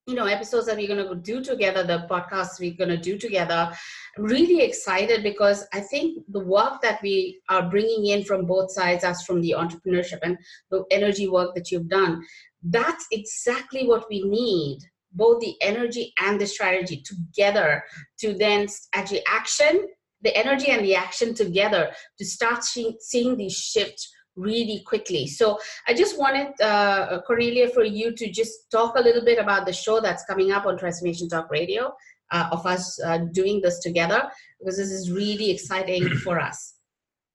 you 0.07 0.15
know 0.15 0.27
episodes 0.27 0.67
that 0.67 0.77
we're 0.77 0.88
going 0.88 1.07
to 1.07 1.15
do 1.15 1.43
together 1.43 1.85
the 1.85 2.07
podcasts 2.11 2.59
we're 2.59 2.75
going 2.75 2.88
to 2.88 2.97
do 2.97 3.17
together. 3.17 3.73
I'm 4.19 4.25
really 4.25 4.62
excited 4.62 5.23
because 5.23 5.67
i 5.73 5.81
think 5.81 6.25
the 6.29 6.45
work 6.45 6.83
that 6.83 7.01
we 7.03 7.41
are 7.49 7.71
bringing 7.71 8.07
in 8.07 8.25
from 8.25 8.47
both 8.47 8.73
sides 8.73 9.05
as 9.05 9.23
from 9.23 9.41
the 9.41 9.55
entrepreneurship 9.57 10.19
and 10.23 10.37
the 10.71 10.85
energy 10.91 11.29
work 11.29 11.55
that 11.55 11.71
you've 11.71 11.88
done 11.88 12.23
that's 12.65 13.07
exactly 13.11 13.87
what 13.87 14.07
we 14.11 14.23
need 14.25 14.81
both 15.12 15.41
the 15.41 15.55
energy 15.61 16.12
and 16.21 16.41
the 16.41 16.47
strategy 16.47 17.03
together 17.05 17.83
to 18.19 18.35
then 18.35 18.67
actually 18.95 19.23
action 19.27 19.87
the 20.23 20.37
energy 20.37 20.71
and 20.71 20.85
the 20.85 20.95
action 20.95 21.35
together 21.35 21.91
to 22.19 22.25
start 22.25 22.62
seeing, 22.65 22.97
seeing 23.01 23.37
these 23.37 23.57
shifts 23.57 24.12
really 24.37 24.83
quickly. 24.87 25.27
So 25.27 25.59
I 25.87 25.95
just 25.95 26.18
wanted, 26.18 26.49
uh, 26.61 27.21
Kornelia, 27.29 27.73
for 27.73 27.85
you 27.85 28.14
to 28.14 28.31
just 28.31 28.71
talk 28.71 28.97
a 28.97 29.03
little 29.03 29.25
bit 29.25 29.38
about 29.38 29.66
the 29.66 29.73
show 29.73 30.01
that's 30.01 30.25
coming 30.25 30.53
up 30.53 30.66
on 30.66 30.79
Transformation 30.79 31.29
Talk 31.29 31.51
Radio 31.51 31.92
uh, 32.31 32.49
of 32.51 32.64
us 32.66 32.99
uh, 33.05 33.18
doing 33.33 33.61
this 33.61 33.81
together, 33.81 34.29
because 34.59 34.77
this 34.77 34.90
is 34.90 35.11
really 35.11 35.51
exciting 35.51 36.09
for 36.25 36.40
us. 36.40 36.75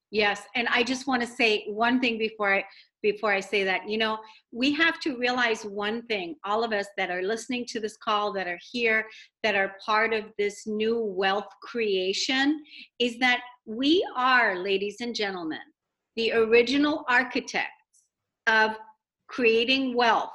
Yes, 0.10 0.44
and 0.56 0.68
I 0.70 0.84
just 0.84 1.06
want 1.06 1.22
to 1.22 1.28
say 1.28 1.66
one 1.68 2.00
thing 2.00 2.18
before 2.18 2.56
I 2.56 2.64
before 3.04 3.32
I 3.32 3.40
say 3.40 3.64
that. 3.64 3.88
You 3.88 3.98
know, 3.98 4.18
we 4.52 4.74
have 4.74 5.00
to 5.02 5.18
realize 5.18 5.64
one 5.64 6.02
thing, 6.08 6.36
all 6.44 6.64
of 6.64 6.74
us 6.74 6.88
that 6.98 7.12
are 7.12 7.22
listening 7.22 7.66
to 7.70 7.80
this 7.80 7.96
call, 7.98 8.34
that 8.34 8.48
are 8.48 8.60
here, 8.72 9.06
that 9.44 9.56
are 9.56 9.76
part 9.86 10.14
of 10.14 10.26
this 10.38 10.66
new 10.66 11.00
wealth 11.00 11.48
creation, 11.62 12.64
is 13.00 13.20
that 13.20 13.42
we 13.66 14.06
are, 14.16 14.58
ladies 14.58 14.98
and 15.02 15.14
gentlemen, 15.14 15.60
the 16.18 16.34
original 16.34 17.06
architects 17.08 18.04
of 18.48 18.72
creating 19.28 19.96
wealth 19.96 20.32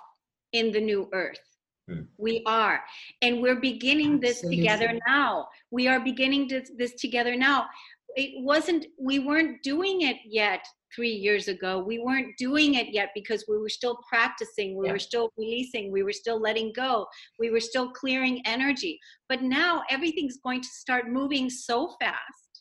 in 0.53 0.71
the 0.73 0.81
new 0.81 1.09
earth. 1.13 1.41
Hmm. 1.89 2.03
We 2.19 2.43
are. 2.47 2.81
And 3.21 3.43
we're 3.43 3.61
beginning 3.61 4.21
this 4.21 4.39
Absolutely. 4.39 4.57
together 4.59 4.99
now. 5.07 5.49
We 5.71 5.89
are 5.89 6.01
beginning 6.01 6.49
this, 6.49 6.71
this 6.79 6.95
together 6.95 7.35
now. 7.37 7.67
It 8.15 8.43
wasn't, 8.45 8.87
we 9.01 9.19
weren't 9.19 9.63
doing 9.63 10.03
it 10.03 10.19
yet 10.25 10.65
three 10.95 11.11
years 11.11 11.49
ago. 11.49 11.83
We 11.85 11.99
weren't 11.99 12.37
doing 12.37 12.75
it 12.75 12.89
yet 12.93 13.09
because 13.15 13.47
we 13.49 13.59
were 13.59 13.71
still 13.71 13.99
practicing, 14.09 14.77
we 14.77 14.87
Yeah. 14.87 14.93
were 14.93 14.99
still 14.99 15.33
releasing, 15.39 15.91
we 15.91 16.03
were 16.03 16.13
still 16.13 16.39
letting 16.39 16.73
go, 16.77 17.07
we 17.39 17.51
were 17.51 17.61
still 17.61 17.91
clearing 17.91 18.43
energy. 18.45 19.01
But 19.29 19.43
now 19.43 19.83
everything's 19.91 20.37
going 20.45 20.61
to 20.61 20.69
start 20.69 21.09
moving 21.09 21.49
so 21.49 21.97
fast. 21.99 22.52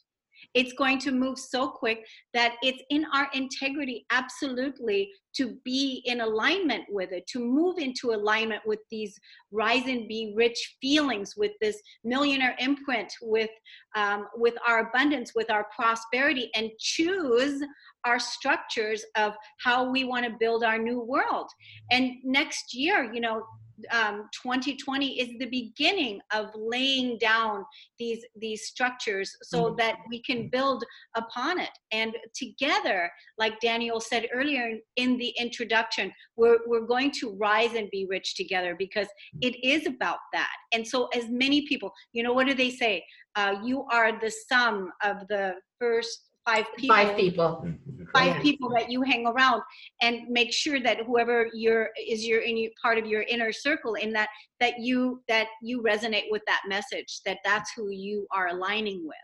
It's 0.54 0.74
going 0.74 1.00
to 1.00 1.12
move 1.12 1.38
so 1.40 1.70
quick 1.70 2.06
that 2.34 2.56
it's 2.62 2.84
in 2.90 3.06
our 3.14 3.28
integrity, 3.34 4.06
absolutely, 4.12 5.10
to 5.36 5.56
be 5.64 6.02
in 6.06 6.22
alignment 6.22 6.84
with 6.90 7.12
it, 7.12 7.26
to 7.28 7.40
move 7.40 7.78
into 7.78 8.12
alignment 8.12 8.62
with 8.66 8.80
these 8.90 9.18
rise 9.52 9.86
and 9.88 10.08
be 10.08 10.34
rich 10.36 10.78
feelings, 10.82 11.36
with 11.38 11.52
this 11.62 11.82
millionaire 12.04 12.56
imprint, 12.60 13.12
with 13.22 13.50
um, 13.96 14.28
with 14.36 14.56
our 14.68 14.90
abundance, 14.90 15.34
with 15.36 15.50
our 15.50 15.68
prosperity, 15.76 16.52
and 16.56 16.70
choose 16.80 17.64
our 18.06 18.20
structures 18.20 19.06
of 19.16 19.34
how 19.64 19.90
we 19.90 20.04
want 20.04 20.26
to 20.26 20.36
build 20.40 20.64
our 20.64 20.78
new 20.78 21.02
world. 21.02 21.50
And 21.92 22.14
next 22.24 22.74
year, 22.74 23.12
you 23.14 23.22
know, 23.22 23.44
um, 23.92 24.30
2020 24.44 25.20
is 25.20 25.30
the 25.40 25.48
beginning 25.48 26.20
of 26.34 26.48
laying 26.56 27.18
down 27.18 27.66
these 28.00 28.26
these 28.36 28.66
structures 28.66 29.36
so 29.44 29.76
that 29.78 29.98
we 30.10 30.22
can 30.22 30.50
build 30.50 30.84
upon 31.16 31.60
it. 31.60 31.70
And 31.92 32.16
together, 32.34 33.12
like 33.38 33.60
Daniel 33.60 34.00
said 34.00 34.28
earlier 34.34 34.78
in 34.96 35.18
the 35.18 35.30
introduction, 35.38 36.12
we're 36.36 36.60
we're 36.68 36.86
going 36.86 37.12
to 37.20 37.36
rise 37.40 37.74
and 37.74 37.90
be 37.92 38.06
rich 38.10 38.36
together 38.36 38.76
because 38.78 39.08
it 39.42 39.56
is 39.64 39.86
about 39.86 40.20
that. 40.34 40.54
And 40.74 40.88
so, 40.88 41.08
as 41.16 41.30
many 41.30 41.68
people, 41.68 41.92
you 42.14 42.24
know, 42.24 42.34
what 42.34 42.48
do 42.48 42.54
they 42.54 42.72
say? 42.72 43.04
Uh, 43.36 43.56
you 43.64 43.86
are 43.92 44.20
the 44.20 44.32
sum 44.50 44.92
of 45.04 45.28
the 45.30 45.54
first 45.80 46.31
five 46.46 46.66
people 46.78 46.96
Five 46.96 47.16
people. 47.18 47.68
five 48.14 48.36
Yeah. 48.36 48.42
people 48.42 48.70
that 48.76 48.90
you 48.92 49.02
hang 49.04 49.28
around 49.28 49.62
and 50.02 50.28
make 50.28 50.54
sure 50.54 50.80
that 50.80 51.06
whoever 51.06 51.50
you're 51.54 51.90
is 52.08 52.26
your 52.26 52.42
in 52.42 52.58
your 52.58 52.72
part 52.82 52.98
of 52.98 53.06
your 53.06 53.22
inner 53.24 53.52
circle 53.52 53.94
in 53.96 54.12
that 54.14 54.30
that 54.60 54.80
you 54.80 55.22
that 55.28 55.48
you 55.62 55.82
resonate 55.84 56.26
with 56.30 56.42
that 56.48 56.62
message 56.68 57.22
that 57.26 57.40
that's 57.46 57.72
who 57.76 57.90
you 57.92 58.28
are 58.36 58.48
aligning 58.50 59.02
with 59.06 59.16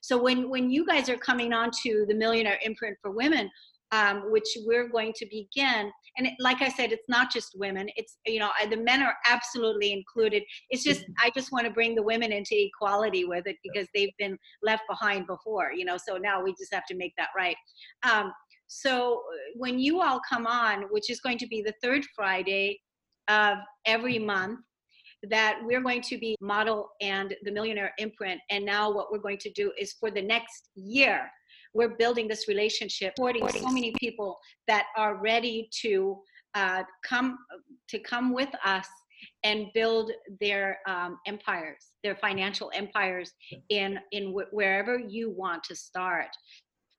so 0.00 0.20
when 0.20 0.48
when 0.48 0.70
you 0.70 0.86
guys 0.86 1.08
are 1.08 1.18
coming 1.18 1.52
on 1.52 1.70
to 1.82 2.04
the 2.08 2.14
millionaire 2.14 2.58
imprint 2.62 2.96
for 3.02 3.10
women 3.10 3.50
um, 3.92 4.30
which 4.32 4.48
we're 4.64 4.88
going 4.88 5.12
to 5.14 5.26
begin 5.26 5.92
and 6.16 6.26
it, 6.26 6.34
like 6.38 6.60
i 6.62 6.68
said 6.68 6.92
it's 6.92 7.08
not 7.08 7.32
just 7.32 7.58
women. 7.58 7.88
It's 7.96 8.18
you 8.26 8.38
know 8.38 8.50
I- 8.60 8.66
the 8.66 8.76
men 8.76 9.02
are 9.02 9.14
absolutely 9.26 9.92
included. 9.92 10.42
It's 10.70 10.84
just 10.84 11.04
i 11.22 11.30
just 11.34 11.52
want 11.52 11.66
to 11.66 11.72
bring 11.72 11.94
the 11.94 12.02
women 12.02 12.32
into 12.32 12.54
equality 12.54 13.24
with 13.24 13.46
it 13.46 13.56
because 13.62 13.86
they've 13.94 14.16
been 14.18 14.36
left 14.62 14.82
behind 14.88 15.26
before 15.26 15.72
you 15.72 15.84
know 15.84 15.96
so 15.96 16.16
now 16.16 16.42
we 16.42 16.52
just 16.52 16.72
have 16.72 16.86
to 16.86 16.96
make 16.96 17.12
that 17.18 17.28
right. 17.36 17.56
Um, 18.02 18.32
so 18.66 19.22
uh, 19.32 19.36
when 19.56 19.78
you 19.78 20.00
all 20.00 20.20
come 20.28 20.46
on 20.46 20.84
which 20.90 21.10
is 21.10 21.20
going 21.20 21.38
to 21.38 21.46
be 21.46 21.62
the 21.62 21.74
third 21.82 22.04
friday 22.16 22.80
of 23.28 23.58
every 23.86 24.18
month 24.18 24.60
that 25.30 25.60
we're 25.64 25.80
going 25.80 26.02
to 26.02 26.18
be 26.18 26.36
model 26.40 26.90
and 27.00 27.34
the 27.44 27.52
millionaire 27.52 27.92
imprint. 27.98 28.40
And 28.50 28.64
now 28.64 28.90
what 28.90 29.12
we're 29.12 29.18
going 29.18 29.38
to 29.38 29.50
do 29.52 29.72
is 29.78 29.92
for 29.92 30.10
the 30.10 30.22
next 30.22 30.70
year 30.74 31.30
we're 31.74 31.96
building 31.96 32.28
this 32.28 32.48
relationship 32.48 33.14
supporting 33.16 33.48
so 33.48 33.70
many 33.70 33.92
people 33.98 34.38
that 34.68 34.86
are 34.96 35.16
ready 35.16 35.68
to 35.80 36.18
uh, 36.54 36.82
come 37.04 37.38
to 37.88 37.98
come 37.98 38.32
with 38.32 38.50
us 38.64 38.86
and 39.44 39.66
build 39.72 40.10
their 40.40 40.78
um, 40.88 41.18
empires 41.26 41.92
their 42.02 42.16
financial 42.16 42.70
empires 42.74 43.32
in 43.68 43.98
in 44.10 44.32
wh- 44.32 44.52
wherever 44.52 44.98
you 44.98 45.30
want 45.30 45.62
to 45.64 45.74
start. 45.74 46.28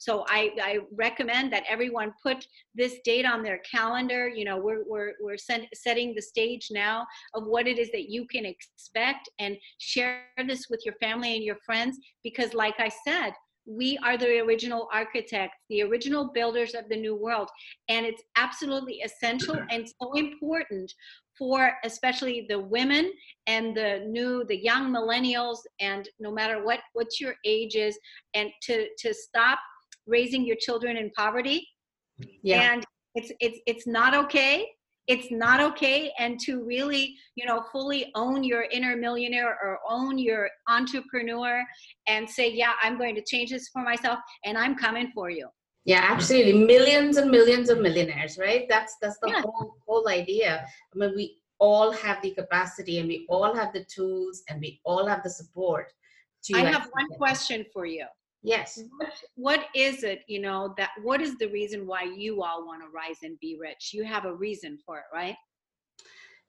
So 0.04 0.26
I, 0.28 0.52
I 0.62 0.80
recommend 0.94 1.54
that 1.54 1.64
everyone 1.70 2.12
put 2.22 2.46
this 2.76 2.98
date 3.06 3.26
on 3.26 3.42
their 3.42 3.60
calendar. 3.60 4.28
You 4.28 4.44
know, 4.44 4.58
we're, 4.58 4.84
we're, 4.86 5.14
we're 5.22 5.38
set, 5.38 5.62
setting 5.74 6.14
the 6.14 6.22
stage 6.22 6.68
now 6.72 7.08
of 7.34 7.46
what 7.46 7.68
it 7.68 7.80
is 7.80 7.90
that 7.92 8.10
you 8.10 8.28
can 8.28 8.46
expect 8.46 9.30
and 9.40 9.56
share 9.78 10.24
this 10.46 10.66
with 10.70 10.82
your 10.84 10.96
family 10.96 11.36
and 11.36 11.44
your 11.46 11.56
friends 11.66 11.98
because, 12.22 12.54
like 12.54 12.76
I 12.80 12.90
said, 13.08 13.32
we 13.66 13.98
are 14.04 14.18
the 14.18 14.40
original 14.40 14.90
architects, 14.92 15.58
the 15.70 15.82
original 15.84 16.32
builders 16.34 16.74
of 16.74 16.90
the 16.90 16.96
new 16.96 17.16
world. 17.16 17.50
And 17.90 18.06
it's 18.06 18.24
absolutely 18.36 19.02
essential 19.02 19.58
and 19.72 19.88
so 20.02 20.14
important 20.14 20.94
for 21.38 21.74
especially 21.84 22.46
the 22.48 22.60
women 22.60 23.12
and 23.48 23.76
the 23.76 24.06
new 24.08 24.46
the 24.46 24.58
young 24.58 24.92
millennials 24.92 25.58
and 25.80 26.08
no 26.20 26.32
matter 26.32 26.64
what 26.64 26.80
what 26.94 27.08
your 27.20 27.34
age 27.44 27.76
is 27.76 27.98
and 28.36 28.52
to 28.62 28.88
to 29.00 29.14
stop 29.14 29.58
raising 30.06 30.46
your 30.46 30.58
children 30.60 30.96
in 30.96 31.10
poverty 31.18 31.68
Yeah. 32.44 32.74
and 32.74 32.86
it's 33.16 33.32
it's 33.40 33.60
it's 33.66 33.88
not 33.88 34.14
okay 34.14 34.68
it's 35.08 35.30
not 35.32 35.60
okay 35.60 36.12
and 36.18 36.40
to 36.40 36.64
really 36.64 37.16
you 37.36 37.46
know 37.46 37.64
fully 37.72 38.12
own 38.16 38.44
your 38.44 38.64
inner 38.72 38.96
millionaire 38.96 39.58
or 39.64 39.80
own 39.90 40.18
your 40.18 40.50
entrepreneur 40.70 41.64
and 42.08 42.30
say 42.30 42.52
yeah 42.52 42.74
i'm 42.82 42.98
going 42.98 43.16
to 43.16 43.22
change 43.22 43.50
this 43.50 43.70
for 43.70 43.84
myself 43.84 44.20
and 44.46 44.58
i'm 44.58 44.76
coming 44.76 45.12
for 45.14 45.30
you 45.30 45.48
Yeah, 45.86 46.04
absolutely. 46.16 46.54
Millions 46.74 47.18
and 47.20 47.30
millions 47.30 47.68
of 47.72 47.78
millionaires, 47.86 48.34
right? 48.44 48.64
That's 48.74 48.94
that's 49.02 49.18
the 49.24 49.30
Yeah. 49.32 49.42
whole 49.46 49.70
whole 49.86 50.06
idea. 50.08 50.52
I 50.92 50.94
mean, 51.00 51.12
we 51.22 51.26
all 51.60 51.92
have 52.04 52.22
the 52.22 52.32
capacity 52.32 53.00
and 53.00 53.08
we 53.14 53.18
all 53.34 53.52
have 53.60 53.72
the 53.74 53.84
tools 53.96 54.44
and 54.48 54.56
we 54.66 54.80
all 54.86 55.06
have 55.12 55.22
the 55.24 55.34
support 55.40 55.88
to 56.46 56.58
i 56.60 56.64
have 56.76 56.86
one 57.02 57.10
question 57.24 57.66
for 57.74 57.86
you 57.86 58.06
Yes. 58.44 58.78
what, 58.98 59.14
what 59.36 59.66
is 59.74 60.04
it 60.04 60.24
you 60.28 60.42
know 60.42 60.74
that 60.78 60.90
what 61.02 61.22
is 61.22 61.38
the 61.38 61.48
reason 61.48 61.88
why 61.88 62.04
you 62.04 62.44
all 62.44 62.66
want 62.66 62.82
to 62.82 62.90
rise 62.90 63.20
and 63.24 63.40
be 63.40 63.58
rich 63.60 63.92
you 63.94 64.04
have 64.04 64.26
a 64.26 64.36
reason 64.36 64.78
for 64.86 64.98
it 64.98 65.06
right 65.14 65.38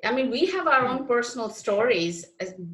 I 0.04 0.12
mean, 0.12 0.30
we 0.30 0.46
have 0.46 0.66
our 0.66 0.87
own 0.87 1.07
personal 1.07 1.48
stories. 1.48 2.26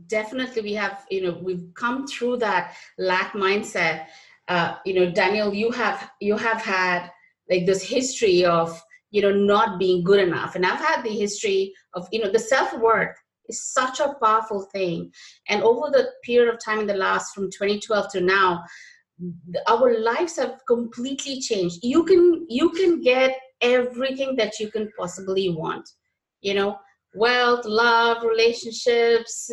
Definitely, 0.08 0.62
we 0.62 0.72
have, 0.74 1.06
you 1.10 1.22
know, 1.22 1.38
we've 1.40 1.68
come 1.74 2.06
through 2.06 2.38
that 2.38 2.74
lack 2.98 3.34
mindset. 3.34 4.06
Uh, 4.48 4.76
you 4.84 4.94
know, 4.94 5.10
Daniel, 5.10 5.54
you 5.54 5.70
have 5.70 6.10
you 6.20 6.36
have 6.36 6.60
had 6.60 7.08
like 7.48 7.66
this 7.66 7.82
history 7.82 8.44
of 8.44 8.80
you 9.10 9.22
know 9.22 9.32
not 9.32 9.78
being 9.78 10.02
good 10.02 10.20
enough, 10.20 10.56
and 10.56 10.66
I've 10.66 10.80
had 10.80 11.04
the 11.04 11.10
history 11.10 11.72
of 11.94 12.08
you 12.10 12.20
know 12.20 12.30
the 12.30 12.38
self 12.38 12.76
worth 12.78 13.16
is 13.48 13.62
such 13.62 14.00
a 14.00 14.14
powerful 14.22 14.62
thing. 14.72 15.12
And 15.48 15.62
over 15.62 15.90
the 15.90 16.08
period 16.24 16.52
of 16.52 16.64
time 16.64 16.80
in 16.80 16.86
the 16.86 16.94
last 16.94 17.34
from 17.34 17.50
2012 17.50 18.12
to 18.12 18.20
now, 18.20 18.64
Mm-hmm. 19.22 19.52
our 19.68 19.98
lives 19.98 20.36
have 20.38 20.60
completely 20.66 21.40
changed. 21.40 21.80
You 21.82 22.04
can 22.04 22.46
you 22.48 22.70
can 22.70 23.02
get 23.02 23.38
everything 23.60 24.34
that 24.36 24.58
you 24.58 24.70
can 24.70 24.90
possibly 24.98 25.50
want. 25.50 25.86
You 26.40 26.54
know, 26.54 26.78
wealth, 27.14 27.66
love, 27.66 28.22
relationships, 28.22 29.50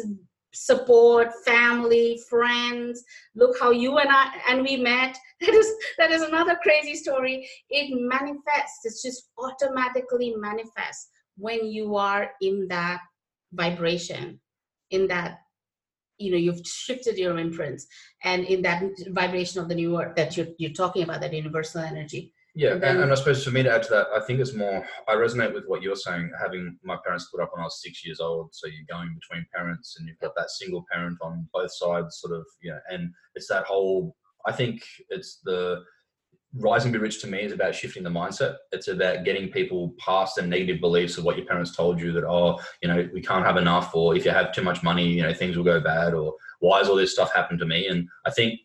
support, 0.54 1.30
family, 1.46 2.20
friends. 2.30 3.04
Look 3.36 3.60
how 3.60 3.72
you 3.72 3.98
and 3.98 4.10
I 4.10 4.32
and 4.50 4.62
we 4.62 4.78
met. 4.78 5.18
That 5.42 5.54
is 5.54 5.72
that 6.00 6.12
is 6.12 6.22
another 6.24 6.58
crazy 6.64 6.96
story. 6.96 7.48
It 7.70 7.90
manifests. 7.92 8.86
It's 8.86 9.04
just 9.04 9.30
automatically 9.38 10.34
manifests 10.36 11.10
when 11.38 11.66
you 11.68 11.96
are 11.96 12.32
in 12.42 12.68
that 12.70 13.02
vibration, 13.54 14.40
in 14.90 15.08
that 15.08 15.40
you 16.18 16.32
know 16.32 16.38
you've 16.38 16.62
shifted 16.66 17.18
your 17.18 17.38
imprints 17.38 17.88
and 18.24 18.46
in 18.46 18.62
that 18.62 18.84
vibration 19.10 19.62
of 19.62 19.68
the 19.70 19.76
new 19.76 20.00
earth 20.00 20.16
that 20.16 20.36
you're, 20.36 20.48
you're 20.58 20.72
talking 20.72 21.04
about 21.04 21.22
that 21.22 21.34
universal 21.34 21.82
energy 21.82 22.34
Yeah, 22.56 22.74
And 22.74 22.84
and, 22.84 22.84
then- 22.84 23.02
and 23.04 23.12
I 23.12 23.16
suppose 23.16 23.44
for 23.46 23.52
me 23.52 23.62
to 23.64 23.72
add 23.76 23.84
to 23.84 23.90
that, 23.96 24.08
I 24.18 24.20
think 24.26 24.40
it's 24.40 24.56
more. 24.56 24.80
I 25.08 25.14
resonate 25.26 25.54
with 25.54 25.66
what 25.70 25.84
you're 25.84 26.02
saying. 26.08 26.26
Having 26.46 26.66
my 26.92 26.98
parents 27.06 27.26
split 27.26 27.44
up 27.44 27.52
when 27.54 27.62
I 27.62 27.68
was 27.70 27.84
six 27.86 27.94
years 28.06 28.20
old, 28.28 28.46
so 28.58 28.64
you're 28.68 28.92
going 28.96 29.12
between 29.20 29.46
parents, 29.58 29.88
and 29.96 30.08
you've 30.08 30.24
got 30.26 30.34
that 30.38 30.50
single 30.60 30.84
parent 30.92 31.18
on 31.28 31.34
both 31.54 31.72
sides, 31.82 32.12
sort 32.22 32.34
of, 32.40 32.44
you 32.64 32.72
know. 32.72 32.80
And 32.94 33.02
it's 33.36 33.50
that 33.54 33.66
whole. 33.72 34.16
I 34.50 34.54
think 34.60 34.76
it's 35.16 35.32
the 35.50 35.84
rising 36.54 36.92
be 36.92 36.98
rich 36.98 37.22
to 37.22 37.28
me 37.28 37.42
is 37.42 37.52
about 37.52 37.76
shifting 37.76 38.04
the 38.04 38.10
mindset. 38.10 38.56
It's 38.72 38.88
about 38.88 39.26
getting 39.26 39.50
people 39.50 39.94
past 40.00 40.36
the 40.36 40.42
negative 40.42 40.80
beliefs 40.80 41.18
of 41.18 41.24
what 41.24 41.38
your 41.38 41.46
parents 41.46 41.76
told 41.76 42.00
you 42.00 42.12
that 42.14 42.24
oh, 42.24 42.60
you 42.82 42.88
know, 42.88 43.08
we 43.14 43.22
can't 43.22 43.46
have 43.46 43.58
enough, 43.58 43.94
or 43.94 44.16
if 44.16 44.26
you 44.26 44.32
have 44.32 44.54
too 44.54 44.64
much 44.64 44.84
money, 44.84 45.08
you 45.08 45.24
know, 45.24 45.34
things 45.34 45.58
will 45.58 45.64
go 45.64 45.80
bad, 45.80 46.14
or 46.14 46.34
why 46.60 46.80
has 46.80 46.90
all 46.90 46.96
this 46.96 47.14
stuff 47.14 47.34
happened 47.34 47.60
to 47.60 47.66
me? 47.66 47.88
And 47.88 48.08
I 48.26 48.32
think 48.32 48.60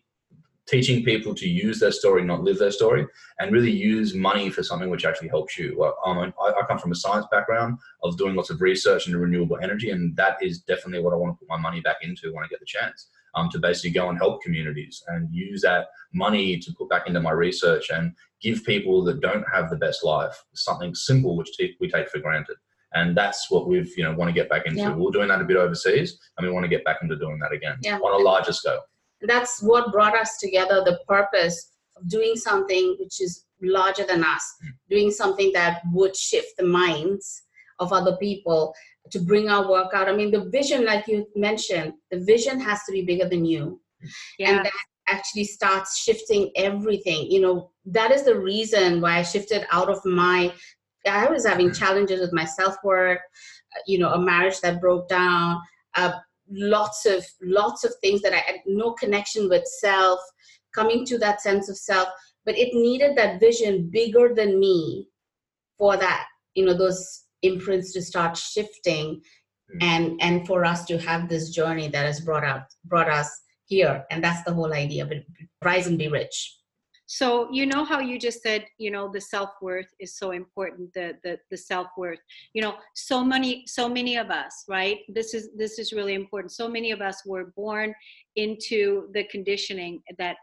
teaching 0.65 1.03
people 1.03 1.35
to 1.35 1.47
use 1.47 1.79
their 1.79 1.91
story, 1.91 2.23
not 2.23 2.43
live 2.43 2.57
their 2.57 2.71
story, 2.71 3.05
and 3.39 3.51
really 3.51 3.71
use 3.71 4.13
money 4.13 4.49
for 4.49 4.63
something 4.63 4.89
which 4.89 5.05
actually 5.05 5.27
helps 5.27 5.57
you. 5.57 5.83
Um, 6.05 6.33
I, 6.41 6.47
I 6.47 6.65
come 6.67 6.79
from 6.79 6.91
a 6.91 6.95
science 6.95 7.25
background 7.31 7.77
of 8.01 8.17
doing 8.17 8.35
lots 8.35 8.49
of 8.49 8.61
research 8.61 9.07
into 9.07 9.19
renewable 9.19 9.57
energy, 9.61 9.91
and 9.91 10.15
that 10.15 10.37
is 10.41 10.59
definitely 10.59 11.03
what 11.03 11.13
I 11.13 11.17
want 11.17 11.35
to 11.35 11.39
put 11.39 11.49
my 11.49 11.57
money 11.57 11.81
back 11.81 11.97
into 12.01 12.33
when 12.33 12.43
I 12.43 12.47
get 12.47 12.59
the 12.59 12.65
chance. 12.65 13.07
Um, 13.35 13.49
to 13.49 13.57
basically 13.57 13.89
go 13.89 14.09
and 14.09 14.17
help 14.19 14.43
communities 14.43 15.03
and 15.07 15.27
use 15.33 15.63
that 15.63 15.87
money 16.13 16.59
to 16.59 16.73
put 16.77 16.87
back 16.87 17.07
into 17.07 17.19
my 17.19 17.31
research 17.31 17.89
and 17.89 18.13
give 18.43 18.63
people 18.63 19.03
that 19.05 19.21
don't 19.21 19.43
have 19.51 19.71
the 19.71 19.75
best 19.75 20.03
life 20.03 20.43
something 20.53 20.93
simple 20.93 21.35
which 21.35 21.51
t- 21.57 21.75
we 21.79 21.89
take 21.89 22.09
for 22.09 22.19
granted 22.19 22.57
and 22.93 23.17
that's 23.17 23.49
what 23.49 23.67
we've 23.67 23.91
you 23.97 24.03
know 24.03 24.13
want 24.13 24.29
to 24.29 24.33
get 24.33 24.49
back 24.49 24.65
into 24.65 24.81
yeah. 24.81 24.95
we're 24.95 25.11
doing 25.11 25.27
that 25.27 25.41
a 25.41 25.45
bit 25.45 25.57
overseas 25.57 26.19
and 26.37 26.45
we 26.45 26.53
want 26.53 26.63
to 26.63 26.69
get 26.69 26.85
back 26.85 26.97
into 27.01 27.15
doing 27.15 27.39
that 27.39 27.51
again 27.51 27.75
yeah. 27.81 27.97
on 27.97 28.21
a 28.21 28.23
larger 28.23 28.53
scale 28.53 28.81
that's 29.21 29.61
what 29.61 29.91
brought 29.91 30.15
us 30.15 30.37
together 30.37 30.83
the 30.83 30.99
purpose 31.07 31.71
of 31.95 32.07
doing 32.07 32.35
something 32.35 32.95
which 32.99 33.21
is 33.21 33.45
larger 33.61 34.05
than 34.05 34.23
us 34.23 34.55
mm. 34.63 34.69
doing 34.89 35.11
something 35.11 35.51
that 35.53 35.81
would 35.91 36.15
shift 36.15 36.55
the 36.57 36.65
minds 36.65 37.43
of 37.79 37.91
other 37.91 38.15
people 38.17 38.73
to 39.11 39.19
bring 39.19 39.49
our 39.49 39.69
work 39.69 39.93
out 39.93 40.09
i 40.09 40.15
mean 40.15 40.31
the 40.31 40.49
vision 40.49 40.85
like 40.85 41.07
you 41.07 41.25
mentioned 41.35 41.93
the 42.11 42.19
vision 42.19 42.59
has 42.59 42.83
to 42.83 42.91
be 42.91 43.03
bigger 43.03 43.27
than 43.27 43.45
you 43.45 43.79
yeah. 44.39 44.49
and 44.49 44.65
that 44.65 44.71
actually 45.07 45.43
starts 45.43 45.99
shifting 45.99 46.49
everything 46.55 47.29
you 47.29 47.41
know 47.41 47.69
that 47.85 48.11
is 48.11 48.23
the 48.23 48.39
reason 48.39 49.01
why 49.01 49.17
i 49.17 49.21
shifted 49.21 49.65
out 49.71 49.89
of 49.89 49.99
my 50.05 50.51
i 51.05 51.27
was 51.27 51.45
having 51.45 51.73
challenges 51.73 52.21
with 52.21 52.31
my 52.31 52.45
self-worth 52.45 53.19
you 53.85 53.99
know 53.99 54.13
a 54.13 54.19
marriage 54.19 54.59
that 54.61 54.79
broke 54.79 55.09
down 55.09 55.59
uh, 55.95 56.13
lots 56.51 57.05
of 57.05 57.25
lots 57.41 57.83
of 57.83 57.93
things 58.01 58.21
that 58.21 58.33
I 58.33 58.37
had 58.37 58.55
no 58.65 58.93
connection 58.93 59.49
with 59.49 59.65
self, 59.65 60.19
coming 60.73 61.05
to 61.05 61.17
that 61.19 61.41
sense 61.41 61.69
of 61.69 61.77
self. 61.77 62.07
But 62.45 62.57
it 62.57 62.73
needed 62.73 63.15
that 63.17 63.39
vision 63.39 63.89
bigger 63.91 64.33
than 64.35 64.59
me 64.59 65.07
for 65.77 65.97
that, 65.97 66.25
you 66.55 66.65
know, 66.65 66.73
those 66.73 67.22
imprints 67.43 67.93
to 67.93 68.01
start 68.01 68.35
shifting 68.37 69.15
mm-hmm. 69.15 69.77
and 69.81 70.19
and 70.21 70.47
for 70.47 70.65
us 70.65 70.85
to 70.85 70.97
have 70.97 71.29
this 71.29 71.49
journey 71.49 71.87
that 71.87 72.05
has 72.05 72.19
brought 72.21 72.43
out 72.43 72.63
brought 72.85 73.09
us 73.09 73.29
here. 73.65 74.05
And 74.11 74.23
that's 74.23 74.43
the 74.43 74.53
whole 74.53 74.73
idea 74.73 75.05
but. 75.05 75.17
Rise 75.63 75.87
and 75.87 75.97
be 75.97 76.09
rich 76.09 76.57
so 77.05 77.47
you 77.51 77.65
know 77.65 77.83
how 77.83 77.99
you 77.99 78.17
just 78.17 78.41
said 78.41 78.65
you 78.77 78.89
know 78.89 79.09
the 79.11 79.19
self-worth 79.21 79.87
is 79.99 80.17
so 80.17 80.31
important 80.31 80.91
the 80.93 81.13
the, 81.23 81.37
the 81.51 81.57
self-worth 81.57 82.19
you 82.53 82.61
know 82.61 82.75
so 82.95 83.23
many 83.23 83.63
so 83.67 83.89
many 83.89 84.17
of 84.17 84.29
us 84.31 84.63
right 84.67 84.99
this 85.09 85.33
is 85.33 85.49
this 85.55 85.79
is 85.79 85.91
really 85.93 86.13
important 86.13 86.51
so 86.51 86.67
many 86.67 86.91
of 86.91 87.01
us 87.01 87.21
were 87.25 87.53
born 87.55 87.93
into 88.35 89.09
the 89.13 89.23
conditioning 89.25 90.01
that 90.17 90.37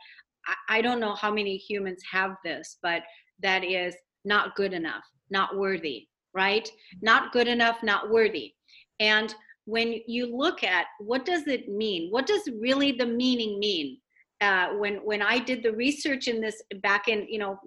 I, 0.47 0.79
I 0.79 0.83
don't 0.83 1.01
know 1.01 1.15
how 1.15 1.33
many 1.33 1.57
humans 1.57 2.03
have 2.11 2.37
this 2.45 2.79
but 2.83 3.03
that 3.43 3.65
is 3.65 3.95
not 4.25 4.55
good 4.55 4.73
enough 4.73 5.05
not 5.31 5.57
worthy 5.57 6.07
right 6.35 6.71
not 7.03 7.33
good 7.33 7.49
enough 7.49 7.83
not 7.83 8.11
worthy 8.11 8.53
and 9.01 9.35
when 9.65 10.01
you 10.07 10.35
look 10.37 10.65
at 10.65 10.87
what 10.99 11.25
does 11.25 11.47
it 11.47 11.69
mean 11.69 12.11
what 12.11 12.27
does 12.27 12.49
really 12.61 12.93
the 12.93 13.07
meaning 13.07 13.59
mean 13.59 13.99
uh, 14.41 14.69
when 14.79 14.97
when 15.05 15.21
I 15.21 15.39
did 15.39 15.63
the 15.63 15.73
research 15.73 16.29
in 16.29 16.41
this 16.41 16.63
back 16.83 17.09
in 17.09 17.27
you 17.29 17.39
know 17.39 17.59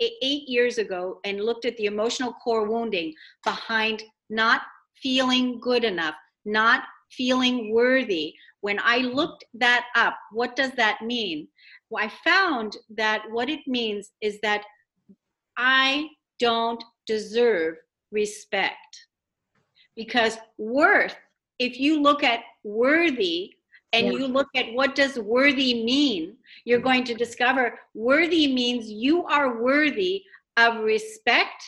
eight 0.00 0.48
years 0.48 0.78
ago 0.78 1.18
and 1.24 1.40
looked 1.40 1.64
at 1.64 1.76
the 1.78 1.86
emotional 1.86 2.34
core 2.34 2.68
wounding 2.68 3.14
behind 3.44 4.02
not 4.28 4.62
feeling 5.02 5.58
good 5.60 5.84
enough, 5.84 6.14
not 6.44 6.84
feeling 7.10 7.72
worthy. 7.72 8.34
When 8.60 8.78
I 8.82 8.98
looked 8.98 9.44
that 9.54 9.86
up, 9.96 10.16
what 10.32 10.54
does 10.54 10.72
that 10.72 11.00
mean? 11.02 11.48
Well, 11.88 12.04
I 12.04 12.12
found 12.22 12.76
that 12.96 13.24
what 13.30 13.48
it 13.48 13.60
means 13.66 14.10
is 14.20 14.38
that 14.42 14.64
I 15.56 16.08
don't 16.38 16.82
deserve 17.06 17.76
respect. 18.10 19.06
Because 19.96 20.38
worth, 20.58 21.16
if 21.58 21.78
you 21.78 22.00
look 22.00 22.22
at 22.22 22.40
worthy, 22.64 23.54
and 23.92 24.06
yeah. 24.06 24.12
you 24.12 24.26
look 24.26 24.48
at 24.54 24.72
what 24.72 24.94
does 24.94 25.18
worthy 25.18 25.84
mean 25.84 26.36
you're 26.64 26.80
going 26.80 27.04
to 27.04 27.14
discover 27.14 27.78
worthy 27.94 28.52
means 28.52 28.90
you 28.90 29.24
are 29.26 29.60
worthy 29.62 30.22
of 30.56 30.82
respect 30.82 31.62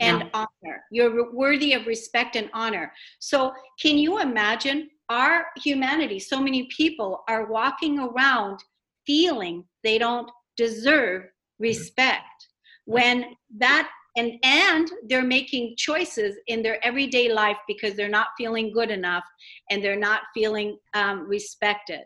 and 0.00 0.20
yeah. 0.20 0.28
honor 0.32 0.82
you're 0.90 1.32
worthy 1.32 1.72
of 1.72 1.86
respect 1.86 2.36
and 2.36 2.50
honor 2.52 2.92
so 3.18 3.52
can 3.80 3.98
you 3.98 4.20
imagine 4.20 4.88
our 5.08 5.46
humanity 5.56 6.18
so 6.18 6.40
many 6.40 6.68
people 6.76 7.24
are 7.28 7.46
walking 7.46 7.98
around 7.98 8.60
feeling 9.06 9.64
they 9.82 9.98
don't 9.98 10.30
deserve 10.56 11.22
mm. 11.22 11.28
respect 11.58 12.48
when 12.84 13.24
that 13.56 13.88
and 14.16 14.32
and 14.42 14.90
they're 15.08 15.22
making 15.22 15.74
choices 15.76 16.36
in 16.46 16.62
their 16.62 16.84
everyday 16.84 17.32
life 17.32 17.56
because 17.68 17.94
they're 17.94 18.08
not 18.08 18.28
feeling 18.36 18.72
good 18.72 18.90
enough 18.90 19.24
and 19.70 19.82
they're 19.82 19.98
not 19.98 20.22
feeling 20.34 20.76
um, 20.94 21.28
respected. 21.28 22.00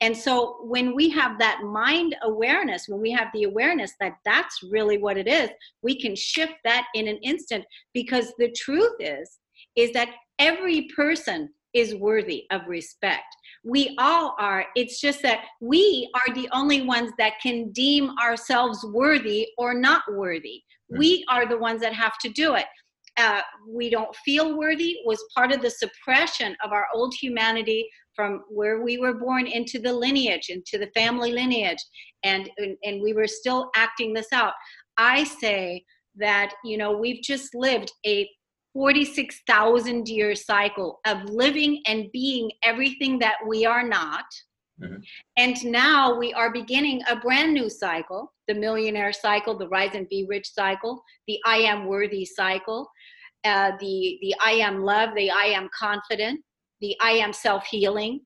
And 0.00 0.16
so 0.16 0.58
when 0.62 0.94
we 0.94 1.08
have 1.10 1.38
that 1.38 1.62
mind 1.62 2.16
awareness 2.22 2.86
when 2.88 3.00
we 3.00 3.10
have 3.12 3.28
the 3.34 3.44
awareness 3.44 3.92
that 4.00 4.12
that's 4.24 4.62
really 4.70 4.98
what 4.98 5.16
it 5.18 5.26
is 5.26 5.50
we 5.82 6.00
can 6.00 6.14
shift 6.14 6.54
that 6.64 6.86
in 6.94 7.08
an 7.08 7.18
instant 7.22 7.64
because 7.92 8.32
the 8.38 8.50
truth 8.52 8.94
is 9.00 9.38
is 9.74 9.92
that 9.92 10.08
every 10.38 10.88
person 10.94 11.50
is 11.74 11.94
worthy 11.94 12.46
of 12.50 12.62
respect. 12.66 13.26
We 13.62 13.94
all 13.98 14.34
are. 14.38 14.64
It's 14.76 14.98
just 14.98 15.20
that 15.22 15.44
we 15.60 16.10
are 16.14 16.34
the 16.34 16.48
only 16.52 16.80
ones 16.80 17.12
that 17.18 17.34
can 17.42 17.70
deem 17.72 18.10
ourselves 18.18 18.82
worthy 18.94 19.48
or 19.58 19.74
not 19.74 20.02
worthy 20.10 20.62
we 20.88 21.24
are 21.28 21.48
the 21.48 21.58
ones 21.58 21.80
that 21.80 21.92
have 21.92 22.18
to 22.22 22.28
do 22.28 22.54
it. 22.54 22.66
Uh, 23.18 23.40
we 23.66 23.88
don't 23.88 24.14
feel 24.24 24.58
worthy 24.58 24.96
was 25.06 25.22
part 25.34 25.50
of 25.50 25.62
the 25.62 25.70
suppression 25.70 26.54
of 26.62 26.72
our 26.72 26.86
old 26.94 27.14
humanity 27.14 27.88
from 28.14 28.42
where 28.50 28.82
we 28.82 28.98
were 28.98 29.14
born 29.14 29.46
into 29.46 29.78
the 29.78 29.92
lineage, 29.92 30.48
into 30.48 30.78
the 30.78 30.90
family 30.94 31.32
lineage, 31.32 31.78
and, 32.24 32.50
and, 32.58 32.76
and 32.84 33.02
we 33.02 33.12
were 33.12 33.26
still 33.26 33.70
acting 33.76 34.12
this 34.12 34.32
out. 34.32 34.52
I 34.98 35.24
say 35.24 35.84
that, 36.16 36.54
you 36.64 36.78
know, 36.78 36.96
we've 36.96 37.22
just 37.22 37.54
lived 37.54 37.92
a 38.06 38.28
46,000 38.74 40.08
year 40.08 40.34
cycle 40.34 41.00
of 41.06 41.24
living 41.24 41.82
and 41.86 42.10
being 42.12 42.50
everything 42.62 43.18
that 43.20 43.36
we 43.46 43.64
are 43.64 43.86
not 43.86 44.24
Mm-hmm. 44.82 44.96
And 45.36 45.64
now 45.64 46.18
we 46.18 46.32
are 46.34 46.52
beginning 46.52 47.02
a 47.08 47.16
brand 47.16 47.54
new 47.54 47.70
cycle 47.70 48.32
the 48.46 48.54
millionaire 48.54 49.12
cycle, 49.12 49.56
the 49.56 49.68
rise 49.68 49.94
and 49.94 50.08
be 50.08 50.26
rich 50.28 50.52
cycle, 50.52 51.02
the 51.26 51.38
I 51.44 51.58
am 51.58 51.86
worthy 51.86 52.24
cycle, 52.24 52.90
uh, 53.44 53.72
the, 53.80 54.18
the 54.22 54.34
I 54.44 54.52
am 54.52 54.82
love, 54.82 55.10
the 55.14 55.30
I 55.30 55.46
am 55.46 55.68
confident, 55.76 56.40
the 56.80 56.96
I 57.00 57.12
am 57.12 57.32
self 57.32 57.66
healing. 57.66 58.20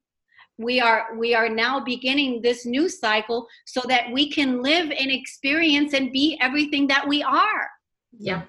We 0.59 0.78
are 0.78 1.16
we 1.16 1.34
are 1.34 1.48
now 1.48 1.80
beginning 1.80 2.42
this 2.42 2.66
new 2.66 2.90
cycle 2.90 3.46
so 3.64 3.80
that 3.88 4.12
we 4.12 4.30
can 4.30 4.62
live 4.62 4.90
and 4.90 5.11
experience 5.11 5.94
and 5.94 6.12
be 6.12 6.38
everything 6.42 6.86
that 6.88 7.09
we 7.09 7.22
are. 7.22 7.70
Yeah. 8.18 8.42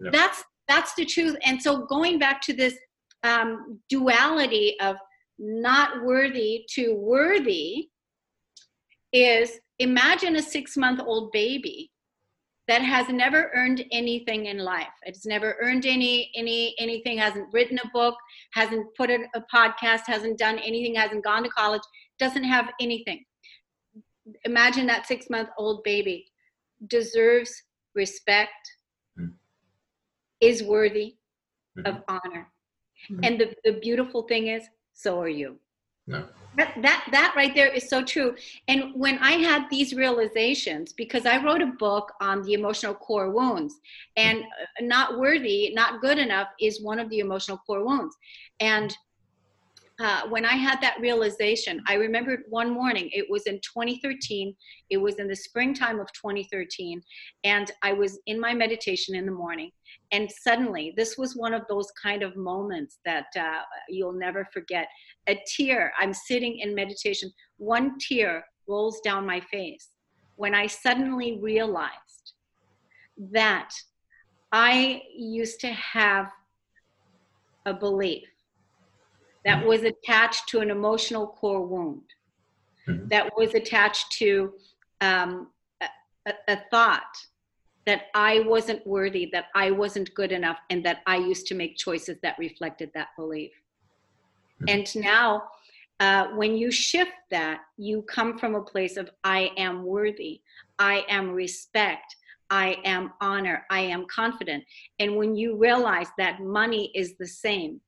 yeah. 0.00 0.10
That's 0.10 0.42
that's 0.66 0.94
the 0.94 1.04
truth. 1.04 1.36
And 1.44 1.62
so 1.62 1.86
going 1.86 2.18
back 2.18 2.42
to 2.42 2.52
this 2.52 2.74
um, 3.22 3.78
duality 3.88 4.76
of 4.80 4.96
not 5.38 6.02
worthy 6.02 6.64
to 6.70 6.94
worthy 6.94 7.88
is 9.12 9.58
imagine 9.78 10.36
a 10.36 10.42
six 10.42 10.76
month 10.76 11.00
old 11.04 11.30
baby 11.32 11.90
that 12.68 12.82
has 12.82 13.08
never 13.08 13.50
earned 13.54 13.84
anything 13.92 14.46
in 14.46 14.58
life 14.58 14.88
it's 15.02 15.26
never 15.26 15.56
earned 15.60 15.86
any 15.86 16.30
any 16.34 16.74
anything 16.78 17.18
hasn't 17.18 17.46
written 17.52 17.78
a 17.84 17.88
book 17.92 18.14
hasn't 18.52 18.86
put 18.96 19.10
a, 19.10 19.18
a 19.34 19.42
podcast 19.54 20.02
hasn't 20.06 20.38
done 20.38 20.58
anything 20.58 20.94
hasn't 20.94 21.24
gone 21.24 21.42
to 21.42 21.48
college 21.50 21.82
doesn't 22.18 22.44
have 22.44 22.70
anything 22.80 23.24
imagine 24.44 24.86
that 24.86 25.06
six 25.06 25.28
month 25.30 25.48
old 25.58 25.82
baby 25.84 26.26
deserves 26.88 27.62
respect 27.94 28.50
mm-hmm. 29.18 29.32
is 30.40 30.62
worthy 30.62 31.16
mm-hmm. 31.78 31.86
of 31.86 32.02
honor 32.08 32.48
mm-hmm. 33.10 33.20
and 33.22 33.40
the, 33.40 33.54
the 33.64 33.78
beautiful 33.80 34.22
thing 34.22 34.48
is 34.48 34.64
so 34.96 35.20
are 35.20 35.28
you. 35.28 35.58
No. 36.06 36.24
That, 36.56 36.72
that 36.80 37.06
that 37.12 37.34
right 37.36 37.54
there 37.54 37.68
is 37.68 37.88
so 37.88 38.02
true. 38.02 38.34
And 38.66 38.94
when 38.94 39.18
I 39.18 39.32
had 39.32 39.68
these 39.70 39.92
realizations, 39.92 40.94
because 40.94 41.26
I 41.26 41.42
wrote 41.42 41.60
a 41.60 41.72
book 41.78 42.10
on 42.20 42.42
the 42.42 42.54
emotional 42.54 42.94
core 42.94 43.30
wounds, 43.30 43.74
and 44.16 44.38
uh, 44.38 44.82
not 44.82 45.18
worthy, 45.18 45.72
not 45.74 46.00
good 46.00 46.18
enough 46.18 46.48
is 46.58 46.82
one 46.82 46.98
of 46.98 47.10
the 47.10 47.18
emotional 47.18 47.58
core 47.66 47.84
wounds. 47.84 48.16
And 48.60 48.96
uh, 50.00 50.22
when 50.28 50.44
I 50.44 50.54
had 50.54 50.80
that 50.82 50.98
realization, 51.00 51.82
I 51.88 51.94
remembered 51.94 52.42
one 52.48 52.72
morning, 52.72 53.08
it 53.12 53.26
was 53.30 53.44
in 53.46 53.54
2013, 53.56 54.54
it 54.90 54.98
was 54.98 55.14
in 55.16 55.28
the 55.28 55.36
springtime 55.36 56.00
of 56.00 56.06
2013, 56.12 57.00
and 57.44 57.70
I 57.82 57.92
was 57.92 58.18
in 58.26 58.38
my 58.38 58.52
meditation 58.52 59.14
in 59.14 59.24
the 59.24 59.32
morning, 59.32 59.70
and 60.12 60.30
suddenly 60.30 60.92
this 60.96 61.16
was 61.16 61.34
one 61.34 61.54
of 61.54 61.62
those 61.68 61.90
kind 62.02 62.22
of 62.22 62.36
moments 62.36 62.98
that 63.04 63.26
uh, 63.38 63.62
you'll 63.88 64.12
never 64.12 64.46
forget. 64.52 64.88
A 65.28 65.36
tear 65.56 65.92
i'm 65.98 66.12
sitting 66.14 66.60
in 66.60 66.74
meditation 66.74 67.32
one 67.56 67.98
tear 67.98 68.44
rolls 68.68 69.00
down 69.00 69.26
my 69.26 69.40
face 69.40 69.88
when 70.36 70.54
I 70.54 70.66
suddenly 70.66 71.38
realized 71.40 72.34
that 73.32 73.70
I 74.52 75.02
used 75.16 75.60
to 75.60 75.68
have 75.68 76.30
a 77.64 77.74
belief 77.74 78.28
that 79.46 79.64
was 79.64 79.82
attached 79.84 80.48
to 80.48 80.58
an 80.58 80.70
emotional 80.70 81.28
core 81.28 81.64
wound, 81.64 82.02
Mhm. 82.88 83.08
that 83.08 83.30
was 83.36 83.54
attached 83.54 84.10
to 84.12 84.52
um, 85.00 85.52
a, 85.80 85.88
a- 86.48 86.64
thought 86.70 87.14
that 87.84 88.06
I 88.14 88.40
wasn't 88.40 88.84
worthy, 88.86 89.26
that 89.32 89.46
I 89.54 89.70
wasn't 89.70 90.12
good 90.14 90.32
enough, 90.32 90.58
and 90.70 90.84
that 90.84 91.02
I 91.06 91.16
used 91.18 91.46
to 91.48 91.54
make 91.54 91.76
choices 91.76 92.18
that 92.22 92.36
reflected 92.38 92.90
that 92.94 93.08
belief. 93.16 93.52
Mhm. 94.62 94.68
And 94.72 94.96
now, 95.04 95.48
uh, 96.00 96.28
when 96.40 96.56
you 96.56 96.70
shift 96.70 97.12
that, 97.30 97.60
you 97.76 98.02
come 98.02 98.38
from 98.38 98.54
a 98.56 98.62
place 98.62 98.96
of 98.96 99.08
I 99.22 99.52
am 99.56 99.84
worthy, 99.84 100.42
I 100.78 101.04
am 101.08 101.30
respect, 101.30 102.16
I 102.50 102.78
am 102.84 103.12
honor, 103.20 103.64
I 103.70 103.80
am 103.80 104.06
confident. 104.06 104.64
And 104.98 105.16
when 105.16 105.36
you 105.36 105.56
realize 105.56 106.08
that 106.18 106.40
money 106.40 106.90
is 106.94 107.16
the 107.16 107.26
same, 107.26 107.80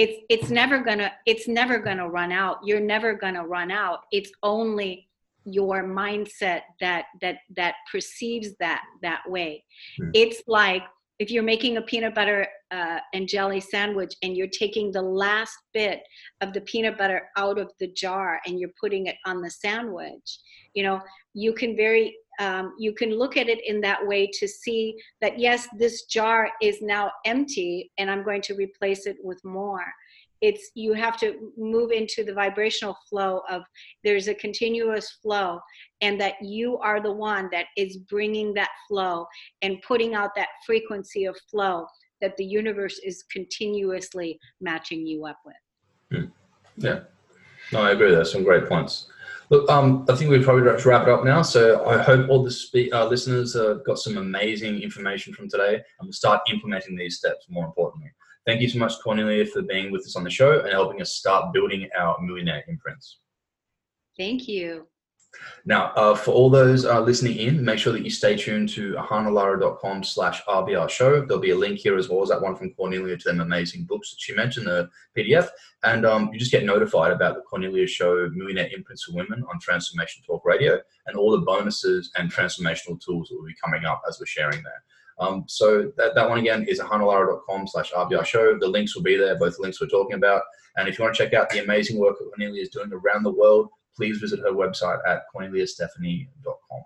it's 0.00 0.18
it's 0.30 0.50
never 0.50 0.78
gonna 0.78 1.12
it's 1.26 1.46
never 1.46 1.78
gonna 1.78 2.08
run 2.08 2.32
out. 2.32 2.56
You're 2.64 2.80
never 2.80 3.12
gonna 3.14 3.46
run 3.46 3.70
out. 3.70 4.00
It's 4.10 4.30
only 4.42 5.08
your 5.44 5.84
mindset 5.84 6.62
that 6.80 7.04
that 7.20 7.36
that 7.56 7.74
perceives 7.92 8.48
that 8.60 8.82
that 9.02 9.22
way. 9.28 9.62
Hmm. 9.98 10.10
It's 10.14 10.42
like 10.46 10.84
if 11.18 11.30
you're 11.30 11.42
making 11.42 11.76
a 11.76 11.82
peanut 11.82 12.14
butter 12.14 12.46
uh, 12.70 13.00
and 13.12 13.28
jelly 13.28 13.60
sandwich 13.60 14.14
and 14.22 14.34
you're 14.38 14.46
taking 14.46 14.90
the 14.90 15.02
last 15.02 15.54
bit 15.74 16.00
of 16.40 16.54
the 16.54 16.62
peanut 16.62 16.96
butter 16.96 17.28
out 17.36 17.58
of 17.58 17.70
the 17.78 17.88
jar 17.88 18.40
and 18.46 18.58
you're 18.58 18.72
putting 18.80 19.06
it 19.06 19.16
on 19.26 19.42
the 19.42 19.50
sandwich 19.50 20.38
you 20.72 20.82
know 20.82 20.98
you 21.34 21.52
can 21.52 21.76
very 21.76 22.16
um, 22.40 22.74
you 22.78 22.92
can 22.92 23.10
look 23.10 23.36
at 23.36 23.48
it 23.48 23.60
in 23.66 23.80
that 23.82 24.04
way 24.04 24.26
to 24.26 24.48
see 24.48 24.96
that 25.20 25.38
yes 25.38 25.68
this 25.78 26.04
jar 26.06 26.50
is 26.60 26.82
now 26.82 27.10
empty 27.24 27.92
and 27.98 28.10
i'm 28.10 28.24
going 28.24 28.42
to 28.42 28.54
replace 28.54 29.06
it 29.06 29.16
with 29.22 29.42
more 29.44 29.84
it's 30.40 30.70
you 30.74 30.94
have 30.94 31.18
to 31.18 31.52
move 31.58 31.90
into 31.90 32.24
the 32.24 32.32
vibrational 32.32 32.96
flow 33.08 33.42
of 33.50 33.62
there's 34.02 34.26
a 34.26 34.34
continuous 34.34 35.18
flow 35.22 35.60
and 36.00 36.18
that 36.20 36.34
you 36.40 36.78
are 36.78 37.00
the 37.00 37.12
one 37.12 37.48
that 37.52 37.66
is 37.76 37.98
bringing 37.98 38.54
that 38.54 38.70
flow 38.88 39.26
and 39.62 39.82
putting 39.86 40.14
out 40.14 40.30
that 40.34 40.48
frequency 40.66 41.26
of 41.26 41.36
flow 41.50 41.86
that 42.22 42.36
the 42.38 42.44
universe 42.44 42.98
is 43.04 43.22
continuously 43.30 44.38
matching 44.60 45.06
you 45.06 45.26
up 45.26 45.38
with 45.44 46.28
Yeah. 46.76 47.00
No, 47.72 47.82
I 47.82 47.92
agree. 47.92 48.10
There's 48.10 48.32
some 48.32 48.42
great 48.42 48.66
points. 48.66 49.06
Look, 49.50 49.68
um, 49.68 50.06
I 50.08 50.14
think 50.14 50.30
we 50.30 50.42
probably 50.42 50.68
have 50.70 50.80
to 50.80 50.88
wrap 50.88 51.02
it 51.02 51.08
up 51.08 51.24
now. 51.24 51.42
So 51.42 51.84
I 51.84 51.98
hope 51.98 52.28
all 52.28 52.44
the 52.44 52.50
spe- 52.52 52.92
uh, 52.92 53.06
listeners 53.06 53.56
uh, 53.56 53.74
got 53.84 53.98
some 53.98 54.16
amazing 54.16 54.80
information 54.80 55.34
from 55.34 55.48
today 55.48 55.74
and 55.74 56.06
will 56.06 56.12
start 56.12 56.42
implementing 56.48 56.96
these 56.96 57.18
steps 57.18 57.46
more 57.50 57.66
importantly. 57.66 58.12
Thank 58.46 58.60
you 58.60 58.68
so 58.68 58.78
much, 58.78 58.92
Kornelia, 59.04 59.48
for 59.48 59.62
being 59.62 59.90
with 59.90 60.02
us 60.02 60.14
on 60.14 60.22
the 60.22 60.30
show 60.30 60.60
and 60.60 60.70
helping 60.70 61.02
us 61.02 61.12
start 61.14 61.52
building 61.52 61.88
our 61.98 62.16
millionaire 62.20 62.62
imprints. 62.68 63.18
thank 64.16 64.46
you 64.46 64.86
Now, 65.64 65.92
uh, 65.94 66.14
for 66.14 66.32
all 66.32 66.50
those 66.50 66.84
uh, 66.84 67.00
listening 67.00 67.36
in, 67.36 67.64
make 67.64 67.78
sure 67.78 67.92
that 67.92 68.04
you 68.04 68.10
stay 68.10 68.36
tuned 68.36 68.70
to 68.70 68.94
ahanalara.com 68.94 70.02
slash 70.02 70.42
RBR 70.44 70.88
show. 70.88 71.20
There'll 71.24 71.40
be 71.40 71.50
a 71.50 71.56
link 71.56 71.78
here 71.78 71.96
as 71.96 72.08
well 72.08 72.22
as 72.22 72.30
that 72.30 72.40
one 72.40 72.56
from 72.56 72.72
Kornelia 72.74 73.18
to 73.18 73.28
them 73.28 73.40
amazing 73.40 73.84
books 73.84 74.10
that 74.10 74.20
she 74.20 74.34
mentioned, 74.34 74.66
the 74.66 74.88
PDF. 75.16 75.48
And 75.82 76.06
um, 76.06 76.30
you 76.32 76.38
just 76.38 76.50
get 76.50 76.64
notified 76.64 77.12
about 77.12 77.36
the 77.36 77.42
Kornelia 77.42 77.86
show, 77.86 78.28
Millionaire 78.32 78.70
Imprints 78.74 79.04
for 79.04 79.12
Women 79.12 79.44
on 79.52 79.60
Transformation 79.60 80.22
Talk 80.26 80.44
Radio 80.44 80.78
and 81.06 81.16
all 81.16 81.30
the 81.30 81.38
bonuses 81.38 82.10
and 82.16 82.32
transformational 82.32 83.00
tools 83.00 83.28
that 83.28 83.36
will 83.36 83.46
be 83.46 83.54
coming 83.62 83.84
up 83.84 84.02
as 84.08 84.18
we're 84.18 84.26
sharing 84.26 84.62
there. 84.62 84.82
Um, 85.18 85.44
so 85.46 85.92
that, 85.98 86.14
that 86.14 86.28
one 86.28 86.38
again 86.38 86.64
is 86.66 86.80
ahanalara.com 86.80 87.66
slash 87.66 87.92
RBR 87.92 88.24
show. 88.24 88.58
The 88.58 88.66
links 88.66 88.96
will 88.96 89.02
be 89.02 89.16
there, 89.16 89.38
both 89.38 89.58
links 89.58 89.80
we're 89.80 89.88
talking 89.88 90.16
about. 90.16 90.42
And 90.76 90.88
if 90.88 90.98
you 90.98 91.04
want 91.04 91.14
to 91.14 91.22
check 91.22 91.34
out 91.34 91.50
the 91.50 91.62
amazing 91.62 91.98
work 91.98 92.16
that 92.18 92.30
Kornelia 92.32 92.62
is 92.62 92.70
doing 92.70 92.90
around 92.92 93.24
the 93.24 93.32
world, 93.32 93.68
please 93.96 94.18
visit 94.18 94.40
her 94.40 94.52
website 94.52 94.98
at 95.06 95.22
korneliastephanie.com. 95.34 96.82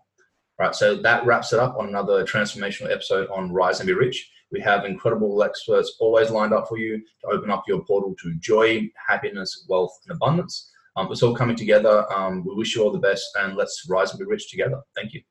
Right, 0.59 0.75
so 0.75 0.95
that 0.95 1.27
wraps 1.27 1.53
it 1.53 1.59
up 1.59 1.77
on 1.77 1.89
another 1.89 2.25
transformational 2.25 2.93
episode 2.93 3.29
on 3.29 3.53
Rise 3.53 3.81
and 3.81 3.89
Be 3.89 3.93
Rich. 3.93 4.31
We 4.53 4.61
have 4.61 4.85
incredible 4.85 5.43
experts 5.43 5.97
always 5.99 6.31
lined 6.31 6.55
up 6.55 6.69
for 6.69 6.79
you 6.79 6.99
to 6.99 7.27
open 7.33 7.51
up 7.51 7.65
your 7.67 7.85
portal 7.85 8.15
to 8.23 8.35
joy, 8.37 8.89
happiness, 9.09 9.67
wealth, 9.69 9.99
and 10.07 10.15
abundance. 10.15 10.71
Um, 10.97 11.11
it's 11.11 11.25
all 11.25 11.35
coming 11.35 11.57
together. 11.57 12.07
Um, 12.13 12.45
we 12.47 12.55
wish 12.55 12.77
you 12.77 12.85
all 12.85 12.93
the 12.93 12.99
best 12.99 13.27
and 13.41 13.57
let's 13.57 13.85
rise 13.89 14.11
and 14.11 14.21
be 14.21 14.27
rich 14.27 14.49
together. 14.49 14.81
Thank 14.95 15.13
you. 15.13 15.23